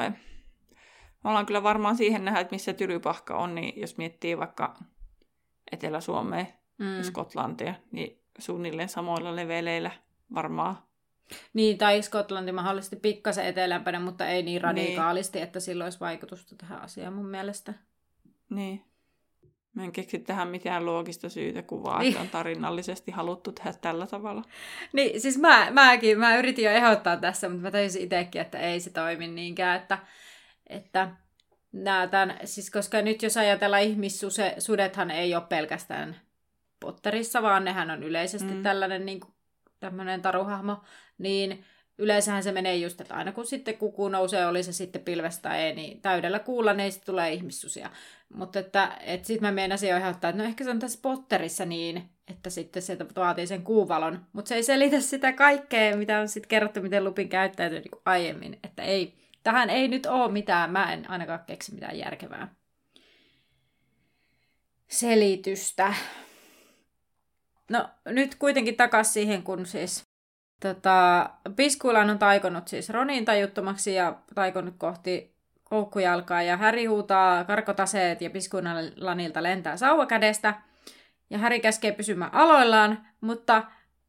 me 1.24 1.30
ollaan 1.30 1.46
kyllä 1.46 1.64
varmaan 1.64 1.96
siihen 1.96 2.26
nähdä, 2.26 2.40
että 2.40 2.56
missä 2.56 2.74
tyrypahka 2.74 3.38
on, 3.38 3.56
niin 3.56 3.82
jos 3.82 3.98
miettii 3.98 4.38
vaikka 4.38 4.76
Etelä-Suomea 5.72 6.46
mm. 6.82 6.98
ja 6.98 7.04
Skotlantia, 7.04 7.74
niin 7.92 8.22
suunnilleen 8.40 8.90
samoilla 8.90 9.36
leveleillä 9.36 9.92
varmaan. 10.34 10.78
Niin, 11.54 11.78
tai 11.78 12.02
Skotlanti 12.02 12.52
mahdollisesti 12.52 12.96
pikkasen 12.96 13.46
etelämpänä, 13.46 14.00
mutta 14.00 14.28
ei 14.28 14.44
niin 14.44 14.62
radikaalisti, 14.62 15.38
niin. 15.38 15.44
että 15.44 15.60
sillä 15.60 15.84
olisi 15.84 16.00
vaikutusta 16.00 16.56
tähän 16.56 16.82
asiaan 16.82 17.14
mun 17.14 17.28
mielestä. 17.28 17.74
Niin. 18.50 18.86
Mä 19.74 19.84
en 19.84 19.92
keksi 19.92 20.20
tähän 20.20 20.48
mitään 20.48 20.86
loogista 20.86 21.30
syytä 21.30 21.62
kuvaa, 21.62 22.00
niin. 22.00 22.10
että 22.10 22.22
on 22.22 22.30
tarinallisesti 22.30 23.12
haluttu 23.12 23.52
tehdä 23.52 23.74
tällä 23.74 24.08
tavalla. 24.08 24.44
Niin, 24.94 25.22
siis 25.22 25.38
mä, 25.38 25.72
mäkin, 25.72 26.20
mä 26.20 26.38
yritin 26.38 26.66
jo 26.66 26.72
ehdottaa 26.72 27.18
tässä, 27.18 27.50
mutta 27.50 27.64
mä 27.64 27.72
tajusin 27.72 28.02
itsekin, 28.02 28.42
että 28.42 28.60
ei 28.60 28.80
se 28.80 28.90
toimi 28.90 29.28
niinkään, 29.28 29.82
että, 29.82 29.98
että 30.68 31.16
nämä 31.72 32.08
tämän, 32.08 32.40
siis 32.46 32.72
koska 32.72 33.02
nyt 33.02 33.24
jos 33.24 33.38
ajatellaan 33.38 33.84
ihmissudethan 33.84 35.12
ei 35.12 35.36
ole 35.36 35.44
pelkästään 35.50 36.16
Potterissa, 36.82 37.42
vaan 37.42 37.66
nehän 37.66 37.92
on 37.92 38.04
yleisesti 38.04 38.54
mm. 38.54 38.64
tällainen 38.64 39.06
niin 39.06 39.20
kuin, 39.20 39.34
tämmöinen 39.80 40.22
taruhahmo, 40.22 40.84
niin 41.18 41.64
yleensähän 41.98 42.44
se 42.44 42.52
menee 42.52 42.76
just, 42.76 43.02
että 43.02 43.16
aina 43.16 43.32
kun 43.32 43.46
sitten 43.46 43.78
kuku 43.78 44.10
nousee, 44.10 44.46
oli 44.46 44.64
se 44.64 44.72
sitten 44.72 45.02
pilvestä 45.02 45.56
ei, 45.56 45.76
niin 45.76 46.02
täydellä 46.02 46.40
kuulla 46.40 46.74
niin 46.74 46.92
sitten 46.92 47.06
tulee 47.06 47.34
ihmissusia. 47.34 47.90
Mutta 48.34 48.60
että, 48.60 48.98
että 49.02 49.28
sitten 49.28 49.48
mä 49.48 49.52
meinasin 49.52 49.90
jo 49.90 49.98
ihan, 49.98 50.12
että 50.12 50.32
no 50.32 50.44
ehkä 50.44 50.64
se 50.64 50.70
on 50.70 50.80
tässä 50.80 51.00
Potterissa 51.02 51.66
niin, 51.66 52.10
että 52.28 52.50
sitten 52.50 52.82
se 52.82 52.98
vaatii 53.16 53.48
sen 53.48 53.64
kuuvalon. 53.64 54.26
Mutta 54.34 54.50
se 54.50 54.56
ei 54.56 54.64
selitä 54.64 55.00
sitä 55.00 55.34
kaikkea, 55.34 55.98
mitä 55.98 56.20
on 56.20 56.28
sitten 56.28 56.50
kerrottu, 56.50 56.82
miten 56.82 57.04
Lupin 57.04 57.30
käyttäytyy 57.30 57.80
niin 57.80 58.02
aiemmin. 58.06 58.60
Että 58.64 58.84
ei, 58.84 59.18
tähän 59.44 59.70
ei 59.70 59.88
nyt 59.88 60.06
ole 60.06 60.32
mitään, 60.32 60.72
mä 60.72 60.94
en 60.94 61.10
ainakaan 61.10 61.40
keksi 61.48 61.74
mitään 61.74 61.98
järkevää 61.98 62.56
selitystä. 64.92 65.94
No 67.72 67.90
nyt 68.06 68.36
kuitenkin 68.36 68.76
takaisin 68.76 69.14
siihen, 69.14 69.44
kun 69.44 69.66
siis 69.66 70.04
tota, 70.62 71.30
Piskuilan 71.56 72.10
on 72.10 72.20
taikonut 72.20 72.68
siis 72.68 72.90
Ronin 72.90 73.26
tajuttomaksi 73.26 73.94
ja 73.94 74.16
taikonut 74.36 74.76
kohti 74.78 75.36
koukkujalkaa 75.64 76.42
ja 76.42 76.58
Häri 76.58 76.86
huutaa 76.86 77.44
karkotaseet 77.44 78.22
ja 78.22 78.30
Piskuilanilta 78.30 79.44
lentää 79.44 79.78
sauva 79.78 80.06
kädestä. 80.06 80.54
Ja 81.30 81.38
Häri 81.38 81.60
käskee 81.60 81.92
pysymään 81.92 82.34
aloillaan, 82.34 83.08
mutta 83.22 83.64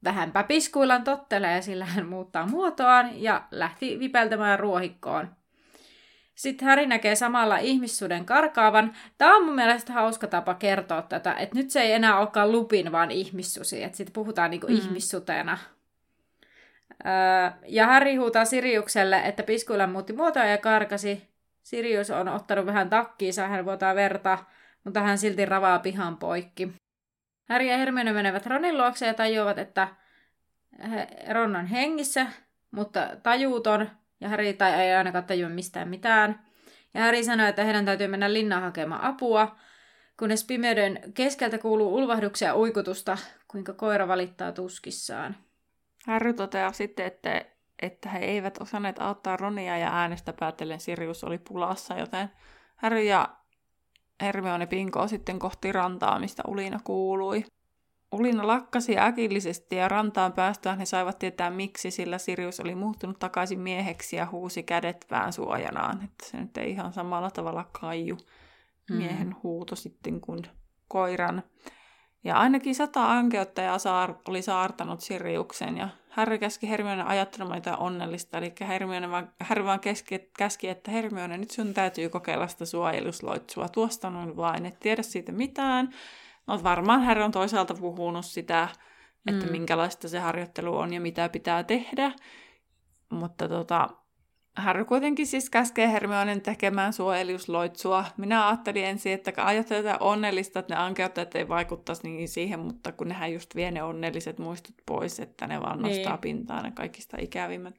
vähänpä 0.04 0.42
Piskuilan 0.42 1.04
tottelee, 1.04 1.62
sillä 1.62 1.84
hän 1.84 2.06
muuttaa 2.06 2.46
muotoaan 2.46 3.22
ja 3.22 3.42
lähti 3.50 3.98
vipeltämään 3.98 4.58
ruohikkoon. 4.58 5.41
Sitten 6.34 6.68
Häri 6.68 6.86
näkee 6.86 7.14
samalla 7.14 7.58
ihmissuden 7.58 8.24
karkaavan. 8.24 8.96
Tämä 9.18 9.36
on 9.36 9.44
mun 9.44 9.54
mielestä 9.54 9.92
hauska 9.92 10.26
tapa 10.26 10.54
kertoa 10.54 11.02
tätä, 11.02 11.34
että 11.34 11.56
nyt 11.56 11.70
se 11.70 11.80
ei 11.80 11.92
enää 11.92 12.18
olekaan 12.18 12.52
lupin, 12.52 12.92
vaan 12.92 13.10
ihmissusi. 13.10 13.82
Että 13.82 13.96
sitten 13.96 14.12
puhutaan 14.12 14.50
niinku 14.50 14.66
mm. 14.66 14.74
ihmissutena. 14.74 15.58
Öö, 17.06 17.50
ja 17.66 17.86
Häri 17.86 18.16
huutaa 18.16 18.44
Siriukselle, 18.44 19.22
että 19.24 19.42
Piskuilla 19.42 19.86
muutti 19.86 20.12
muotoa 20.12 20.44
ja 20.44 20.58
karkasi. 20.58 21.28
Sirius 21.62 22.10
on 22.10 22.28
ottanut 22.28 22.66
vähän 22.66 22.90
takkiinsa, 22.90 23.48
hän 23.48 23.64
vuotaa 23.64 23.94
verta, 23.94 24.38
mutta 24.84 25.00
hän 25.00 25.18
silti 25.18 25.44
ravaa 25.44 25.78
pihan 25.78 26.16
poikki. 26.16 26.72
Häri 27.48 27.70
ja 27.70 27.76
Hermione 27.76 28.12
menevät 28.12 28.46
Ronin 28.46 28.78
luokse 28.78 29.06
ja 29.06 29.14
tajuavat, 29.14 29.58
että 29.58 29.88
Ron 31.30 31.56
on 31.56 31.66
hengissä, 31.66 32.26
mutta 32.70 33.08
tajuuton, 33.22 33.90
ja 34.22 34.28
Harry 34.28 34.52
tai 34.52 34.72
ei 34.72 34.94
ainakaan 34.94 35.24
tajua 35.24 35.48
mistään 35.48 35.88
mitään. 35.88 36.46
Ja 36.94 37.00
Harry 37.00 37.24
sanoi, 37.24 37.48
että 37.48 37.64
heidän 37.64 37.84
täytyy 37.84 38.06
mennä 38.06 38.32
linnaan 38.32 38.62
hakemaan 38.62 39.04
apua, 39.04 39.56
kunnes 40.18 40.44
pimeyden 40.44 41.00
keskeltä 41.14 41.58
kuuluu 41.58 41.94
ulvahduksia 41.94 42.48
ja 42.48 42.56
uikutusta, 42.56 43.18
kuinka 43.48 43.72
koira 43.72 44.08
valittaa 44.08 44.52
tuskissaan. 44.52 45.36
Harry 46.06 46.32
toteaa 46.32 46.72
sitten, 46.72 47.06
että, 47.06 47.44
että 47.82 48.08
he 48.08 48.18
eivät 48.18 48.58
osanneet 48.60 48.98
auttaa 48.98 49.36
Ronia 49.36 49.78
ja 49.78 49.88
äänestä 49.92 50.32
päätellen 50.32 50.80
Sirius 50.80 51.24
oli 51.24 51.38
pulassa, 51.38 51.94
joten 51.94 52.28
Harry 52.76 53.02
ja 53.02 53.28
Hermione 54.22 54.66
pinkoo 54.66 55.08
sitten 55.08 55.38
kohti 55.38 55.72
rantaa, 55.72 56.18
mistä 56.18 56.42
ulina 56.48 56.80
kuului. 56.84 57.44
Ulina 58.12 58.46
lakkasi 58.46 58.98
äkillisesti 58.98 59.76
ja 59.76 59.88
rantaan 59.88 60.32
päästään 60.32 60.78
he 60.78 60.84
saivat 60.84 61.18
tietää 61.18 61.50
miksi, 61.50 61.90
sillä 61.90 62.18
Sirius 62.18 62.60
oli 62.60 62.74
muuttunut 62.74 63.18
takaisin 63.18 63.60
mieheksi 63.60 64.16
ja 64.16 64.28
huusi 64.32 64.62
kädet 64.62 65.06
pään 65.08 65.32
suojanaan. 65.32 66.04
Että 66.04 66.26
se 66.26 66.36
nyt 66.36 66.56
ei 66.56 66.70
ihan 66.70 66.92
samalla 66.92 67.30
tavalla 67.30 67.68
kaiju 67.80 68.16
mm. 68.90 68.96
miehen 68.96 69.28
mm. 69.28 69.34
huuto 69.42 69.76
sitten 69.76 70.20
kuin 70.20 70.42
koiran. 70.88 71.42
Ja 72.24 72.36
ainakin 72.36 72.74
sata 72.74 73.12
ankeuttajaa 73.12 73.78
saar, 73.78 74.14
oli 74.28 74.42
saartanut 74.42 75.00
Siriuksen 75.00 75.76
ja 75.76 75.88
Harry 76.08 76.38
käski 76.38 76.68
Hermione 76.68 77.02
ajattelemaan 77.02 77.56
jotain 77.56 77.78
onnellista. 77.78 78.38
Eli 78.38 78.52
Hermione 78.60 79.10
vaan, 79.10 79.32
Harry 79.40 79.64
vaan 79.64 79.80
käski, 79.80 80.30
käski, 80.38 80.68
että 80.68 80.90
Hermione, 80.90 81.38
nyt 81.38 81.50
sun 81.50 81.74
täytyy 81.74 82.08
kokeilla 82.08 82.46
sitä 82.46 82.64
suojelusloitsua. 82.64 83.68
Tuosta 83.68 84.10
noin 84.10 84.36
vain, 84.36 84.66
et 84.66 84.80
tiedä 84.80 85.02
siitä 85.02 85.32
mitään. 85.32 85.94
No 86.46 86.62
varmaan 86.62 87.02
Harry 87.02 87.22
on 87.22 87.30
toisaalta 87.30 87.74
puhunut 87.74 88.26
sitä, 88.26 88.68
että 89.26 89.46
mm. 89.46 89.52
minkälaista 89.52 90.08
se 90.08 90.18
harjoittelu 90.18 90.76
on 90.76 90.92
ja 90.92 91.00
mitä 91.00 91.28
pitää 91.28 91.64
tehdä. 91.64 92.12
Mutta 93.10 93.48
tota, 93.48 93.88
Harry 94.56 94.84
kuitenkin 94.84 95.26
siis 95.26 95.50
käskee 95.50 95.92
Hermionen 95.92 96.40
tekemään 96.40 96.92
suojelusloitsua. 96.92 98.04
Minä 98.16 98.48
ajattelin 98.48 98.84
ensin, 98.84 99.12
että 99.12 99.32
ajattelin 99.36 99.96
onnellista, 100.00 100.58
että 100.58 100.74
ne 100.74 100.80
ankeuttajat 100.80 101.34
ei 101.34 101.48
vaikuttaisi 101.48 102.02
niin 102.08 102.28
siihen, 102.28 102.60
mutta 102.60 102.92
kun 102.92 103.08
nehän 103.08 103.32
just 103.32 103.56
vie 103.56 103.70
ne 103.70 103.82
onnelliset 103.82 104.38
muistut 104.38 104.74
pois, 104.86 105.20
että 105.20 105.46
ne 105.46 105.60
vaan 105.60 105.82
nostaa 105.82 106.12
niin. 106.12 106.20
pintaan 106.20 106.64
ne 106.64 106.70
kaikista 106.70 107.16
ikävimmät. 107.20 107.74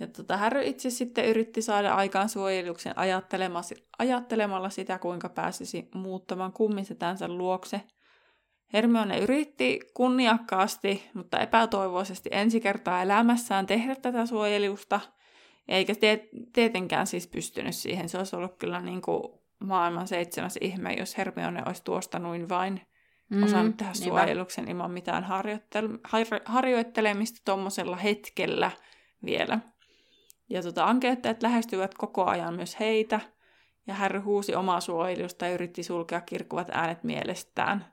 Ja 0.00 0.06
tota, 0.06 0.36
Harry 0.36 0.62
itse 0.64 0.90
sitten 0.90 1.24
yritti 1.24 1.62
saada 1.62 1.94
aikaan 1.94 2.28
suojeluksen 2.28 2.94
ajattelemalla 3.98 4.70
sitä, 4.70 4.98
kuinka 4.98 5.28
pääsisi 5.28 5.88
muuttamaan 5.94 6.52
kummisetänsä 6.52 7.28
luokse. 7.28 7.80
Hermione 8.72 9.18
yritti 9.18 9.80
kunniakkaasti, 9.94 11.10
mutta 11.14 11.40
epätoivoisesti 11.40 12.28
ensi 12.32 12.60
kertaa 12.60 13.02
elämässään 13.02 13.66
tehdä 13.66 13.94
tätä 13.94 14.26
suojelusta, 14.26 15.00
eikä 15.68 15.94
tietenkään 16.52 17.06
siis 17.06 17.26
pystynyt 17.28 17.74
siihen. 17.74 18.08
Se 18.08 18.18
olisi 18.18 18.36
ollut 18.36 18.56
kyllä 18.58 18.80
niin 18.80 19.02
kuin 19.02 19.22
maailman 19.58 20.08
seitsemäs 20.08 20.58
ihme, 20.60 20.92
jos 20.94 21.18
Hermione 21.18 21.62
olisi 21.66 21.84
tuosta 21.84 22.18
noin 22.18 22.48
vain 22.48 22.80
mm, 23.30 23.42
osannut 23.42 23.76
tehdä 23.76 23.94
suojeluksen 23.94 24.68
ilman 24.68 24.90
mitään 24.90 25.24
harjoittele- 25.24 26.42
harjoittelemista 26.44 27.40
tuommoisella 27.44 27.96
hetkellä 27.96 28.70
vielä. 29.24 29.60
Ja 30.50 30.62
tota, 30.62 30.84
ankeuttajat 30.84 31.42
lähestyivät 31.42 31.94
koko 31.94 32.24
ajan 32.24 32.54
myös 32.54 32.80
heitä, 32.80 33.20
ja 33.86 33.94
Harry 33.94 34.18
huusi 34.18 34.54
omaa 34.54 34.80
suojelusta 34.80 35.46
ja 35.46 35.54
yritti 35.54 35.82
sulkea 35.82 36.20
kirkkuvat 36.20 36.68
äänet 36.72 37.04
mielestään. 37.04 37.86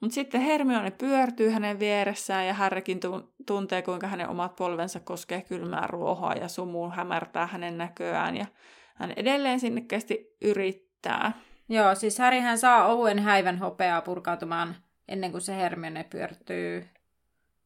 Mutta 0.00 0.14
sitten 0.14 0.40
Hermione 0.40 0.90
pyörtyy 0.90 1.50
hänen 1.50 1.78
vieressään 1.78 2.46
ja 2.46 2.54
Harrykin 2.54 3.00
tuntee, 3.46 3.82
kuinka 3.82 4.06
hänen 4.06 4.28
omat 4.28 4.56
polvensa 4.56 5.00
koskee 5.00 5.42
kylmää 5.42 5.86
ruohoa 5.86 6.32
ja 6.32 6.48
sumu 6.48 6.90
hämärtää 6.90 7.46
hänen 7.46 7.78
näköään 7.78 8.36
ja 8.36 8.46
hän 8.94 9.12
edelleen 9.16 9.60
sinnekkäästi 9.60 10.36
yrittää. 10.40 11.32
Joo, 11.68 11.94
siis 11.94 12.18
Harryhän 12.18 12.58
saa 12.58 12.86
ohuen 12.86 13.18
häivän 13.18 13.58
hopeaa 13.58 14.02
purkautumaan 14.02 14.76
ennen 15.08 15.30
kuin 15.30 15.42
se 15.42 15.56
Hermione 15.56 16.04
pyörtyy 16.04 16.88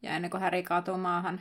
ja 0.02 0.10
ennen 0.10 0.30
kuin 0.30 0.40
Harry 0.40 0.62
kaatuu 0.62 0.98
maahan. 0.98 1.40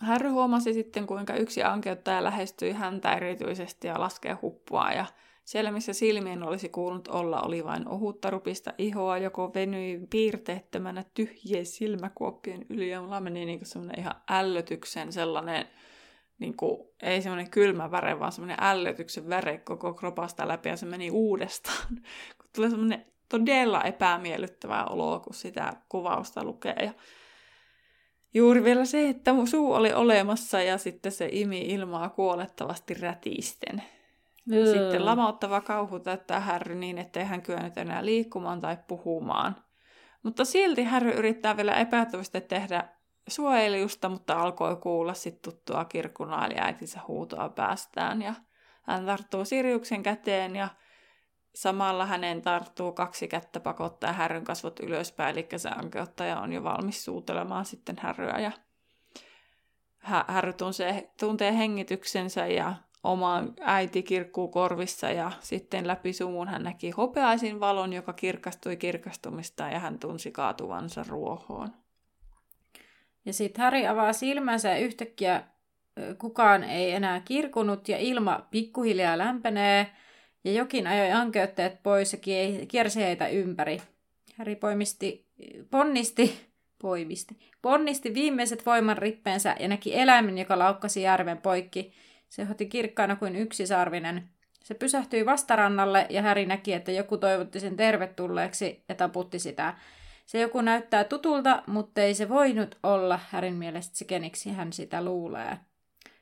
Harry 0.00 0.28
huomasi 0.28 0.72
sitten, 0.72 1.06
kuinka 1.06 1.34
yksi 1.34 1.62
ankeuttaja 1.62 2.24
lähestyi 2.24 2.72
häntä 2.72 3.12
erityisesti 3.12 3.86
ja 3.86 4.00
laskee 4.00 4.32
huppua, 4.32 4.90
ja 4.90 5.06
siellä, 5.44 5.72
missä 5.72 5.92
silmien 5.92 6.42
olisi 6.42 6.68
kuulunut 6.68 7.08
olla, 7.08 7.40
oli 7.42 7.64
vain 7.64 7.88
ohutta 7.88 8.30
rupista 8.30 8.72
ihoa, 8.78 9.18
joko 9.18 9.54
venyi 9.54 10.00
piirteettömänä 10.10 11.04
tyhjien 11.14 11.66
silmäkuoppien 11.66 12.66
yli, 12.68 12.90
ja 12.90 13.02
mulla 13.02 13.20
meni 13.20 13.44
niin 13.44 13.66
semmoinen 13.66 14.00
ihan 14.00 14.14
ällötyksen 14.30 15.12
sellainen, 15.12 15.66
niin 16.38 16.56
kuin, 16.56 16.88
ei 17.02 17.22
semmoinen 17.22 17.50
kylmä 17.50 17.90
väre, 17.90 18.20
vaan 18.20 18.32
semmoinen 18.32 18.56
ällötyksen 18.60 19.28
väre 19.28 19.58
koko 19.58 19.94
kropasta 19.94 20.48
läpi, 20.48 20.68
ja 20.68 20.76
se 20.76 20.86
meni 20.86 21.10
uudestaan. 21.10 21.88
Tulee 22.54 22.70
semmoinen 22.70 23.06
todella 23.28 23.82
epämiellyttävää 23.82 24.84
oloa, 24.86 25.20
kun 25.20 25.34
sitä 25.34 25.72
kuvausta 25.88 26.44
lukee, 26.44 26.76
ja 26.82 26.92
Juuri 28.34 28.64
vielä 28.64 28.84
se, 28.84 29.08
että 29.08 29.32
mun 29.32 29.46
suu 29.46 29.72
oli 29.72 29.92
olemassa 29.92 30.62
ja 30.62 30.78
sitten 30.78 31.12
se 31.12 31.28
imi 31.32 31.60
ilmaa 31.60 32.08
kuolettavasti 32.08 32.94
rätisten. 32.94 33.82
Mm. 34.44 34.54
Sitten 34.72 35.04
lamauttava 35.04 35.60
kauhu 35.60 35.98
täyttää 35.98 36.40
Harry 36.40 36.74
niin, 36.74 36.98
ettei 36.98 37.24
hän 37.24 37.42
kyennyt 37.42 37.78
enää 37.78 38.04
liikkumaan 38.04 38.60
tai 38.60 38.78
puhumaan. 38.88 39.56
Mutta 40.22 40.44
silti 40.44 40.84
Harry 40.84 41.10
yrittää 41.10 41.56
vielä 41.56 41.74
epätoivasti 41.74 42.40
tehdä 42.40 42.88
suojelijusta, 43.28 44.08
mutta 44.08 44.40
alkoi 44.40 44.76
kuulla 44.76 45.14
sitten 45.14 45.52
tuttua 45.52 45.84
kirkunaa 45.84 46.46
eli 46.46 46.54
äitinsä 46.58 47.00
huutoa 47.08 47.48
päästään. 47.48 48.22
Ja 48.22 48.34
hän 48.82 49.06
tarttuu 49.06 49.44
Siriuksen 49.44 50.02
käteen 50.02 50.56
ja 50.56 50.68
Samalla 51.58 52.06
hänen 52.06 52.42
tarttuu 52.42 52.92
kaksi 52.92 53.28
kättä 53.28 53.60
pakottaa 53.60 54.12
härryn 54.12 54.44
kasvot 54.44 54.80
ylöspäin, 54.80 55.32
eli 55.38 55.48
se 55.56 55.68
ankeuttaja 55.68 56.40
on 56.40 56.52
jo 56.52 56.64
valmis 56.64 57.04
suutelemaan 57.04 57.64
sitten 57.64 57.96
härryä. 58.00 58.38
Ja 58.38 58.52
härry 60.28 60.52
tuntee, 60.52 61.10
tuntee 61.20 61.56
hengityksensä 61.56 62.46
ja 62.46 62.74
oma 63.04 63.42
äiti 63.60 64.02
kirkkuu 64.02 64.48
korvissa 64.48 65.10
ja 65.10 65.32
sitten 65.40 65.86
läpi 65.86 66.12
sumun 66.12 66.48
hän 66.48 66.62
näki 66.62 66.90
hopeaisin 66.90 67.60
valon, 67.60 67.92
joka 67.92 68.12
kirkastui 68.12 68.76
kirkastumista 68.76 69.62
ja 69.68 69.78
hän 69.78 69.98
tunsi 69.98 70.30
kaatuvansa 70.30 71.04
ruohoon. 71.08 71.68
Ja 73.24 73.32
sitten 73.32 73.64
Häri 73.64 73.86
avaa 73.86 74.12
silmänsä 74.12 74.68
ja 74.68 74.78
yhtäkkiä 74.78 75.44
kukaan 76.18 76.64
ei 76.64 76.92
enää 76.92 77.20
kirkunut 77.20 77.88
ja 77.88 77.98
ilma 77.98 78.46
pikkuhiljaa 78.50 79.18
lämpenee– 79.18 79.86
ja 80.44 80.52
jokin 80.52 80.86
ajoi 80.86 81.12
ankeutteet 81.12 81.82
pois 81.82 82.12
ja 82.12 82.18
kiersi 82.68 83.00
heitä 83.00 83.28
ympäri. 83.28 83.82
Häri 84.34 84.56
poimisti, 84.56 85.26
ponnisti, 85.70 86.40
poimisti, 86.82 87.38
ponnisti 87.62 88.14
viimeiset 88.14 88.66
voiman 88.66 88.98
rippeensä 88.98 89.56
ja 89.60 89.68
näki 89.68 89.98
eläimen, 89.98 90.38
joka 90.38 90.58
laukkasi 90.58 91.02
järven 91.02 91.38
poikki. 91.38 91.92
Se 92.28 92.44
hoti 92.44 92.66
kirkkaana 92.66 93.16
kuin 93.16 93.36
yksisarvinen. 93.36 94.28
Se 94.64 94.74
pysähtyi 94.74 95.26
vastarannalle 95.26 96.06
ja 96.10 96.22
Häri 96.22 96.46
näki, 96.46 96.72
että 96.72 96.92
joku 96.92 97.16
toivotti 97.16 97.60
sen 97.60 97.76
tervetulleeksi 97.76 98.84
ja 98.88 98.94
taputti 98.94 99.38
sitä. 99.38 99.74
Se 100.26 100.40
joku 100.40 100.60
näyttää 100.60 101.04
tutulta, 101.04 101.62
mutta 101.66 102.00
ei 102.00 102.14
se 102.14 102.28
voinut 102.28 102.78
olla 102.82 103.20
Härin 103.30 103.54
mielestä 103.54 103.96
se, 103.96 104.04
keniksi 104.04 104.50
hän 104.50 104.72
sitä 104.72 105.04
luulee. 105.04 105.58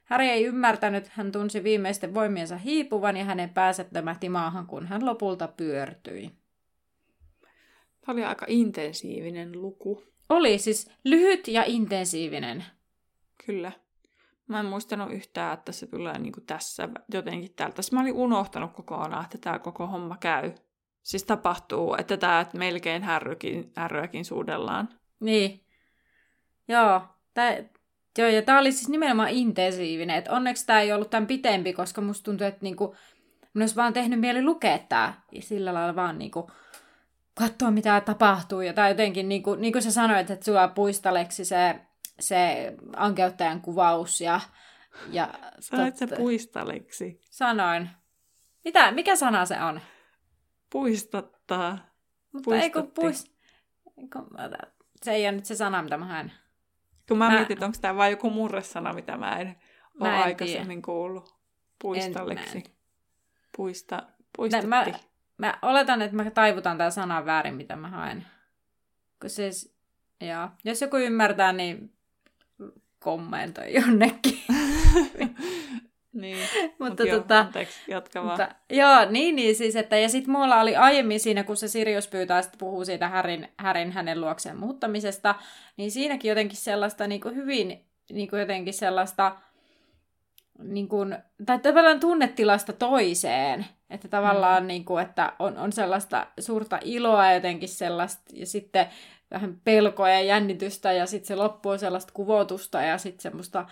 Häri 0.07 0.29
ei 0.29 0.45
ymmärtänyt, 0.45 1.09
hän 1.09 1.33
tunsi 1.33 1.65
viimeisten 1.65 2.15
voimiensa 2.15 2.57
hiipuvan 2.57 3.17
ja 3.17 3.25
hänen 3.25 3.51
päänsä 3.51 3.85
maahan, 4.29 4.67
kun 4.67 4.87
hän 4.87 5.07
lopulta 5.07 5.49
pyörtyi. 5.49 6.31
Tämä 8.01 8.13
oli 8.13 8.25
aika 8.25 8.47
intensiivinen 8.49 9.63
luku. 9.63 10.05
Oli 10.29 10.59
siis 10.59 10.91
lyhyt 11.05 11.49
ja 11.49 11.63
intensiivinen. 11.67 12.65
Kyllä. 13.47 13.73
Mä 14.49 14.61
en 14.61 14.67
muistanut 14.67 15.13
yhtään, 15.13 15.55
että 15.55 15.73
se 15.73 15.87
tulee 15.87 16.19
niin 16.19 16.33
kuin 16.33 16.47
tässä 16.47 16.89
jotenkin 17.13 17.55
täältä. 17.55 17.83
Mä 17.93 18.01
olin 18.01 18.15
unohtanut 18.15 18.73
kokonaan, 18.73 19.25
että 19.25 19.39
tämä 19.39 19.59
koko 19.59 19.87
homma 19.87 20.17
käy. 20.17 20.53
Siis 21.03 21.25
tapahtuu, 21.25 21.95
että 21.99 22.17
tämä 22.17 22.41
että 22.41 22.59
melkein 22.59 23.03
härrykin, 23.03 23.73
härryäkin 23.77 24.25
suudellaan. 24.25 24.89
Niin. 25.21 25.65
Joo. 26.69 27.01
Tää, 27.35 27.57
joo, 28.19 28.29
ja 28.29 28.43
tämä 28.43 28.59
oli 28.59 28.73
siis 28.73 28.89
nimenomaan 28.89 29.29
intensiivinen. 29.29 30.17
Et 30.17 30.29
onneksi 30.29 30.67
tämä 30.67 30.81
ei 30.81 30.93
ollut 30.93 31.11
tämän 31.11 31.27
pitempi, 31.27 31.73
koska 31.73 32.01
musta 32.01 32.25
tuntuu, 32.25 32.47
että 32.47 32.63
niinku, 32.63 32.97
mun 33.55 33.63
olisi 33.63 33.77
vaan 33.77 33.93
tehnyt 33.93 34.21
mieli 34.21 34.43
lukea 34.43 34.79
tämä. 34.79 35.15
Ja 35.33 35.43
sillä 35.43 35.75
lailla 35.75 35.97
vaan 35.97 36.19
niinku, 36.19 36.51
katsoa, 37.35 37.71
mitä 37.71 38.01
tapahtuu. 38.01 38.61
Ja 38.61 38.73
tai 38.73 38.91
jotenkin, 38.91 39.29
niin 39.29 39.43
kuin, 39.43 39.61
niin 39.61 39.73
kuin 39.73 39.83
sä 39.83 39.91
sanoit, 39.91 40.31
että 40.31 40.45
sulla 40.45 40.69
puistaleksi 40.69 41.45
se, 41.45 41.81
se 42.21 42.73
ankeuttajan 42.97 43.61
kuvaus. 43.61 44.21
Ja, 44.21 44.41
ja 45.11 45.35
Sanoit 45.61 45.97
se 45.97 46.07
puistaleksi? 46.07 47.21
Sanoin. 47.31 47.91
Mitä, 48.65 48.93
mikä 48.93 49.17
sana 49.17 49.47
se 49.47 49.63
on? 49.63 49.81
Puistattaa. 50.71 51.79
Mutta 52.33 52.57
ei 52.57 52.71
kun 52.71 52.93
puist... 52.95 53.29
Se 55.03 55.13
ei 55.13 55.25
ole 55.25 55.33
nyt 55.33 55.45
se 55.45 55.55
sana, 55.55 55.83
mitä 55.83 55.97
mä 55.97 56.05
haen. 56.05 56.33
Kun 57.09 57.19
mä, 57.19 57.31
mä... 57.31 57.37
mietin, 57.37 57.65
onko 57.65 57.79
tämä 57.81 57.97
vain 57.97 58.11
joku 58.11 58.31
murresana, 58.31 58.93
mitä 58.93 59.17
mä 59.17 59.39
en 59.39 59.57
mä 60.01 60.09
ole 60.09 60.17
en 60.17 60.23
aikaisemmin 60.23 60.69
tiedä. 60.69 60.83
kuullut. 60.85 61.37
Puistaleksi. 61.83 62.59
En, 62.59 62.65
Puista, 63.57 64.03
puistatti. 64.37 64.67
Mä, 64.67 64.85
Mä 65.39 65.59
oletan, 65.63 66.03
että 66.03 66.17
mä 66.17 66.31
taivutan 66.31 66.79
tämän 66.79 66.93
sanan 66.93 67.27
väärin, 67.27 67.55
mitä 67.55 67.77
mä 67.77 67.89
haen. 67.89 68.27
Kun 69.21 69.31
siis, 69.31 69.77
joo. 70.21 70.49
Jos 70.65 70.81
joku 70.81 70.97
ymmärtää, 70.97 71.53
niin 71.53 71.93
kommentoi 72.99 73.75
jonnekin. 73.75 74.39
niin, 76.21 76.39
mutta 76.79 77.03
mut 77.03 77.11
tota, 77.11 77.39
anteeksi, 77.39 77.79
jatka 77.89 78.25
vaan. 78.25 78.41
Mutta, 78.41 78.55
joo, 78.71 79.11
niin, 79.11 79.37
niin 79.37 79.57
siis, 79.57 79.77
että 79.77 79.97
ja 79.97 80.09
sitten 80.09 80.33
mulla 80.33 80.61
oli 80.61 80.77
aiemmin 80.77 81.21
siinä, 81.21 81.45
kun 81.45 81.57
se 81.57 81.69
Sirius 81.69 82.09
pyytää, 82.09 82.39
että 82.39 82.59
puhuu 82.59 82.85
siitä 82.85 83.09
Härin, 83.09 83.49
Härin 83.57 83.93
hänen 83.93 84.21
luokseen 84.21 84.57
muuttamisesta, 84.57 85.35
niin 85.77 85.91
siinäkin 85.91 86.29
jotenkin 86.29 86.59
sellaista 86.59 87.07
niin 87.07 87.21
kuin 87.21 87.37
hyvin, 87.37 87.85
niin 88.13 88.29
kuin 88.29 88.41
jotenkin 88.41 88.75
sellaista, 88.75 89.37
niin 90.59 90.89
kuin, 90.89 91.19
tai 91.47 91.59
tavallaan 91.59 92.01
tunnetilasta 92.01 92.73
toiseen, 92.73 93.67
että 93.91 94.09
tavallaan, 94.09 94.63
mm. 94.63 94.67
niin 94.67 94.85
kuin, 94.85 95.03
että 95.03 95.33
on, 95.39 95.59
on 95.59 95.73
sellaista 95.73 96.27
suurta 96.41 96.79
iloa 96.85 97.33
jotenkin 97.33 97.69
sellaista, 97.69 98.23
ja 98.33 98.47
sitten 98.47 98.87
vähän 99.31 99.61
pelkoa 99.65 100.09
ja 100.09 100.21
jännitystä, 100.21 100.93
ja 100.93 101.07
sitten 101.07 101.27
se 101.27 101.37
loppu 101.37 101.69
on 101.69 101.79
sellaista 101.79 102.13
kuvotusta, 102.13 102.83
ja 102.83 102.99
sitten 102.99 103.23
semmoista... 103.23 103.67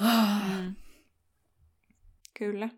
Mm. 0.00 0.74
Kyllä. 2.38 2.68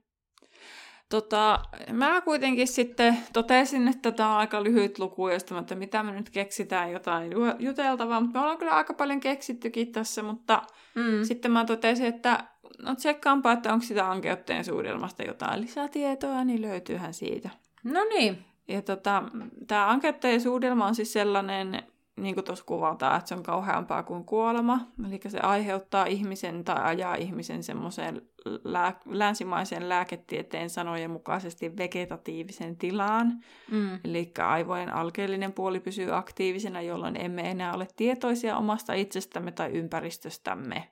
Tota, 1.09 1.61
mä 1.93 2.21
kuitenkin 2.21 2.69
sitten 2.69 3.19
totesin, 3.33 3.88
että 3.88 4.12
tämä 4.12 4.33
on 4.33 4.38
aika 4.38 4.64
lyhyt 4.64 4.99
luku, 4.99 5.29
josta 5.29 5.59
että 5.59 5.75
mitä 5.75 6.03
me 6.03 6.12
nyt 6.12 6.31
keksitään 6.31 6.93
jotain 6.93 7.33
juteltavaa, 7.59 8.21
mutta 8.21 8.38
me 8.38 8.43
ollaan 8.43 8.59
kyllä 8.59 8.73
aika 8.73 8.95
paljon 8.95 9.21
keksittykin 9.21 9.93
tässä, 9.93 10.23
mutta 10.23 10.62
mm. 10.95 11.25
sitten 11.25 11.51
mä 11.51 11.64
totesin, 11.64 12.07
että 12.07 12.45
no 12.83 12.95
tsekkaanpa, 12.95 13.53
että 13.53 13.73
onko 13.73 13.85
sitä 13.85 14.11
ankeutteen 14.11 14.64
suudelmasta 14.64 15.23
jotain 15.23 15.61
lisätietoa, 15.61 16.45
niin 16.45 16.62
löytyyhän 16.62 17.14
siitä. 17.14 17.51
No 17.85 18.05
niin. 18.05 18.45
Ja 18.69 18.83
tota, 18.83 19.23
tämä 19.67 19.88
ankeutteen 19.88 20.40
suudelma 20.40 20.87
on 20.87 20.95
siis 20.95 21.12
sellainen, 21.12 21.83
niin 22.16 22.35
kuin 22.35 22.44
tuossa 22.44 22.64
kuvataan, 22.64 23.16
että 23.16 23.29
se 23.29 23.35
on 23.35 23.42
kauheampaa 23.42 24.03
kuin 24.03 24.24
kuolema. 24.24 24.87
Eli 25.07 25.20
se 25.29 25.38
aiheuttaa 25.38 26.07
ihmisen 26.07 26.64
tai 26.64 26.85
ajaa 26.85 27.14
ihmisen 27.14 27.62
semmoiseen 27.62 28.22
lää- 28.64 29.00
länsimaisen 29.07 29.88
lääketieteen 29.88 30.70
sanojen 30.70 31.11
mukaisesti 31.11 31.77
vegetatiivisen 31.77 32.77
tilaan. 32.77 33.44
Mm. 33.70 34.00
Eli 34.05 34.33
aivojen 34.38 34.94
alkeellinen 34.94 35.53
puoli 35.53 35.81
pysyy 35.81 36.16
aktiivisena, 36.16 36.81
jolloin 36.81 37.20
emme 37.20 37.50
enää 37.50 37.74
ole 37.74 37.87
tietoisia 37.96 38.57
omasta 38.57 38.94
itsestämme 38.94 39.53
tai 39.53 39.70
ympäristöstämme. 39.70 40.90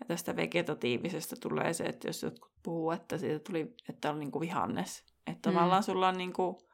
Ja 0.00 0.06
tästä 0.06 0.36
vegetatiivisesta 0.36 1.36
tulee 1.40 1.72
se, 1.72 1.84
että 1.84 2.08
jos 2.08 2.22
jotkut 2.22 2.52
puhuu, 2.62 2.90
että 2.90 3.18
siitä 3.18 3.38
tuli, 3.38 3.74
että 3.88 4.10
on 4.10 4.18
niinku 4.18 4.40
vihannes. 4.40 5.04
Että 5.26 5.50
mm. 5.50 5.54
tavallaan 5.54 5.82
sulla 5.82 6.08
on 6.08 6.18
niinku, 6.18 6.68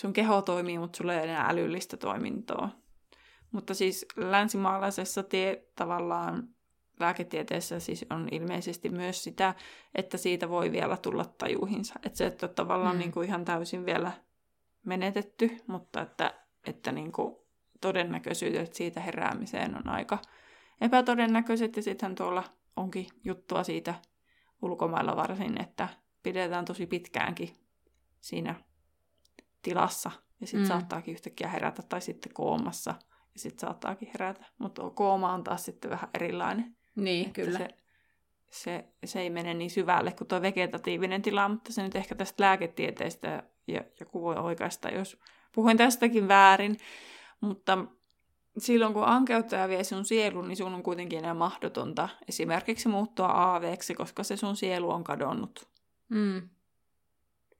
sun 0.00 0.12
keho 0.12 0.42
toimii, 0.42 0.78
mutta 0.78 0.96
sulla 0.96 1.12
ei 1.12 1.18
ole 1.18 1.28
enää 1.28 1.48
älyllistä 1.48 1.96
toimintoa. 1.96 2.68
Mutta 3.52 3.74
siis 3.74 4.06
länsimaalaisessa 4.16 5.22
tie, 5.22 5.64
tavallaan 5.76 6.48
lääketieteessä 7.00 7.80
siis 7.80 8.06
on 8.10 8.28
ilmeisesti 8.30 8.88
myös 8.88 9.24
sitä, 9.24 9.54
että 9.94 10.16
siitä 10.16 10.48
voi 10.48 10.72
vielä 10.72 10.96
tulla 10.96 11.24
tajuihinsa. 11.24 11.94
Että 12.02 12.18
se 12.18 12.26
että 12.26 12.46
on 12.46 12.54
tavallaan 12.54 12.96
mm. 12.96 12.98
niin 12.98 13.12
kuin 13.12 13.28
ihan 13.28 13.44
täysin 13.44 13.86
vielä 13.86 14.12
menetetty, 14.84 15.56
mutta 15.66 16.00
että, 16.00 16.34
että 16.66 16.92
niin 16.92 17.12
kuin 17.12 17.36
todennäköisyydet 17.80 18.74
siitä 18.74 19.00
heräämiseen 19.00 19.76
on 19.76 19.88
aika 19.88 20.18
epätodennäköiset. 20.80 21.76
Ja 21.76 21.82
sittenhän 21.82 22.14
tuolla 22.14 22.44
onkin 22.76 23.06
juttua 23.24 23.64
siitä 23.64 23.94
ulkomailla 24.62 25.16
varsin, 25.16 25.60
että 25.62 25.88
pidetään 26.22 26.64
tosi 26.64 26.86
pitkäänkin 26.86 27.52
siinä 28.20 28.54
tilassa. 29.62 30.10
Ja 30.40 30.46
sitten 30.46 30.62
mm. 30.62 30.68
saattaakin 30.68 31.12
yhtäkkiä 31.12 31.48
herätä 31.48 31.82
tai 31.82 32.00
sitten 32.00 32.32
koomassa. 32.32 32.94
Ja 33.34 33.40
sitten 33.40 33.60
saattaakin 33.60 34.08
herätä. 34.08 34.44
Mutta 34.58 34.90
kooma 34.90 35.32
on 35.32 35.44
taas 35.44 35.64
sitten 35.64 35.90
vähän 35.90 36.10
erilainen. 36.14 36.76
Niin, 36.96 37.26
että 37.26 37.42
kyllä. 37.42 37.58
Se, 37.58 37.68
se, 38.50 38.84
se 39.04 39.20
ei 39.20 39.30
mene 39.30 39.54
niin 39.54 39.70
syvälle 39.70 40.12
kuin 40.12 40.28
tuo 40.28 40.42
vegetatiivinen 40.42 41.22
tila, 41.22 41.48
mutta 41.48 41.72
se 41.72 41.82
nyt 41.82 41.96
ehkä 41.96 42.14
tästä 42.14 42.42
lääketieteestä 42.42 43.42
ja 43.66 43.80
joku 44.00 44.22
voi 44.22 44.36
oikeastaan, 44.36 44.94
jos 44.94 45.18
puhuin 45.54 45.76
tästäkin 45.76 46.28
väärin. 46.28 46.76
Mutta 47.40 47.78
silloin 48.58 48.92
kun 48.92 49.04
ankeuttaja 49.04 49.68
vie 49.68 49.84
sun 49.84 50.04
sielun, 50.04 50.48
niin 50.48 50.56
sun 50.56 50.74
on 50.74 50.82
kuitenkin 50.82 51.18
enää 51.18 51.34
mahdotonta 51.34 52.08
esimerkiksi 52.28 52.88
muuttua 52.88 53.26
aaveeksi, 53.26 53.94
koska 53.94 54.24
se 54.24 54.36
sun 54.36 54.56
sielu 54.56 54.90
on 54.90 55.04
kadonnut. 55.04 55.68
Mm. 56.08 56.48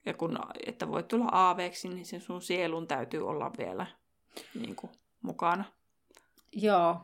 Ja 0.05 0.13
kun, 0.13 0.39
että 0.67 0.87
voit 0.87 1.07
tulla 1.07 1.25
aaveeksi, 1.25 1.89
niin 1.89 2.05
se 2.05 2.19
sun 2.19 2.41
sielun 2.41 2.87
täytyy 2.87 3.27
olla 3.27 3.51
vielä 3.57 3.85
niin 4.55 4.75
kuin, 4.75 4.91
mukana. 5.21 5.63
Joo, 6.51 7.01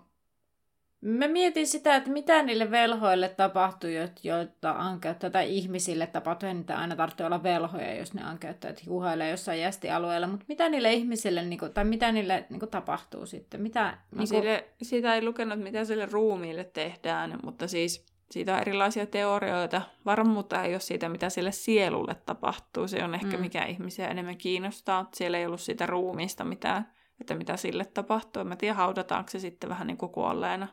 Mä 1.02 1.28
mietin 1.28 1.68
sitä, 1.68 1.96
että 1.96 2.10
mitä 2.10 2.44
niille 2.44 2.72
velhoille 2.72 3.30
tapahtuu, 3.30 3.90
joita 4.24 4.72
ankeuttaa, 4.72 5.30
tai 5.30 5.56
ihmisille 5.56 6.08
tapahtuu, 6.08 6.54
niitä 6.54 6.78
aina 6.78 6.96
tarvitsee 6.96 7.26
olla 7.26 7.44
velhoja, 7.44 7.96
jos 7.96 8.14
ne 8.14 8.24
ankeuttajat 8.24 8.82
juhailee 8.86 9.30
jossain 9.30 9.62
jästialueella, 9.62 10.28
mutta 10.28 10.46
mitä 10.48 10.70
niille 10.70 10.94
ihmisille, 10.94 11.44
niin 11.44 11.60
kuin, 11.60 11.74
tai 11.74 11.86
mitä 11.86 12.12
niille 12.12 12.46
niin 12.50 12.60
kuin, 12.60 12.70
tapahtuu 12.70 13.26
sitten? 13.26 13.62
Mitä, 13.62 13.86
no, 13.86 13.92
niin 13.92 14.18
kuin... 14.18 14.28
sille, 14.28 14.68
siitä 14.82 15.16
ei 15.16 15.24
lukenut, 15.24 15.60
mitä 15.60 15.86
sille 15.86 16.06
ruumiille 16.12 16.64
tehdään, 16.64 17.40
mutta 17.44 17.68
siis 17.68 18.06
siitä 18.32 18.54
on 18.54 18.62
erilaisia 18.62 19.06
teorioita. 19.06 19.82
Varmuutta 20.06 20.64
ei 20.64 20.74
ole 20.74 20.80
siitä, 20.80 21.10
mitä 21.10 21.30
sille 21.30 21.52
sielulle 21.52 22.16
tapahtuu. 22.16 22.88
Se 22.88 23.04
on 23.04 23.16
ehkä 23.16 23.38
mm. 23.38 23.42
mikä 23.42 23.66
ihmisiä 23.66 24.08
enemmän 24.08 24.38
kiinnostaa. 24.38 25.10
Siellä 25.14 25.38
ei 25.38 25.46
ollut 25.46 25.62
siitä 25.62 25.86
ruumiista 25.86 26.44
mitään, 26.44 26.94
että 27.22 27.36
mitä 27.36 27.58
sille 27.58 27.86
tapahtuu. 27.86 28.44
Mä 28.44 28.56
tiedän, 28.56 28.78
haudataanko 28.78 29.30
se 29.30 29.40
sitten 29.40 29.70
vähän 29.70 29.88
niin 29.88 29.98
kuin 29.98 30.12
kuolleena. 30.12 30.68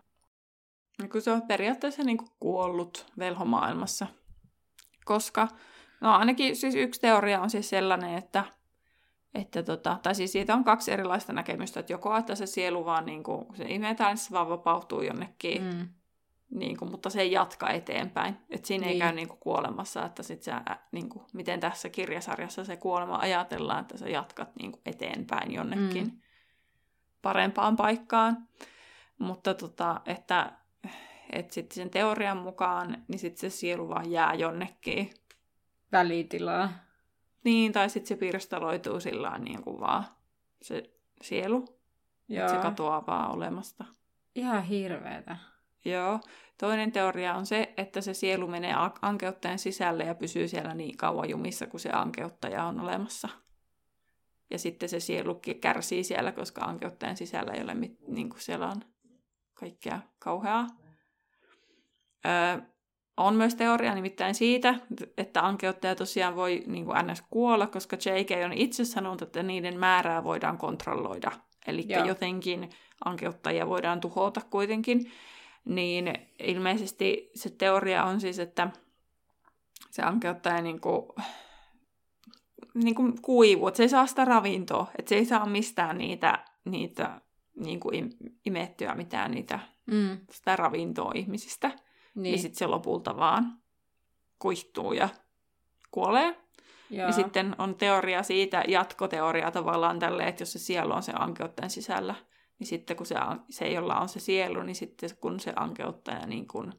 Niin 0.98 1.10
kun 1.10 1.22
se 1.22 1.32
on 1.32 1.42
periaatteessa 1.42 2.02
niin 2.02 2.18
kuin 2.18 2.30
kuollut 2.40 3.06
velhomaailmassa. 3.18 4.06
Koska, 5.04 5.48
no 6.00 6.14
ainakin 6.14 6.56
siis 6.56 6.74
yksi 6.74 7.00
teoria 7.00 7.40
on 7.40 7.50
siis 7.50 7.68
sellainen, 7.68 8.14
että, 8.14 8.44
että 9.34 9.62
tota, 9.62 9.98
tai 10.02 10.14
siis 10.14 10.32
siitä 10.32 10.54
on 10.54 10.64
kaksi 10.64 10.92
erilaista 10.92 11.32
näkemystä, 11.32 11.80
että 11.80 11.92
joko 11.92 12.16
että 12.16 12.34
se 12.34 12.46
sielu 12.46 12.84
vaan 12.84 13.06
niin 13.06 13.22
kuin, 13.22 13.46
kun 13.46 13.56
se 13.56 13.64
imetään, 13.68 14.10
niin 14.10 14.24
se 14.24 14.30
vaan 14.30 14.48
vapautuu 14.48 15.02
jonnekin 15.02 15.62
mm. 15.62 15.88
Niin 16.50 16.76
kuin, 16.76 16.90
mutta 16.90 17.10
se 17.10 17.20
ei 17.20 17.32
jatka 17.32 17.70
eteenpäin. 17.70 18.36
Et 18.50 18.64
siinä 18.64 18.86
niin. 18.86 18.92
ei 18.92 18.98
käy 18.98 19.12
niin 19.12 19.28
kuin, 19.28 19.40
kuolemassa, 19.40 20.04
että 20.04 20.22
sit 20.22 20.42
sä, 20.42 20.62
niin 20.92 21.08
kuin, 21.08 21.24
miten 21.32 21.60
tässä 21.60 21.88
kirjasarjassa 21.88 22.64
se 22.64 22.76
kuolema 22.76 23.18
ajatellaan, 23.18 23.80
että 23.80 23.98
sä 23.98 24.08
jatkat 24.08 24.56
niin 24.56 24.72
kuin, 24.72 24.82
eteenpäin 24.86 25.52
jonnekin 25.54 26.04
mm. 26.04 26.20
parempaan 27.22 27.76
paikkaan. 27.76 28.48
Mutta 29.18 29.54
tota, 29.54 30.00
että, 30.06 30.52
että 31.32 31.54
sitten 31.54 31.74
sen 31.74 31.90
teorian 31.90 32.36
mukaan, 32.36 33.04
niin 33.08 33.18
sitten 33.18 33.50
se 33.50 33.56
sielu 33.56 33.88
vaan 33.88 34.10
jää 34.10 34.34
jonnekin. 34.34 35.10
Välitilaa. 35.92 36.68
Niin, 37.44 37.72
tai 37.72 37.90
sitten 37.90 38.08
se 38.08 38.16
pirstaloituu 38.16 39.00
sillä 39.00 39.38
niin 39.38 39.62
kuin 39.62 39.80
vaan 39.80 40.04
se 40.62 40.90
sielu. 41.22 41.64
Joo. 42.28 42.48
se 42.48 42.56
katoaa 42.56 43.06
vaan 43.06 43.34
olemasta. 43.34 43.84
Ihan 44.34 44.62
hirveetä. 44.62 45.36
Joo. 45.86 46.20
Toinen 46.58 46.92
teoria 46.92 47.34
on 47.34 47.46
se, 47.46 47.74
että 47.76 48.00
se 48.00 48.14
sielu 48.14 48.46
menee 48.46 48.74
ankeuttajan 49.02 49.58
sisälle 49.58 50.04
ja 50.04 50.14
pysyy 50.14 50.48
siellä 50.48 50.74
niin 50.74 50.96
kauan 50.96 51.30
jumissa, 51.30 51.66
kun 51.66 51.80
se 51.80 51.90
ankeuttaja 51.90 52.64
on 52.64 52.80
olemassa. 52.80 53.28
Ja 54.50 54.58
sitten 54.58 54.88
se 54.88 55.00
sielu 55.00 55.40
kärsii 55.60 56.04
siellä, 56.04 56.32
koska 56.32 56.60
ankeuttajan 56.60 57.16
sisällä 57.16 57.52
ei 57.52 57.62
ole 57.62 57.74
mit, 57.74 57.98
niin 58.08 58.30
kuin 58.30 58.40
siellä 58.40 58.66
on 58.68 58.82
kaikkea 59.54 60.00
kauheaa. 60.18 60.66
Öö, 62.26 62.58
on 63.16 63.34
myös 63.34 63.54
teoria 63.54 63.94
nimittäin 63.94 64.34
siitä, 64.34 64.74
että 65.16 65.46
ankeuttaja 65.46 65.94
tosiaan 65.94 66.36
voi 66.36 66.64
niin 66.66 66.84
kuin 66.84 66.96
ns. 67.06 67.22
kuolla, 67.30 67.66
koska 67.66 67.96
JK 67.96 68.44
on 68.44 68.52
itse 68.52 68.84
sanonut, 68.84 69.22
että 69.22 69.42
niiden 69.42 69.78
määrää 69.78 70.24
voidaan 70.24 70.58
kontrolloida. 70.58 71.32
Eli 71.66 71.86
jotenkin 72.06 72.70
ankeuttajia 73.04 73.66
voidaan 73.66 74.00
tuhota 74.00 74.40
kuitenkin. 74.50 75.10
Niin 75.66 76.14
ilmeisesti 76.38 77.30
se 77.34 77.50
teoria 77.50 78.04
on 78.04 78.20
siis, 78.20 78.38
että 78.38 78.70
se 79.90 80.02
ankeuttaja 80.02 80.62
niin 80.62 80.80
kuin, 80.80 81.06
niin 82.74 82.94
kuin 82.94 83.22
kuivuu, 83.22 83.68
että 83.68 83.76
se 83.76 83.82
ei 83.82 83.88
saa 83.88 84.06
sitä 84.06 84.24
ravintoa, 84.24 84.86
että 84.98 85.08
se 85.08 85.14
ei 85.14 85.24
saa 85.24 85.46
mistään 85.46 85.98
niitä, 85.98 86.44
niitä 86.64 87.20
niin 87.56 87.80
kuin 87.80 88.16
imettyä 88.46 88.94
mitään 88.94 89.30
niitä, 89.30 89.58
mm. 89.86 90.18
sitä 90.30 90.56
ravintoa 90.56 91.12
ihmisistä. 91.14 91.68
Niin, 91.68 92.22
niin 92.22 92.38
sitten 92.38 92.58
se 92.58 92.66
lopulta 92.66 93.16
vaan 93.16 93.58
kuihtuu 94.38 94.92
ja 94.92 95.08
kuolee. 95.90 96.36
Ja 96.90 97.12
sitten 97.12 97.54
on 97.58 97.74
teoria 97.74 98.22
siitä, 98.22 98.64
jatkoteoria 98.68 99.50
tavallaan 99.50 99.98
tälle, 99.98 100.24
että 100.24 100.42
jos 100.42 100.52
se 100.52 100.58
sielu 100.58 100.92
on 100.92 101.02
se 101.02 101.12
ankeuttajan 101.18 101.70
sisällä, 101.70 102.14
niin 102.58 102.66
sitten 102.66 102.96
kun 102.96 103.06
se, 103.06 103.14
se 103.50 103.68
jolla 103.68 104.00
on 104.00 104.08
se 104.08 104.20
sielu, 104.20 104.62
niin 104.62 104.76
sitten 104.76 105.10
kun 105.20 105.40
se 105.40 105.52
ankeuttaja 105.56 106.26
niin 106.26 106.48
kun, 106.48 106.72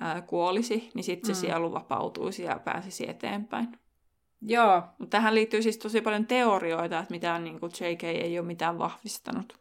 ää, 0.00 0.22
kuolisi, 0.22 0.90
niin 0.94 1.04
sitten 1.04 1.30
mm. 1.30 1.34
se 1.34 1.40
sielu 1.40 1.72
vapautuisi 1.72 2.42
ja 2.42 2.60
pääsisi 2.64 3.10
eteenpäin. 3.10 3.78
Joo. 4.42 4.82
Mutta 4.98 5.16
tähän 5.16 5.34
liittyy 5.34 5.62
siis 5.62 5.78
tosi 5.78 6.00
paljon 6.00 6.26
teorioita, 6.26 6.98
että 6.98 7.14
mitään 7.14 7.44
niin 7.44 7.60
kuin 7.60 7.72
JK 7.80 8.04
ei 8.04 8.38
ole 8.38 8.46
mitään 8.46 8.78
vahvistanut. 8.78 9.58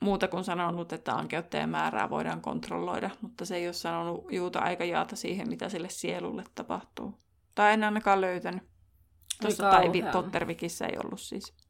Muuta 0.00 0.28
kuin 0.28 0.44
sanonut, 0.44 0.92
että 0.92 1.14
ankeuttajan 1.14 1.70
määrää 1.70 2.10
voidaan 2.10 2.40
kontrolloida, 2.40 3.10
mutta 3.20 3.44
se 3.44 3.56
ei 3.56 3.66
ole 3.66 3.72
sanonut 3.72 4.32
juuta 4.32 4.58
aika 4.58 4.84
jaata 4.84 5.16
siihen, 5.16 5.48
mitä 5.48 5.68
sille 5.68 5.88
sielulle 5.88 6.44
tapahtuu. 6.54 7.14
Tai 7.54 7.72
en 7.72 7.84
ainakaan 7.84 8.20
löytänyt. 8.20 8.62
Tuossa 9.40 9.70
tai 9.70 9.90
Tottervikissä 10.12 10.86
ei 10.86 10.96
ollut 11.04 11.20
siis. 11.20 11.67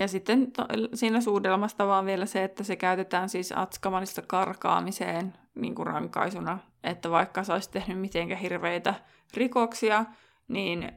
Ja 0.00 0.08
sitten 0.08 0.52
to, 0.52 0.66
siinä 0.94 1.20
suudelmasta 1.20 1.86
vaan 1.86 2.06
vielä 2.06 2.26
se, 2.26 2.44
että 2.44 2.64
se 2.64 2.76
käytetään 2.76 3.28
siis 3.28 3.52
Atskamanista 3.56 4.22
karkaamiseen 4.22 5.34
niin 5.54 5.74
kuin 5.74 5.86
rankaisuna. 5.86 6.58
Että 6.84 7.10
vaikka 7.10 7.44
sä 7.44 7.52
olisit 7.52 7.72
tehnyt 7.72 8.00
mitenkä 8.00 8.36
hirveitä 8.36 8.94
rikoksia, 9.34 10.04
niin 10.48 10.92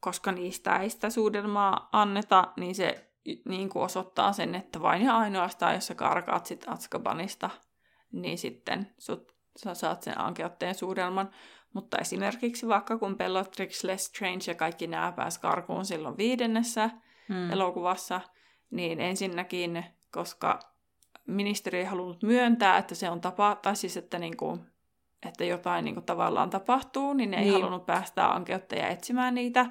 koska 0.00 0.32
niistä 0.32 0.76
ei 0.76 0.90
sitä 0.90 1.10
suudelmaa 1.10 1.88
anneta, 1.92 2.52
niin 2.56 2.74
se 2.74 3.08
niin 3.48 3.68
kuin 3.68 3.82
osoittaa 3.82 4.32
sen, 4.32 4.54
että 4.54 4.82
vain 4.82 5.02
ja 5.02 5.16
ainoastaan, 5.16 5.74
jos 5.74 5.86
sä 5.86 5.94
karkaat 5.94 6.46
sit 6.46 6.64
Atskabanista, 6.68 7.50
niin 8.12 8.38
sitten 8.38 8.94
sut, 8.98 9.34
sä 9.56 9.74
saat 9.74 10.02
sen 10.02 10.20
ankeutteen 10.20 10.74
suudelman. 10.74 11.30
Mutta 11.72 11.98
esimerkiksi 11.98 12.68
vaikka 12.68 12.98
kun 12.98 13.16
Bellatrix 13.16 13.84
Lestrange 13.84 14.44
ja 14.46 14.54
kaikki 14.54 14.86
nämä 14.86 15.12
pääs 15.12 15.38
karkuun 15.38 15.84
silloin 15.84 16.16
viidennessä 16.16 16.90
hmm. 17.28 17.52
elokuvassa, 17.52 18.20
niin 18.70 19.00
ensinnäkin, 19.00 19.84
koska 20.10 20.58
ministeri 21.26 21.78
ei 21.78 21.84
halunnut 21.84 22.22
myöntää, 22.22 22.78
että 22.78 22.94
se 22.94 23.10
on 23.10 23.20
tapa, 23.20 23.54
tai 23.62 23.76
siis 23.76 23.96
että, 23.96 24.18
niin 24.18 24.36
kuin, 24.36 24.60
että 25.26 25.44
jotain 25.44 25.84
niin 25.84 25.94
kuin 25.94 26.06
tavallaan 26.06 26.50
tapahtuu, 26.50 27.12
niin 27.12 27.30
ne 27.30 27.36
ei 27.36 27.44
niin. 27.44 27.54
halunnut 27.54 27.86
päästä 27.86 28.34
ankeuttajia 28.34 28.88
etsimään 28.88 29.34
niitä, 29.34 29.66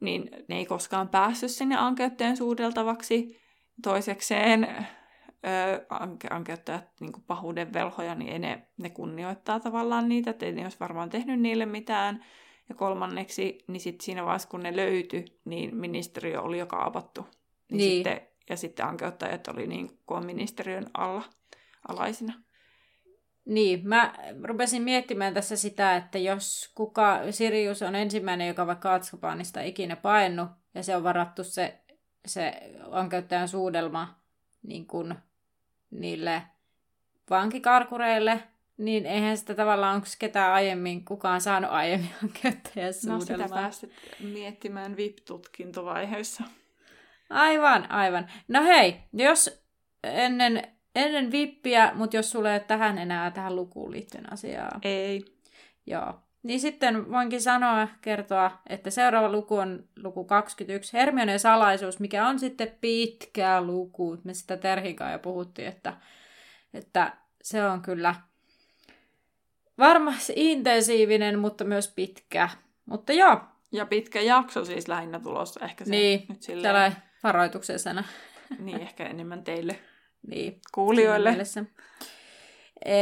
niin 0.00 0.30
ne 0.48 0.56
ei 0.56 0.66
koskaan 0.66 1.08
päässyt 1.08 1.50
sinne 1.50 1.76
ankeuttajien 1.76 2.36
suudeltavaksi. 2.36 3.40
Toisekseen 3.82 4.86
anke, 5.90 6.28
ankeuttajat 6.30 6.84
niin 7.00 7.12
pahuuden 7.26 7.72
velhoja, 7.72 8.14
niin 8.14 8.32
ei 8.32 8.38
ne, 8.38 8.68
ne 8.76 8.90
kunnioittaa 8.90 9.60
tavallaan 9.60 10.08
niitä, 10.08 10.30
että 10.30 10.46
ei 10.46 10.52
ne 10.52 10.62
olisi 10.62 10.80
varmaan 10.80 11.10
tehnyt 11.10 11.40
niille 11.40 11.66
mitään. 11.66 12.24
Ja 12.68 12.74
kolmanneksi, 12.74 13.58
niin 13.66 13.80
sitten 13.80 14.04
siinä 14.04 14.24
vaiheessa 14.24 14.48
kun 14.48 14.60
ne 14.60 14.76
löytyi, 14.76 15.24
niin 15.44 15.76
ministeriö 15.76 16.42
oli 16.42 16.58
jo 16.58 16.66
kaapattu. 16.66 17.26
Niin 17.70 17.78
niin. 17.78 17.96
Sitten, 17.96 18.20
ja 18.50 18.56
sitten 18.56 18.86
ankeuttajat 18.86 19.48
oli 19.48 19.66
niin 19.66 19.98
kuin 20.06 20.26
ministeriön 20.26 20.86
alla, 20.94 21.22
alaisina. 21.88 22.34
Niin, 23.44 23.88
mä 23.88 24.14
rupesin 24.44 24.82
miettimään 24.82 25.34
tässä 25.34 25.56
sitä, 25.56 25.96
että 25.96 26.18
jos 26.18 26.72
kuka, 26.74 27.20
Sirius 27.30 27.82
on 27.82 27.94
ensimmäinen, 27.94 28.48
joka 28.48 28.66
vaikka 28.66 28.94
Atskabanista 28.94 29.60
ikinä 29.60 29.96
painut, 29.96 30.48
ja 30.74 30.82
se 30.82 30.96
on 30.96 31.02
varattu 31.04 31.44
se, 31.44 31.80
se 32.26 32.52
ankeuttajan 32.90 33.48
suudelma 33.48 34.20
niin 34.62 34.86
kuin 34.86 35.14
niille 35.90 36.42
vankikarkureille, 37.30 38.42
niin 38.78 39.06
eihän 39.06 39.36
sitä 39.36 39.54
tavallaan, 39.54 39.94
onko 39.94 40.06
ketään 40.18 40.52
aiemmin, 40.52 41.04
kukaan 41.04 41.40
saanut 41.40 41.70
aiemmin 41.70 42.10
käyttäjäsuudelmaa. 42.42 43.18
No 43.18 43.48
sitä 43.48 43.48
päästy 43.48 43.92
miettimään 44.20 44.96
VIP-tutkintovaiheessa. 44.96 46.44
Aivan, 47.30 47.90
aivan. 47.90 48.30
No 48.48 48.62
hei, 48.64 48.96
jos 49.12 49.64
ennen, 50.04 50.62
ennen 50.94 51.32
VIPpiä, 51.32 51.92
mutta 51.94 52.16
jos 52.16 52.30
sulle 52.30 52.54
ei 52.54 52.60
tähän 52.60 52.98
enää 52.98 53.30
tähän 53.30 53.56
lukuun 53.56 53.90
liittyen 53.90 54.32
asiaa. 54.32 54.78
Ei. 54.82 55.24
Joo. 55.86 56.14
Niin 56.42 56.60
sitten 56.60 57.10
voinkin 57.10 57.42
sanoa, 57.42 57.88
kertoa, 58.00 58.58
että 58.68 58.90
seuraava 58.90 59.32
luku 59.32 59.56
on 59.56 59.84
luku 60.02 60.24
21, 60.24 60.92
Hermionen 60.92 61.40
salaisuus, 61.40 62.00
mikä 62.00 62.28
on 62.28 62.38
sitten 62.38 62.76
pitkä 62.80 63.62
luku. 63.62 64.18
Me 64.24 64.34
sitä 64.34 64.56
Terhinkaan 64.56 65.12
jo 65.12 65.18
puhuttiin, 65.18 65.68
että, 65.68 65.96
että 66.74 67.16
se 67.42 67.66
on 67.66 67.82
kyllä 67.82 68.14
varmasti 69.78 70.32
intensiivinen, 70.36 71.38
mutta 71.38 71.64
myös 71.64 71.92
pitkä. 71.96 72.48
Mutta 72.86 73.12
joo. 73.12 73.40
Ja 73.72 73.86
pitkä 73.86 74.20
jakso 74.20 74.64
siis 74.64 74.88
lähinnä 74.88 75.20
tulossa 75.20 75.64
ehkä 75.64 75.84
se 75.84 75.90
niin, 75.90 76.26
nyt 76.28 76.42
silleen. 76.42 76.92
varoituksena. 77.22 78.04
Niin, 78.58 78.80
ehkä 78.80 79.06
enemmän 79.06 79.44
teille 79.44 79.78
niin, 80.30 80.60
kuulijoille. 80.74 81.36
E, 82.84 82.96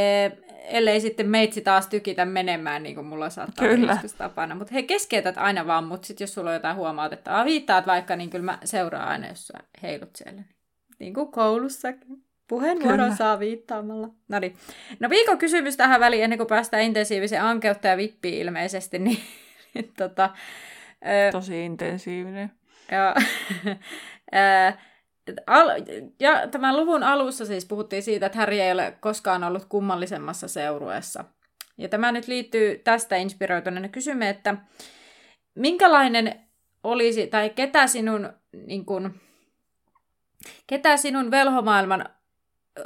ellei 0.63 1.01
sitten 1.01 1.29
meitsi 1.29 1.61
taas 1.61 1.87
tykitä 1.87 2.25
menemään, 2.25 2.83
niin 2.83 2.95
kuin 2.95 3.07
mulla 3.07 3.29
saattaa 3.29 3.67
kyllä. 3.67 3.91
joskus 3.91 4.13
tapana. 4.13 4.55
Mutta 4.55 4.73
hei, 4.73 4.83
keskeytät 4.83 5.37
aina 5.37 5.67
vaan, 5.67 5.83
mutta 5.83 6.07
sitten 6.07 6.25
jos 6.25 6.33
sulla 6.33 6.49
on 6.49 6.55
jotain 6.55 6.75
huomautettavaa, 6.75 7.45
viittaat 7.45 7.87
vaikka, 7.87 8.15
niin 8.15 8.29
kyllä 8.29 8.45
mä 8.45 8.57
seuraan 8.63 9.07
aina, 9.07 9.27
jos 9.27 9.47
sä 9.47 9.53
heilut 9.83 10.15
siellä. 10.15 10.43
Niin 10.99 11.13
kuin 11.13 11.31
koulussakin. 11.31 12.24
Puheenvuoron 12.47 13.15
saa 13.15 13.39
viittaamalla. 13.39 14.09
No 14.27 14.39
niin. 14.39 14.55
No 14.99 15.09
viikon 15.09 15.37
kysymys 15.37 15.77
tähän 15.77 15.99
väliin, 15.99 16.23
ennen 16.23 16.37
kuin 16.37 16.47
päästään 16.47 16.83
intensiivisen 16.83 17.41
ankeutta 17.41 17.87
ja 17.87 17.97
vippiin 17.97 18.41
ilmeisesti, 18.41 18.99
niin, 19.05 19.19
niin 19.73 19.93
tota... 19.97 20.29
Tosi 21.31 21.65
intensiivinen. 21.65 22.51
Ja, 22.91 23.15
Al- 25.47 25.69
ja 26.19 26.47
tämän 26.47 26.77
luvun 26.77 27.03
alussa 27.03 27.45
siis 27.45 27.65
puhuttiin 27.65 28.03
siitä, 28.03 28.25
että 28.25 28.37
Harry 28.37 28.59
ei 28.59 28.71
ole 28.71 28.97
koskaan 28.99 29.43
ollut 29.43 29.65
kummallisemmassa 29.65 30.47
seurueessa. 30.47 31.25
Ja 31.77 31.89
tämä 31.89 32.11
nyt 32.11 32.27
liittyy 32.27 32.77
tästä 32.77 33.15
inspiroituneena. 33.15 33.89
Kysymme, 33.89 34.29
että 34.29 34.55
minkälainen 35.55 36.39
olisi, 36.83 37.27
tai 37.27 37.49
ketä 37.49 37.87
sinun, 37.87 38.33
niin 38.67 38.85
kun, 38.85 39.19
ketä 40.67 40.97
sinun 40.97 41.31
velhomaailman 41.31 42.09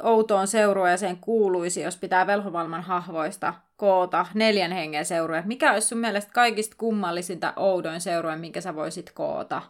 outoon 0.02 0.46
seurueeseen 0.46 1.16
kuuluisi, 1.16 1.80
jos 1.80 1.96
pitää 1.96 2.26
velhomaailman 2.26 2.82
hahvoista 2.82 3.54
koota 3.76 4.26
neljän 4.34 4.72
hengen 4.72 5.04
seurue? 5.04 5.42
Mikä 5.46 5.72
olisi 5.72 5.88
sun 5.88 5.98
mielestä 5.98 6.32
kaikista 6.32 6.76
kummallisinta 6.78 7.52
oudoin 7.56 8.00
seurue, 8.00 8.36
minkä 8.36 8.60
sä 8.60 8.74
voisit 8.74 9.12
koota? 9.12 9.62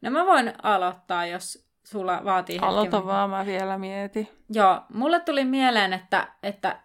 No 0.00 0.10
mä 0.10 0.26
voin 0.26 0.52
aloittaa, 0.62 1.26
jos 1.26 1.66
sulla 1.84 2.20
vaatii 2.24 2.54
hetken. 2.54 2.68
Aloita 2.68 3.06
vaan, 3.06 3.30
mä 3.30 3.46
vielä 3.46 3.78
mietin. 3.78 4.28
Joo, 4.50 4.80
mulle 4.94 5.20
tuli 5.20 5.44
mieleen, 5.44 5.92
että, 5.92 6.28
että 6.42 6.80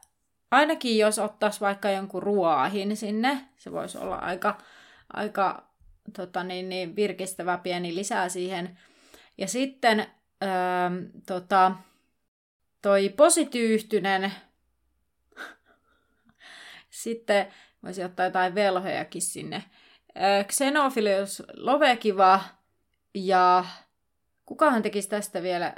ainakin 0.52 0.98
jos 0.98 1.20
ottaisi 1.20 1.62
vaikka 1.62 1.90
jonkun 1.90 2.24
ruoahin 2.24 2.98
sinne, 2.98 3.42
se 3.58 3.72
voisi 3.72 3.98
olla 3.98 4.16
aika, 4.16 4.58
aika 5.14 5.64
tota 6.16 6.44
niin, 6.44 6.70
niin 6.70 6.96
virkistävä 6.96 7.58
pieni 7.58 7.96
lisää 7.96 8.30
siihen. 8.30 8.78
Ja 9.38 9.48
sitten 9.48 10.00
öö, 10.44 10.50
tota, 11.28 11.72
toi 12.86 13.10
posityyhtynen, 13.10 14.32
sitten 16.90 17.48
voisi 17.84 18.04
ottaa 18.04 18.26
jotain 18.26 18.56
velhojakin 18.56 19.22
sinne. 19.22 19.64
Xenophilius 20.48 21.44
Lovekiva 21.54 22.40
ja 23.14 23.66
kukahan 24.46 24.82
tekisi 24.82 25.10
tästä 25.10 25.44
vielä 25.44 25.76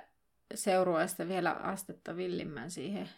seurueesta 0.56 1.28
vielä 1.28 1.52
astetta 1.52 2.16
villimmän 2.16 2.72
siihen. 2.72 3.10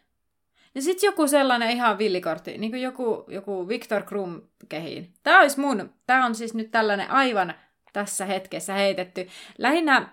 Ja 0.76 0.82
sitten 0.82 1.08
joku 1.08 1.28
sellainen 1.28 1.72
ihan 1.72 1.98
villikortti, 1.98 2.58
niin 2.58 2.72
kuin 2.72 2.82
joku, 2.82 3.26
joku 3.28 3.68
Victor 3.68 4.04
Krum 4.04 4.42
kehiin. 4.70 5.14
Tämä 5.24 5.42
olisi 5.42 5.60
mun, 5.60 5.94
tämä 6.08 6.26
on 6.26 6.36
siis 6.36 6.54
nyt 6.54 6.72
tällainen 6.72 7.12
aivan 7.12 7.54
tässä 7.94 8.26
hetkessä 8.26 8.74
heitetty. 8.74 9.28
Lähinnä 9.58 10.10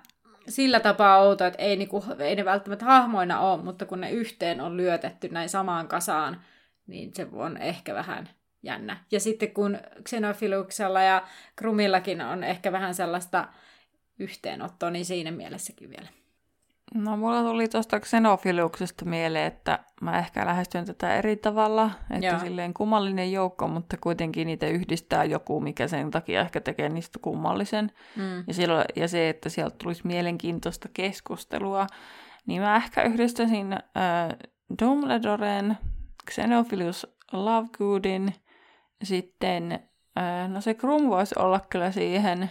sillä 0.48 0.80
tapaa 0.80 1.18
outo, 1.18 1.44
että 1.44 1.62
ei, 1.62 1.76
niinku, 1.76 2.04
ei 2.18 2.36
ne 2.36 2.44
välttämättä 2.44 2.84
hahmoina 2.84 3.40
ole, 3.40 3.62
mutta 3.62 3.86
kun 3.86 4.00
ne 4.00 4.10
yhteen 4.10 4.60
on 4.60 4.76
lyötetty 4.76 5.28
näin 5.28 5.48
samaan 5.48 5.88
kasaan, 5.88 6.40
niin 6.86 7.14
se 7.14 7.26
on 7.32 7.56
ehkä 7.56 7.94
vähän 7.94 8.28
jännä. 8.62 9.04
Ja 9.10 9.20
sitten 9.20 9.50
kun 9.50 9.78
Xenofiluksella 10.04 11.02
ja 11.02 11.26
Krumillakin 11.56 12.20
on 12.20 12.44
ehkä 12.44 12.72
vähän 12.72 12.94
sellaista 12.94 13.48
yhteenottoa, 14.18 14.90
niin 14.90 15.04
siinä 15.04 15.30
mielessäkin 15.30 15.90
vielä. 15.90 16.08
No 16.94 17.16
mulla 17.16 17.42
tuli 17.42 17.68
tuosta 17.68 18.00
Xenofiluksesta 18.00 19.04
mieleen, 19.04 19.46
että 19.46 19.78
mä 20.00 20.18
ehkä 20.18 20.46
lähestyn 20.46 20.84
tätä 20.84 21.14
eri 21.14 21.36
tavalla, 21.36 21.90
että 22.10 22.26
Joo. 22.26 22.38
silleen 22.38 22.74
kummallinen 22.74 23.32
joukko, 23.32 23.68
mutta 23.68 23.96
kuitenkin 23.96 24.46
niitä 24.46 24.66
yhdistää 24.66 25.24
joku, 25.24 25.60
mikä 25.60 25.88
sen 25.88 26.10
takia 26.10 26.40
ehkä 26.40 26.60
tekee 26.60 26.88
niistä 26.88 27.18
kummallisen. 27.22 27.92
Mm. 28.16 28.44
Ja, 28.46 28.54
silloin, 28.54 28.84
ja 28.96 29.08
se, 29.08 29.28
että 29.28 29.48
sieltä 29.48 29.76
tulisi 29.82 30.06
mielenkiintoista 30.06 30.88
keskustelua, 30.92 31.86
niin 32.46 32.62
mä 32.62 32.76
ehkä 32.76 33.02
yhdistäisin 33.02 33.72
äh, 33.72 33.80
Dumbledoren, 34.82 35.78
Xenophilus 36.30 37.06
Lovegoodin, 37.32 38.34
sitten, 39.02 39.72
äh, 40.18 40.50
no 40.50 40.60
se 40.60 40.74
Krum 40.74 41.08
voisi 41.08 41.34
olla 41.38 41.60
kyllä 41.70 41.90
siihen 41.90 42.50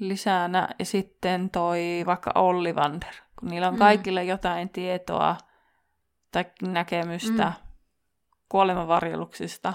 lisänä, 0.00 0.68
ja 0.78 0.84
sitten 0.84 1.50
toi 1.50 2.02
vaikka 2.06 2.30
Ollivander 2.34 3.14
kun 3.38 3.48
niillä 3.48 3.68
on 3.68 3.74
mm. 3.74 3.78
kaikille 3.78 4.24
jotain 4.24 4.68
tietoa 4.68 5.36
tai 6.32 6.44
näkemystä 6.62 7.44
mm. 7.44 7.68
kuolemavarjeluksista. 8.48 9.74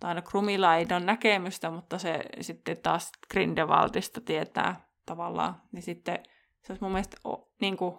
Tai 0.00 0.14
no 0.14 0.22
Krumilla 0.22 0.76
ei 0.76 0.86
ole 0.90 1.00
näkemystä, 1.00 1.70
mutta 1.70 1.98
se 1.98 2.24
sitten 2.40 2.78
taas 2.82 3.12
Grindelwaldista 3.30 4.20
tietää 4.20 4.88
tavallaan. 5.06 5.62
Niin 5.72 5.82
sitten 5.82 6.18
se 6.62 6.72
olisi 6.72 6.82
mun 6.84 6.92
mielestä 6.92 7.16
niin 7.60 7.76
kuin, 7.76 7.98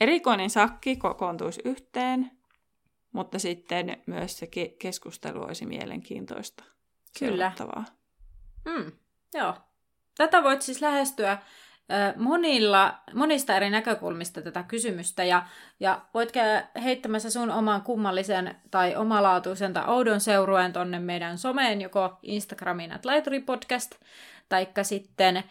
erikoinen 0.00 0.50
sakki 0.50 0.96
kokoontuisi 0.96 1.60
yhteen, 1.64 2.30
mutta 3.12 3.38
sitten 3.38 4.02
myös 4.06 4.38
se 4.38 4.46
ke- 4.46 4.76
keskustelu 4.78 5.42
olisi 5.42 5.66
mielenkiintoista. 5.66 6.64
Kyllä. 7.18 7.52
Mm, 8.64 8.92
joo. 9.34 9.54
Tätä 10.16 10.42
voit 10.42 10.62
siis 10.62 10.80
lähestyä 10.80 11.38
monilla, 12.16 12.98
monista 13.14 13.56
eri 13.56 13.70
näkökulmista 13.70 14.42
tätä 14.42 14.62
kysymystä 14.62 15.24
ja, 15.24 15.46
ja 15.80 16.00
voit 16.14 16.32
käydä 16.32 16.68
heittämässä 16.82 17.30
sun 17.30 17.50
oman 17.50 17.82
kummallisen 17.82 18.56
tai 18.70 18.96
omalaatuisen 18.96 19.72
tai 19.72 19.84
oudon 19.86 20.20
seurueen 20.20 20.72
tonne 20.72 20.98
meidän 20.98 21.38
someen, 21.38 21.80
joko 21.80 22.18
Instagramiin 22.22 22.92
at 22.92 23.04
laituripodcast, 23.04 23.94
taikka 24.48 24.84
sitten 24.84 25.44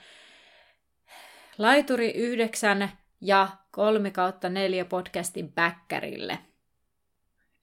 laituri 1.57 2.11
9 2.11 2.89
ja 3.21 3.47
3 3.71 4.11
kautta 4.11 4.49
4 4.49 4.85
podcastin 4.85 5.53
backerille. 5.53 6.39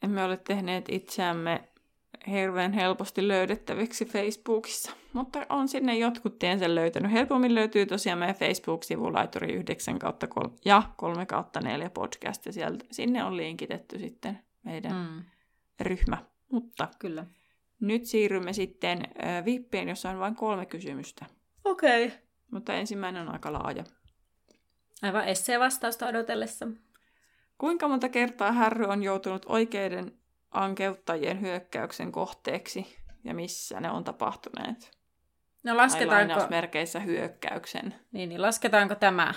Emme 0.02 0.24
ole 0.24 0.36
tehneet 0.36 0.84
itseämme 0.88 1.68
hirveän 2.26 2.72
helposti 2.72 3.28
löydettäviksi 3.28 4.04
Facebookissa. 4.04 4.92
Mutta 5.18 5.46
on 5.48 5.68
sinne 5.68 5.98
jotkut 5.98 6.38
tiensä 6.38 6.74
löytänyt. 6.74 7.12
Helpommin 7.12 7.54
löytyy 7.54 7.86
tosiaan 7.86 8.18
meidän 8.18 8.36
Facebook-sivu 8.36 9.12
Laituri 9.12 9.52
9 9.52 9.98
kautta 9.98 10.26
3 10.26 10.56
ja 10.64 10.82
3 10.96 11.26
kautta 11.26 11.60
4 11.60 11.90
podcast. 11.90 12.46
Ja 12.46 12.52
sieltä, 12.52 12.84
sinne 12.90 13.24
on 13.24 13.36
linkitetty 13.36 13.98
sitten 13.98 14.38
meidän 14.62 14.92
mm. 14.92 15.24
ryhmä. 15.80 16.18
Mutta 16.52 16.88
Kyllä. 16.98 17.26
nyt 17.80 18.04
siirrymme 18.04 18.52
sitten 18.52 18.98
äh, 19.24 19.44
Vippeen, 19.44 19.88
jossa 19.88 20.10
on 20.10 20.18
vain 20.18 20.36
kolme 20.36 20.66
kysymystä. 20.66 21.26
Okei. 21.64 22.06
Okay. 22.06 22.18
Mutta 22.50 22.74
ensimmäinen 22.74 23.22
on 23.22 23.32
aika 23.32 23.52
laaja. 23.52 23.84
Aivan 25.02 25.24
esseen 25.24 25.60
vastausta 25.60 26.06
odotellessa. 26.06 26.66
Kuinka 27.58 27.88
monta 27.88 28.08
kertaa 28.08 28.52
Harry 28.52 28.84
on 28.84 29.02
joutunut 29.02 29.46
oikeiden 29.48 30.18
ankeuttajien 30.50 31.40
hyökkäyksen 31.40 32.12
kohteeksi 32.12 32.96
ja 33.24 33.34
missä 33.34 33.80
ne 33.80 33.90
on 33.90 34.04
tapahtuneet. 34.04 34.97
No 35.62 35.76
lasketaanko... 35.76 36.46
merkeissä 36.50 37.00
hyökkäyksen. 37.00 37.94
Niin, 38.12 38.28
niin 38.28 38.42
lasketaanko 38.42 38.94
tämä, 38.94 39.34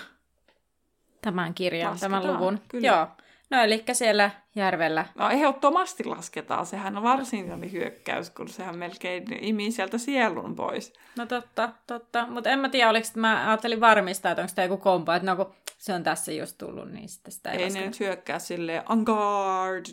tämän 1.22 1.54
kirjan, 1.54 1.90
Lasketaan, 1.90 2.22
tämän 2.22 2.34
luvun? 2.34 2.60
Kyllä. 2.68 2.88
Joo. 2.88 3.06
No 3.50 3.62
eli 3.62 3.84
siellä 3.92 4.30
järvellä. 4.54 5.06
No 5.14 5.30
ehdottomasti 5.30 6.04
lasketaan. 6.04 6.66
Sehän 6.66 6.96
on 6.96 7.02
varsin 7.02 7.52
oli 7.52 7.72
hyökkäys, 7.72 8.30
kun 8.30 8.48
sehän 8.48 8.78
melkein 8.78 9.44
imi 9.44 9.70
sieltä 9.70 9.98
sielun 9.98 10.56
pois. 10.56 10.92
No 11.16 11.26
totta, 11.26 11.72
totta. 11.86 12.26
Mutta 12.26 12.50
en 12.50 12.58
mä 12.58 12.68
tiedä, 12.68 12.90
oliko 12.90 13.08
mä 13.14 13.48
ajattelin 13.48 13.80
varmistaa, 13.80 14.32
että 14.32 14.42
onko 14.42 14.52
tämä 14.54 14.64
joku 14.64 14.76
kompa, 14.76 15.16
että 15.16 15.26
no 15.26 15.36
kun 15.36 15.54
se 15.78 15.94
on 15.94 16.02
tässä 16.02 16.32
just 16.32 16.58
tullut, 16.58 16.90
niin 16.90 17.08
sitten 17.08 17.32
sitä 17.32 17.50
ei 17.50 17.62
Ei 17.62 17.70
ne 17.70 17.86
nyt 17.86 18.00
hyökkää 18.00 18.38
silleen 18.38 18.82
on 18.88 19.02
guard, 19.02 19.84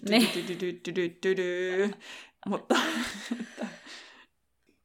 mutta 2.45 2.75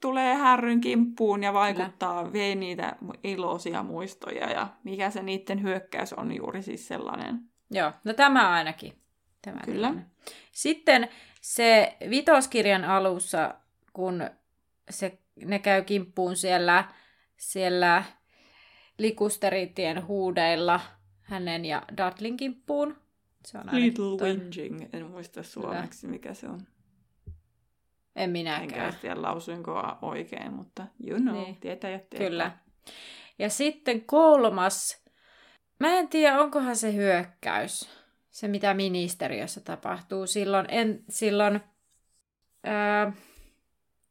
tulee 0.05 0.35
härryn 0.35 0.81
kimppuun 0.81 1.43
ja 1.43 1.53
vaikuttaa, 1.53 2.33
vei 2.33 2.55
niitä 2.55 2.97
iloisia 3.23 3.83
muistoja 3.83 4.51
ja 4.51 4.69
mikä 4.83 5.11
se 5.11 5.23
niiden 5.23 5.63
hyökkäys 5.63 6.13
on 6.13 6.37
juuri 6.37 6.63
siis 6.63 6.89
sellainen. 6.89 7.41
Joo, 7.71 7.93
no 8.05 8.13
tämä 8.13 8.51
ainakin. 8.51 8.93
Tämä 9.43 9.61
Kyllä. 9.65 9.89
Tilanne. 9.89 10.07
Sitten 10.53 11.09
se 11.41 11.97
vitoskirjan 12.11 12.85
alussa, 12.85 13.55
kun 13.93 14.31
se, 14.91 15.19
ne 15.45 15.59
käy 15.59 15.83
kimppuun 15.83 16.37
siellä, 16.37 16.85
siellä 17.37 18.05
likusteritien 18.99 20.07
huudeilla 20.07 20.81
hänen 21.21 21.65
ja 21.65 21.83
Dudlin 21.97 22.37
kimppuun. 22.37 22.97
Se 23.47 23.59
on 23.59 23.65
Little. 23.73 24.29
Whinging, 24.29 24.89
en 24.93 25.07
muista 25.11 25.43
suomeksi 25.43 26.01
Kyllä. 26.01 26.13
mikä 26.13 26.35
se 26.35 26.49
on. 26.49 26.67
En 28.17 28.31
minäkään. 28.31 28.87
Enkä 28.87 28.99
tiedä 29.01 29.23
lausuinko 29.23 29.83
oikein, 30.03 30.53
mutta 30.53 30.87
you 31.07 31.21
know, 31.21 31.35
niin. 31.35 31.57
tietää 31.57 31.91
ja 31.91 31.99
tietää. 31.99 32.29
Kyllä. 32.29 32.53
Ja 33.39 33.51
sitten 33.51 34.05
kolmas, 34.05 35.05
mä 35.81 35.89
en 35.89 36.09
tiedä 36.09 36.41
onkohan 36.41 36.77
se 36.77 36.95
hyökkäys, 36.95 37.89
se 38.31 38.49
mitä 38.49 38.75
ministeriössä 38.75 39.61
tapahtuu 39.61 40.27
silloin, 40.27 40.67
en, 40.69 41.05
silloin 41.09 41.61
ää, 42.65 43.13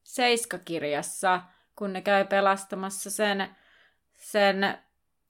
Seiskakirjassa, 0.04 1.42
kun 1.76 1.94
ne 1.94 2.02
käy 2.02 2.26
pelastamassa 2.26 3.10
sen, 3.10 3.50
sen 4.14 4.78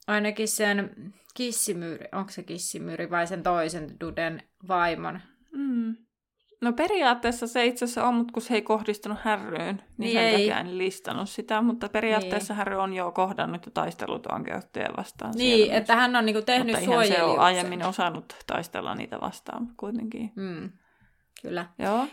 ainakin 0.08 0.48
sen 0.48 1.14
kissimyyri, 1.34 2.08
onko 2.12 2.32
se 2.32 2.44
kissimyyri 2.44 3.10
vai 3.10 3.28
sen 3.28 3.44
toisen 3.44 4.00
Duden 4.00 4.44
vaimon? 4.68 5.22
Mm. 5.52 5.96
No 6.64 6.74
periaatteessa 6.74 7.48
se 7.48 7.66
itse 7.66 7.86
asiassa 7.86 8.08
on, 8.08 8.16
mutta 8.16 8.34
kun 8.34 8.42
se 8.42 8.54
ei 8.54 8.62
kohdistunut 8.62 9.18
härryyn, 9.22 9.76
niin, 9.76 9.84
niin 9.98 10.14
sen 10.14 10.24
ei. 10.24 10.50
en 10.50 10.78
listannut 10.78 11.30
sitä, 11.30 11.62
mutta 11.62 11.90
periaatteessa 11.90 12.54
niin. 12.54 12.58
härry 12.58 12.76
on 12.76 12.94
jo 12.94 13.12
kohdannut 13.12 13.66
jo 13.66 13.72
taistelut 13.72 14.28
vankeuttajia 14.32 14.90
vastaan. 14.98 15.34
Niin, 15.36 15.72
että 15.72 15.96
hän 15.96 16.16
on 16.16 16.26
niinku 16.26 16.42
tehnyt 16.42 16.76
mutta 16.86 17.08
se 17.08 17.24
on 17.24 17.40
aiemmin 17.40 17.86
osannut 17.86 18.36
taistella 18.48 18.96
niitä 18.96 19.22
vastaan, 19.22 19.68
kuitenkin. 19.78 20.32
Mm. 20.36 20.72
Kyllä. 21.42 21.66
Joo. 21.80 22.08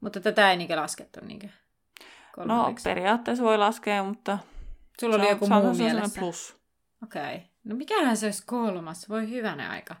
Mutta 0.00 0.20
tätä 0.20 0.50
ei 0.50 0.56
niinkö 0.56 0.76
laskettu 0.76 1.20
niinkö? 1.24 1.48
No 2.36 2.74
periaatteessa 2.84 3.44
voi 3.44 3.58
laskea, 3.58 4.04
mutta... 4.04 4.38
Sulla 5.00 5.16
oli 5.16 5.28
joku 5.28 5.46
muu 5.48 5.74
mielessä. 5.74 6.20
plus. 6.20 6.56
Okei. 7.02 7.22
Okay. 7.22 7.40
No 7.64 7.76
mikähän 7.76 8.16
se 8.16 8.26
olisi 8.26 8.42
kolmas? 8.46 9.08
Voi 9.08 9.30
hyvänä 9.30 9.70
aika. 9.70 9.96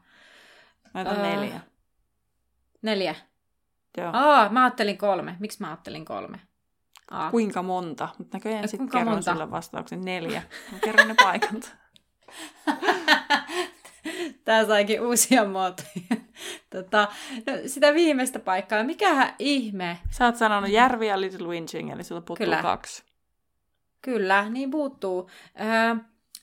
Mä 0.94 1.00
otan 1.00 1.16
uh, 1.16 1.22
neljä. 1.22 1.60
Neljä? 2.82 3.14
Joo. 3.96 4.10
Aa, 4.12 4.48
mä 4.48 4.64
ajattelin 4.64 4.98
kolme. 4.98 5.36
Miksi 5.40 5.60
mä 5.60 5.66
ajattelin 5.66 6.04
kolme? 6.04 6.38
Aa. 7.10 7.30
Kuinka 7.30 7.62
monta? 7.62 8.08
Mutta 8.18 8.36
näköjään 8.36 8.68
sitten 8.68 8.88
kerron 8.88 9.14
monta? 9.14 9.32
sulle 9.32 9.50
vastauksen 9.50 10.00
neljä. 10.04 10.42
Mä 10.72 10.78
kerron 10.78 11.08
ne 11.08 11.14
paikat. 11.22 11.76
Tää 14.44 14.66
saikin 14.66 15.02
uusia 15.02 15.44
muotoja. 15.44 15.86
Tota, 16.70 17.08
no, 17.46 17.52
sitä 17.66 17.94
viimeistä 17.94 18.38
paikkaa. 18.38 18.84
Mikähän 18.84 19.34
ihme? 19.38 19.98
Sä 20.10 20.24
oot 20.24 20.36
sanonut 20.36 20.70
Järvi 20.70 21.06
ja 21.06 21.20
Little 21.20 21.48
Winching, 21.48 21.90
eli 21.90 22.04
sulla 22.04 22.20
puuttuu 22.20 22.46
Kyllä. 22.46 22.62
kaksi. 22.62 23.04
Kyllä, 24.02 24.50
niin 24.50 24.70
puuttuu. 24.70 25.30
Öö, 25.60 25.96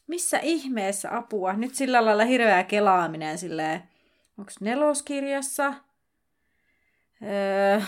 missä 0.08 0.40
ihmeessä 0.40 1.18
apua? 1.18 1.54
Nyt 1.54 1.76
sillä 1.76 2.06
lailla 2.06 2.24
hirveä 2.24 2.64
kelaaminen 2.64 3.38
silleen. 3.38 3.84
Onko 4.38 4.52
neloskirjassa? 4.60 5.74
Öö, 7.24 7.82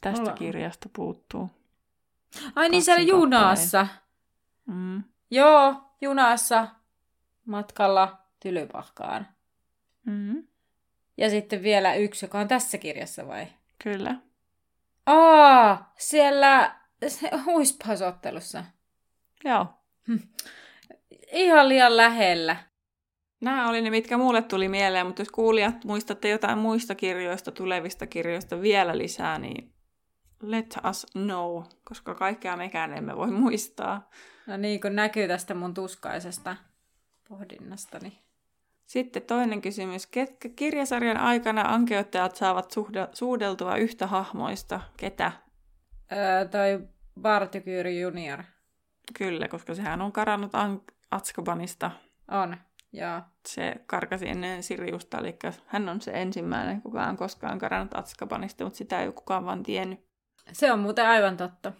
Tästä 0.00 0.20
mulla... 0.20 0.34
kirjasta 0.34 0.88
puuttuu. 0.92 1.50
Ai 2.54 2.68
niin, 2.68 2.82
siellä 2.82 3.02
junassa. 3.02 3.86
Mm. 4.66 5.02
Joo, 5.30 5.74
junassa 6.00 6.68
matkalla 7.46 8.18
Tylypahkaan. 8.40 9.28
Mm. 10.06 10.46
Ja 11.16 11.30
sitten 11.30 11.62
vielä 11.62 11.94
yksi, 11.94 12.24
joka 12.24 12.38
on 12.38 12.48
tässä 12.48 12.78
kirjassa 12.78 13.26
vai? 13.28 13.46
Kyllä. 13.84 14.16
Aa, 15.06 15.92
siellä 15.98 16.76
huispasottelussa. 17.44 18.64
Joo. 19.44 19.66
Hm. 20.08 20.16
Ihan 21.32 21.68
liian 21.68 21.96
lähellä. 21.96 22.56
Nämä 23.40 23.68
oli 23.68 23.82
ne, 23.82 23.90
mitkä 23.90 24.18
mulle 24.18 24.42
tuli 24.42 24.68
mieleen, 24.68 25.06
mutta 25.06 25.22
jos 25.22 25.30
kuulijat 25.30 25.84
muistatte 25.84 26.28
jotain 26.28 26.58
muista 26.58 26.94
kirjoista, 26.94 27.52
tulevista 27.52 28.06
kirjoista 28.06 28.60
vielä 28.60 28.98
lisää, 28.98 29.38
niin 29.38 29.72
let 30.42 30.76
us 30.90 31.06
know, 31.12 31.62
koska 31.84 32.14
kaikkea 32.14 32.56
mekään 32.56 32.92
emme 32.92 33.16
voi 33.16 33.30
muistaa. 33.30 34.10
No 34.46 34.56
niin, 34.56 34.80
kun 34.80 34.94
näkyy 34.94 35.28
tästä 35.28 35.54
mun 35.54 35.74
tuskaisesta 35.74 36.56
pohdinnastani. 37.28 38.18
Sitten 38.86 39.22
toinen 39.22 39.60
kysymys. 39.60 40.06
Ketkä 40.06 40.48
kirjasarjan 40.48 41.16
aikana 41.16 41.62
ankeuttajat 41.62 42.36
saavat 42.36 42.72
suhde- 42.72 43.08
suudeltua 43.12 43.76
yhtä 43.76 44.06
hahmoista? 44.06 44.80
Ketä? 44.96 45.32
Öö, 46.12 46.48
toi 46.48 46.88
Bartykyyri 47.20 48.00
junior. 48.00 48.42
Kyllä, 49.18 49.48
koska 49.48 49.74
sehän 49.74 50.02
on 50.02 50.12
karannut 50.12 50.54
An- 50.54 50.82
Atskabanista. 51.10 51.90
On, 52.30 52.56
joo. 52.94 53.20
Se 53.48 53.74
karkasi 53.86 54.28
ennen 54.28 54.62
Siriusta, 54.62 55.18
eli 55.18 55.36
hän 55.66 55.88
on 55.88 56.00
se 56.00 56.10
ensimmäinen, 56.14 56.82
kuka 56.82 57.04
on 57.04 57.16
koskaan 57.16 57.58
karannut 57.58 57.94
Atskabanista, 57.94 58.64
mutta 58.64 58.76
sitä 58.76 59.02
ei 59.02 59.12
kukaan 59.12 59.44
vaan 59.44 59.62
tiennyt. 59.62 60.00
Se 60.52 60.72
on 60.72 60.78
muuten 60.78 61.06
aivan 61.06 61.36
totta. 61.36 61.72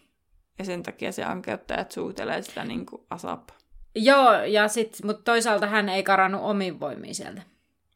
Ja 0.59 0.65
sen 0.65 0.83
takia 0.83 1.13
se 1.13 1.25
ankeuttajat 1.25 1.93
suutelee 1.93 2.43
sitä 2.43 2.65
niin 2.65 2.87
kuin 2.87 3.03
asap. 3.11 3.49
Joo, 3.95 4.33
ja 4.33 4.69
sit, 4.69 4.99
mutta 5.05 5.23
toisaalta 5.23 5.67
hän 5.67 5.89
ei 5.89 6.03
karannut 6.03 6.41
omin 6.45 6.81
voimiin 6.81 7.15
sieltä. 7.15 7.43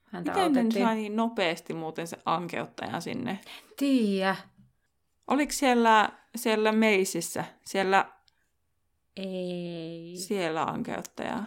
Häntä 0.04 0.30
Miten 0.32 0.50
otettiin. 0.50 0.84
sai 0.84 0.94
niin 0.94 1.16
nopeasti 1.16 1.74
muuten 1.74 2.06
se 2.06 2.18
ankeuttaja 2.24 3.00
sinne? 3.00 3.38
Tiiä. 3.76 4.36
Oliko 5.26 5.52
siellä, 5.52 6.12
siellä 6.36 6.72
meisissä, 6.72 7.44
siellä... 7.64 8.12
Ei. 9.16 10.14
Siellä 10.16 10.62
ankeuttaja? 10.62 11.44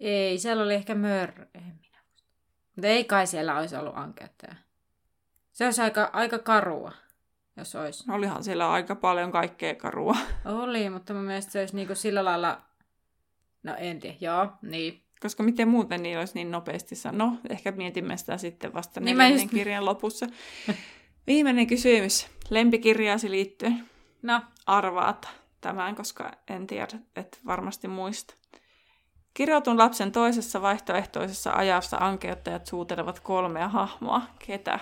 Ei, 0.00 0.38
siellä 0.38 0.62
oli 0.62 0.74
ehkä 0.74 0.94
mör... 0.94 1.30
En 1.54 1.62
minä 1.62 1.98
Mutta 2.76 2.88
ei 2.88 3.04
kai 3.04 3.26
siellä 3.26 3.58
olisi 3.58 3.76
ollut 3.76 3.96
ankeuttaja. 3.96 4.54
Se 5.52 5.64
olisi 5.64 5.82
aika, 5.82 6.10
aika 6.12 6.38
karua 6.38 6.92
jos 7.56 7.74
olisi. 7.74 8.04
No, 8.06 8.14
olihan 8.14 8.44
siellä 8.44 8.70
aika 8.70 8.94
paljon 8.94 9.32
kaikkea 9.32 9.74
karua. 9.74 10.16
Oli, 10.62 10.90
mutta 10.90 11.14
mun 11.14 11.22
mielestä 11.22 11.52
se 11.52 11.60
olisi 11.60 11.76
niinku 11.76 11.94
sillä 11.94 12.24
lailla... 12.24 12.60
No 13.62 13.74
en 13.78 14.00
tiedä, 14.00 14.16
joo, 14.20 14.52
niin. 14.62 15.02
Koska 15.20 15.42
miten 15.42 15.68
muuten 15.68 16.02
niillä 16.02 16.20
olisi 16.20 16.34
niin 16.34 16.50
nopeasti 16.50 16.94
No, 17.12 17.38
ehkä 17.48 17.72
mietimme 17.72 18.16
sitä 18.16 18.38
sitten 18.38 18.74
vasta 18.74 19.00
niin 19.00 19.16
neljännen 19.16 19.42
just... 19.42 19.54
kirjan 19.54 19.84
lopussa. 19.84 20.26
Viimeinen 21.26 21.66
kysymys. 21.66 22.28
Lempikirjaasi 22.50 23.30
liittyen. 23.30 23.88
No. 24.22 24.42
Arvaat 24.66 25.28
tämän, 25.60 25.94
koska 25.94 26.32
en 26.48 26.66
tiedä, 26.66 26.98
että 27.16 27.38
varmasti 27.46 27.88
muista. 27.88 28.34
Kirjoitun 29.34 29.78
lapsen 29.78 30.12
toisessa 30.12 30.62
vaihtoehtoisessa 30.62 31.52
ajassa 31.52 31.96
ankeuttajat 31.96 32.66
suutelevat 32.66 33.20
kolmea 33.20 33.68
hahmoa. 33.68 34.22
Ketä? 34.46 34.78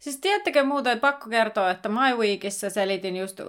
Siis 0.00 0.16
tiedättekö 0.16 0.64
muuten, 0.64 1.00
pakko 1.00 1.30
kertoa, 1.30 1.70
että 1.70 1.88
My 1.88 2.16
Weekissä 2.18 2.70
selitin 2.70 3.16
just, 3.16 3.40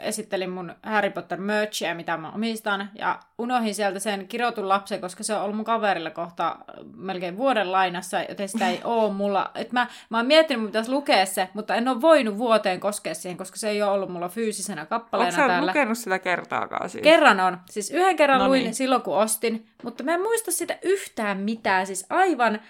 esittelin 0.00 0.50
mun 0.50 0.74
Harry 0.82 1.10
Potter 1.10 1.40
merchia, 1.40 1.94
mitä 1.94 2.16
mä 2.16 2.32
omistan, 2.32 2.90
ja 2.94 3.18
unohin 3.38 3.74
sieltä 3.74 3.98
sen 3.98 4.28
kirjoitun 4.28 4.68
lapsen, 4.68 5.00
koska 5.00 5.22
se 5.22 5.34
on 5.34 5.42
ollut 5.42 5.56
mun 5.56 5.64
kaverilla 5.64 6.10
kohta 6.10 6.56
melkein 6.96 7.36
vuoden 7.36 7.72
lainassa, 7.72 8.22
joten 8.22 8.48
sitä 8.48 8.68
ei 8.68 8.80
oo 8.84 9.12
mulla. 9.12 9.50
Et 9.54 9.72
mä, 9.72 9.86
mä 10.10 10.16
oon 10.16 10.26
miettinyt, 10.26 10.60
että 10.60 10.68
pitäisi 10.68 10.90
lukea 10.90 11.26
se, 11.26 11.48
mutta 11.54 11.74
en 11.74 11.88
ole 11.88 12.00
voinut 12.00 12.38
vuoteen 12.38 12.80
koskea 12.80 13.14
siihen, 13.14 13.38
koska 13.38 13.56
se 13.56 13.68
ei 13.68 13.82
ole 13.82 13.90
ollut 13.90 14.08
mulla 14.08 14.28
fyysisenä 14.28 14.86
kappaleena 14.86 15.36
Onko 15.36 15.48
täällä. 15.48 15.70
lukenut 15.70 15.98
sitä 15.98 16.18
kertaakaan 16.18 16.90
siis? 16.90 17.02
Kerran 17.02 17.40
on. 17.40 17.58
Siis 17.70 17.90
yhden 17.90 18.16
kerran 18.16 18.38
no 18.38 18.48
luin 18.48 18.62
niin. 18.62 18.74
silloin, 18.74 19.02
kun 19.02 19.16
ostin, 19.16 19.66
mutta 19.82 20.04
mä 20.04 20.14
en 20.14 20.22
muista 20.22 20.50
sitä 20.50 20.78
yhtään 20.82 21.38
mitään. 21.38 21.86
Siis 21.86 22.06
aivan 22.10 22.60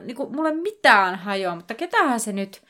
niin 0.00 0.16
kuin, 0.16 0.36
mulle 0.36 0.52
mitään 0.54 1.16
hajoa, 1.16 1.54
mutta 1.54 1.74
ketähän 1.74 2.20
se 2.20 2.32
nyt... 2.32 2.62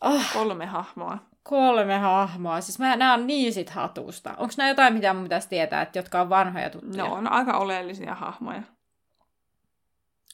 Oh. 0.00 0.32
Kolme 0.32 0.66
hahmoa. 0.66 1.18
Kolme 1.42 1.98
hahmoa. 1.98 2.60
Siis 2.60 2.78
mä, 2.78 2.96
nämä 2.96 3.14
on 3.14 3.26
niin 3.26 3.52
sit 3.52 3.70
hatusta. 3.70 4.34
Onko 4.36 4.54
nämä 4.56 4.68
jotain, 4.68 4.94
mitä 4.94 5.14
mun 5.14 5.22
pitäisi 5.22 5.48
tietää, 5.48 5.82
että 5.82 5.98
jotka 5.98 6.20
on 6.20 6.28
vanhoja 6.28 6.70
tuttuja? 6.70 7.04
No, 7.04 7.14
on 7.14 7.32
aika 7.32 7.58
oleellisia 7.58 8.14
hahmoja. 8.14 8.62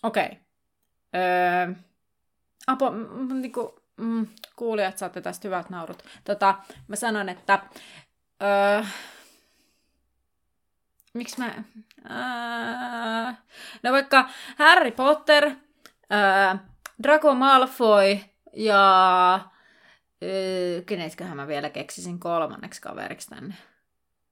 Okei. 0.02 0.26
Okay. 0.26 0.36
Öö, 1.14 1.74
Apo, 2.66 2.90
m- 2.90 3.40
niinku, 3.40 3.80
mm, 3.96 4.26
kuulijat 4.56 4.98
saatte 4.98 5.20
tästä 5.20 5.48
hyvät 5.48 5.70
naurut. 5.70 6.02
Tota, 6.24 6.54
mä 6.88 6.96
sanon, 6.96 7.28
että 7.28 7.62
öö, 8.42 8.84
miksi 11.14 11.38
mä... 11.38 11.64
No 13.82 13.92
vaikka 13.92 14.28
Harry 14.58 14.90
Potter, 14.90 15.50
ää, 16.10 16.68
Draco 17.02 17.34
Malfoy 17.34 18.18
ja... 18.52 19.32
Ää, 19.32 20.82
kenetköhän 20.86 21.36
mä 21.36 21.46
vielä 21.46 21.70
keksisin 21.70 22.20
kolmanneksi 22.20 22.82
kaveriksi 22.82 23.28
tänne? 23.28 23.54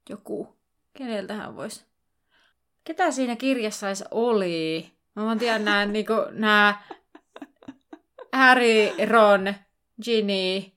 Joku. 0.09 0.57
Keneltähän 0.93 1.57
voisi? 1.57 1.85
Ketä 2.85 3.11
siinä 3.11 3.37
kirjassa 3.37 3.87
edes 3.87 4.05
oli? 4.11 4.91
Mä 5.16 5.25
vaan 5.25 5.39
tiedän 5.39 5.64
nää, 5.64 5.87
niinku, 5.87 6.12
nää 6.31 6.83
Harry, 8.33 9.07
Ron, 9.11 9.55
Ginny, 10.03 10.73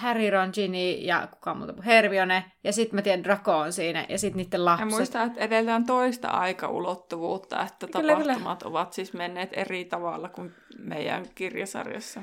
Harry, 0.00 0.30
Ron, 0.30 0.50
Ginny 0.54 0.90
ja 0.90 1.28
kuka 1.30 1.54
muuta, 1.54 1.82
Hermione. 1.82 2.44
Ja 2.64 2.72
sitten 2.72 2.94
mä 2.96 3.02
tiedän, 3.02 3.24
Draco 3.24 3.56
on 3.56 3.72
siinä 3.72 4.06
ja 4.08 4.18
sitten 4.18 4.42
niiden 4.42 4.64
lapset. 4.64 4.90
Ja 4.90 4.96
muista, 4.96 5.22
että 5.22 5.40
edelleen 5.40 5.86
toista 5.86 6.28
aikaulottuvuutta, 6.28 7.62
että 7.62 7.86
kyllä, 7.86 8.12
tapahtumat 8.12 8.58
kyllä. 8.58 8.70
ovat 8.70 8.92
siis 8.92 9.12
menneet 9.12 9.50
eri 9.52 9.84
tavalla 9.84 10.28
kuin 10.28 10.54
meidän 10.78 11.26
kirjasarjassa. 11.34 12.22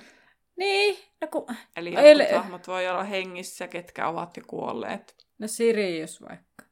Niin. 0.58 0.98
No 1.22 1.28
ku... 1.28 1.48
Eli 1.78 1.94
jotkut 1.94 2.32
El... 2.32 2.38
hahmot 2.38 2.68
voi 2.68 2.88
olla 2.88 3.04
hengissä, 3.04 3.68
ketkä 3.68 4.08
ovat 4.08 4.38
jo 4.38 4.44
kuolleet. 4.48 5.16
No 5.40 5.48
Sirius 5.48 6.22
vaikka. 6.22 6.66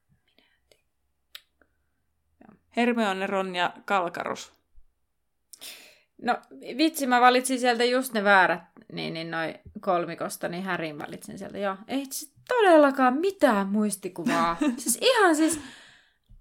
Hermione, 2.78 3.28
Ron 3.28 3.56
ja 3.56 3.74
Kalkarus. 3.86 4.54
No 6.22 6.38
vitsi, 6.78 7.08
mä 7.08 7.22
valitsin 7.22 7.60
sieltä 7.60 7.84
just 7.84 8.14
ne 8.14 8.24
väärät, 8.24 8.62
niin, 8.92 9.14
niin 9.14 9.32
noin 9.32 9.56
kolmikosta, 9.80 10.48
niin 10.48 10.64
Härin 10.64 11.00
valitsin 11.00 11.40
sieltä. 11.40 11.58
Joo, 11.58 11.76
ei 11.88 12.06
siis 12.10 12.34
todellakaan 12.48 13.18
mitään 13.18 13.68
muistikuvaa. 13.68 14.58
siis 14.78 14.98
ihan 15.02 15.36
siis, 15.36 15.60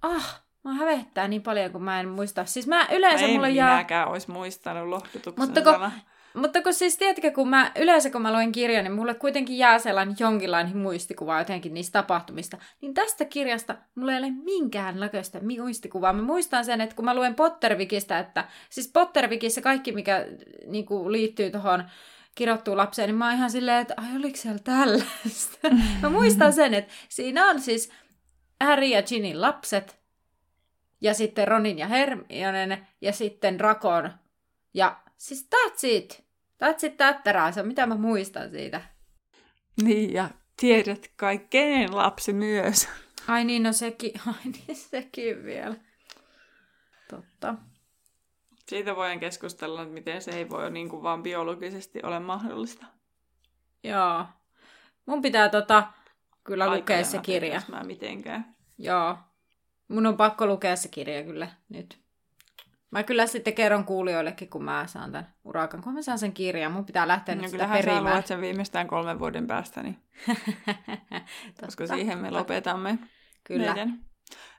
ah, 0.02 0.42
mä 0.64 0.74
hävettää 0.74 1.28
niin 1.28 1.42
paljon, 1.42 1.72
kun 1.72 1.82
mä 1.82 2.00
en 2.00 2.08
muista. 2.08 2.44
Siis 2.44 2.66
mä 2.66 2.88
yleensä 2.92 3.26
mä 3.26 3.32
mulla 3.32 3.48
jää... 3.48 3.70
minäkään 3.70 4.08
olisi 4.08 4.30
muistanut 4.30 4.88
lohdutuksen 4.88 5.44
Mutta 5.46 5.62
kun, 5.62 5.90
mutta 6.34 6.62
kun 6.62 6.74
siis, 6.74 6.98
tiedätkö, 6.98 7.30
kun 7.30 7.48
mä 7.48 7.72
yleensä 7.76 8.10
kun 8.10 8.22
mä 8.22 8.32
luen 8.32 8.52
kirjan, 8.52 8.84
niin 8.84 8.92
mulle 8.92 9.14
kuitenkin 9.14 9.58
jää 9.58 9.78
sellainen 9.78 10.16
jonkinlainen 10.18 10.76
muistikuva 10.76 11.38
jotenkin 11.38 11.74
niistä 11.74 12.02
tapahtumista. 12.02 12.58
Niin 12.80 12.94
tästä 12.94 13.24
kirjasta 13.24 13.76
mulla 13.94 14.12
ei 14.12 14.18
ole 14.18 14.30
minkäänlaista 14.30 15.38
muistikuvaa. 15.58 16.12
Mä 16.12 16.22
muistan 16.22 16.64
sen, 16.64 16.80
että 16.80 16.96
kun 16.96 17.04
mä 17.04 17.14
luen 17.14 17.34
Pottervikistä, 17.34 18.18
että 18.18 18.44
siis 18.70 18.90
Pottervikissä 18.92 19.60
kaikki, 19.60 19.92
mikä 19.92 20.26
niin 20.66 20.86
kuin, 20.86 21.12
liittyy 21.12 21.50
tuohon 21.50 21.84
kirjoittuu 22.34 22.76
lapseen, 22.76 23.08
niin 23.08 23.16
mä 23.16 23.26
oon 23.26 23.34
ihan 23.34 23.50
silleen, 23.50 23.82
että 23.82 23.94
ai 23.96 24.16
oliko 24.16 24.36
siellä 24.36 24.58
tällaista? 24.58 25.68
mä 26.02 26.08
muistan 26.10 26.52
sen, 26.52 26.74
että 26.74 26.92
siinä 27.08 27.46
on 27.46 27.60
siis 27.60 27.92
Harry 28.60 28.86
ja 28.86 29.02
Ginny 29.02 29.34
lapset, 29.34 29.98
ja 31.00 31.14
sitten 31.14 31.48
Ronin 31.48 31.78
ja 31.78 31.86
Hermionen, 31.86 32.86
ja 33.00 33.12
sitten 33.12 33.60
Rakon, 33.60 34.10
ja 34.74 35.00
siis 35.16 35.48
that's 35.54 35.86
it. 35.86 36.24
That's 36.64 36.86
it, 36.86 36.96
tättärää. 36.96 37.52
Se 37.52 37.60
on 37.60 37.66
mitä 37.66 37.86
mä 37.86 37.96
muistan 37.96 38.50
siitä. 38.50 38.80
Niin, 39.82 40.12
ja 40.12 40.30
tiedät 40.60 41.10
kai 41.16 41.38
kenen 41.38 41.96
lapsi 41.96 42.32
myös. 42.32 42.88
Ai 43.28 43.44
niin, 43.44 43.62
no 43.62 43.72
sekin, 43.72 44.12
ai 44.26 44.44
niin, 44.44 44.76
sekin 44.76 45.44
vielä. 45.44 45.74
Totta. 47.10 47.54
Siitä 48.68 48.96
voin 48.96 49.20
keskustella, 49.20 49.82
että 49.82 49.94
miten 49.94 50.22
se 50.22 50.30
ei 50.30 50.50
voi 50.50 50.70
niin 50.70 50.88
kuin 50.88 51.02
vaan 51.02 51.22
biologisesti 51.22 52.00
ole 52.02 52.20
mahdollista. 52.20 52.86
Joo. 53.84 54.26
Mun 55.06 55.22
pitää 55.22 55.48
tota, 55.48 55.86
kyllä 56.44 56.64
Aikana 56.64 56.78
lukea 56.78 57.04
se 57.04 57.18
kirja. 57.18 57.62
mä 57.68 57.84
mitenkään. 57.84 58.54
Joo. 58.78 59.18
Mun 59.88 60.06
on 60.06 60.16
pakko 60.16 60.46
lukea 60.46 60.76
se 60.76 60.88
kirja 60.88 61.22
kyllä 61.22 61.48
nyt. 61.68 61.98
Mä 62.90 63.02
kyllä 63.02 63.26
sitten 63.26 63.54
kerron 63.54 63.84
kuulijoillekin, 63.84 64.48
kun 64.50 64.64
mä 64.64 64.86
saan 64.86 65.12
tämän 65.12 65.34
urakan, 65.44 65.82
kun 65.82 65.94
mä 65.94 66.02
saan 66.02 66.18
sen 66.18 66.32
kirjan. 66.32 66.72
Mun 66.72 66.84
pitää 66.84 67.08
lähteä 67.08 67.34
no, 67.34 67.40
nyt 67.40 67.50
sitä 67.50 67.68
perimään. 67.68 68.22
sä 68.22 68.28
sen 68.28 68.40
viimeistään 68.40 68.86
kolmen 68.86 69.18
vuoden 69.18 69.46
päästä, 69.46 69.82
niin... 69.82 69.98
koska 71.60 71.86
siihen 71.86 72.18
me 72.18 72.30
lopetamme 72.30 72.98
kyllä. 73.44 73.66
meidän. 73.66 74.04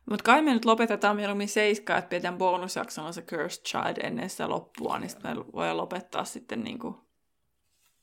Mutta 0.10 0.24
kai 0.24 0.42
me 0.42 0.54
nyt 0.54 0.66
lopetetaan 0.66 1.16
mieluummin 1.16 1.48
seiskaa, 1.48 1.98
että 1.98 2.10
pidetään 2.10 2.38
bonusjaksolla 2.38 3.12
se 3.12 3.22
Cursed 3.22 3.64
Child 3.64 3.98
ennen 4.04 4.30
sitä 4.30 4.50
loppua, 4.50 5.00
niin 5.00 5.10
sitten 5.10 5.38
me 5.38 5.46
voidaan 5.54 5.78
lopettaa 5.78 6.26
sitten 6.26 6.64
niinku 6.64 7.06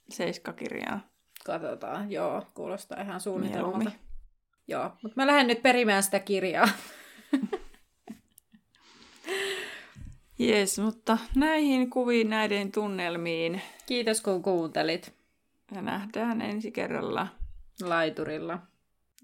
seiskakirjaa. 0.09 1.01
Katsotaan, 1.47 2.13
joo, 2.13 2.43
kuulostaa 2.55 3.01
ihan 3.01 3.21
suunnitelmalta. 3.21 3.91
Joo, 4.69 4.91
mutta 5.03 5.17
mä 5.17 5.27
lähden 5.27 5.47
nyt 5.47 5.63
perimään 5.63 6.03
sitä 6.03 6.19
kirjaa. 6.19 6.69
Jes, 10.39 10.79
mutta 10.79 11.19
näihin 11.37 11.91
kuviin, 11.91 12.31
näiden 12.31 12.73
tunnelmiin. 12.73 13.63
Kiitos 13.87 14.21
kun 14.21 14.43
kuuntelit. 14.43 15.15
Ja 15.75 15.83
nähdään 15.83 16.43
ensi 16.43 16.71
kerralla. 16.71 17.29
Laiturilla. 17.83 18.59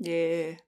Jee. 0.05 0.49
Yeah. 0.49 0.68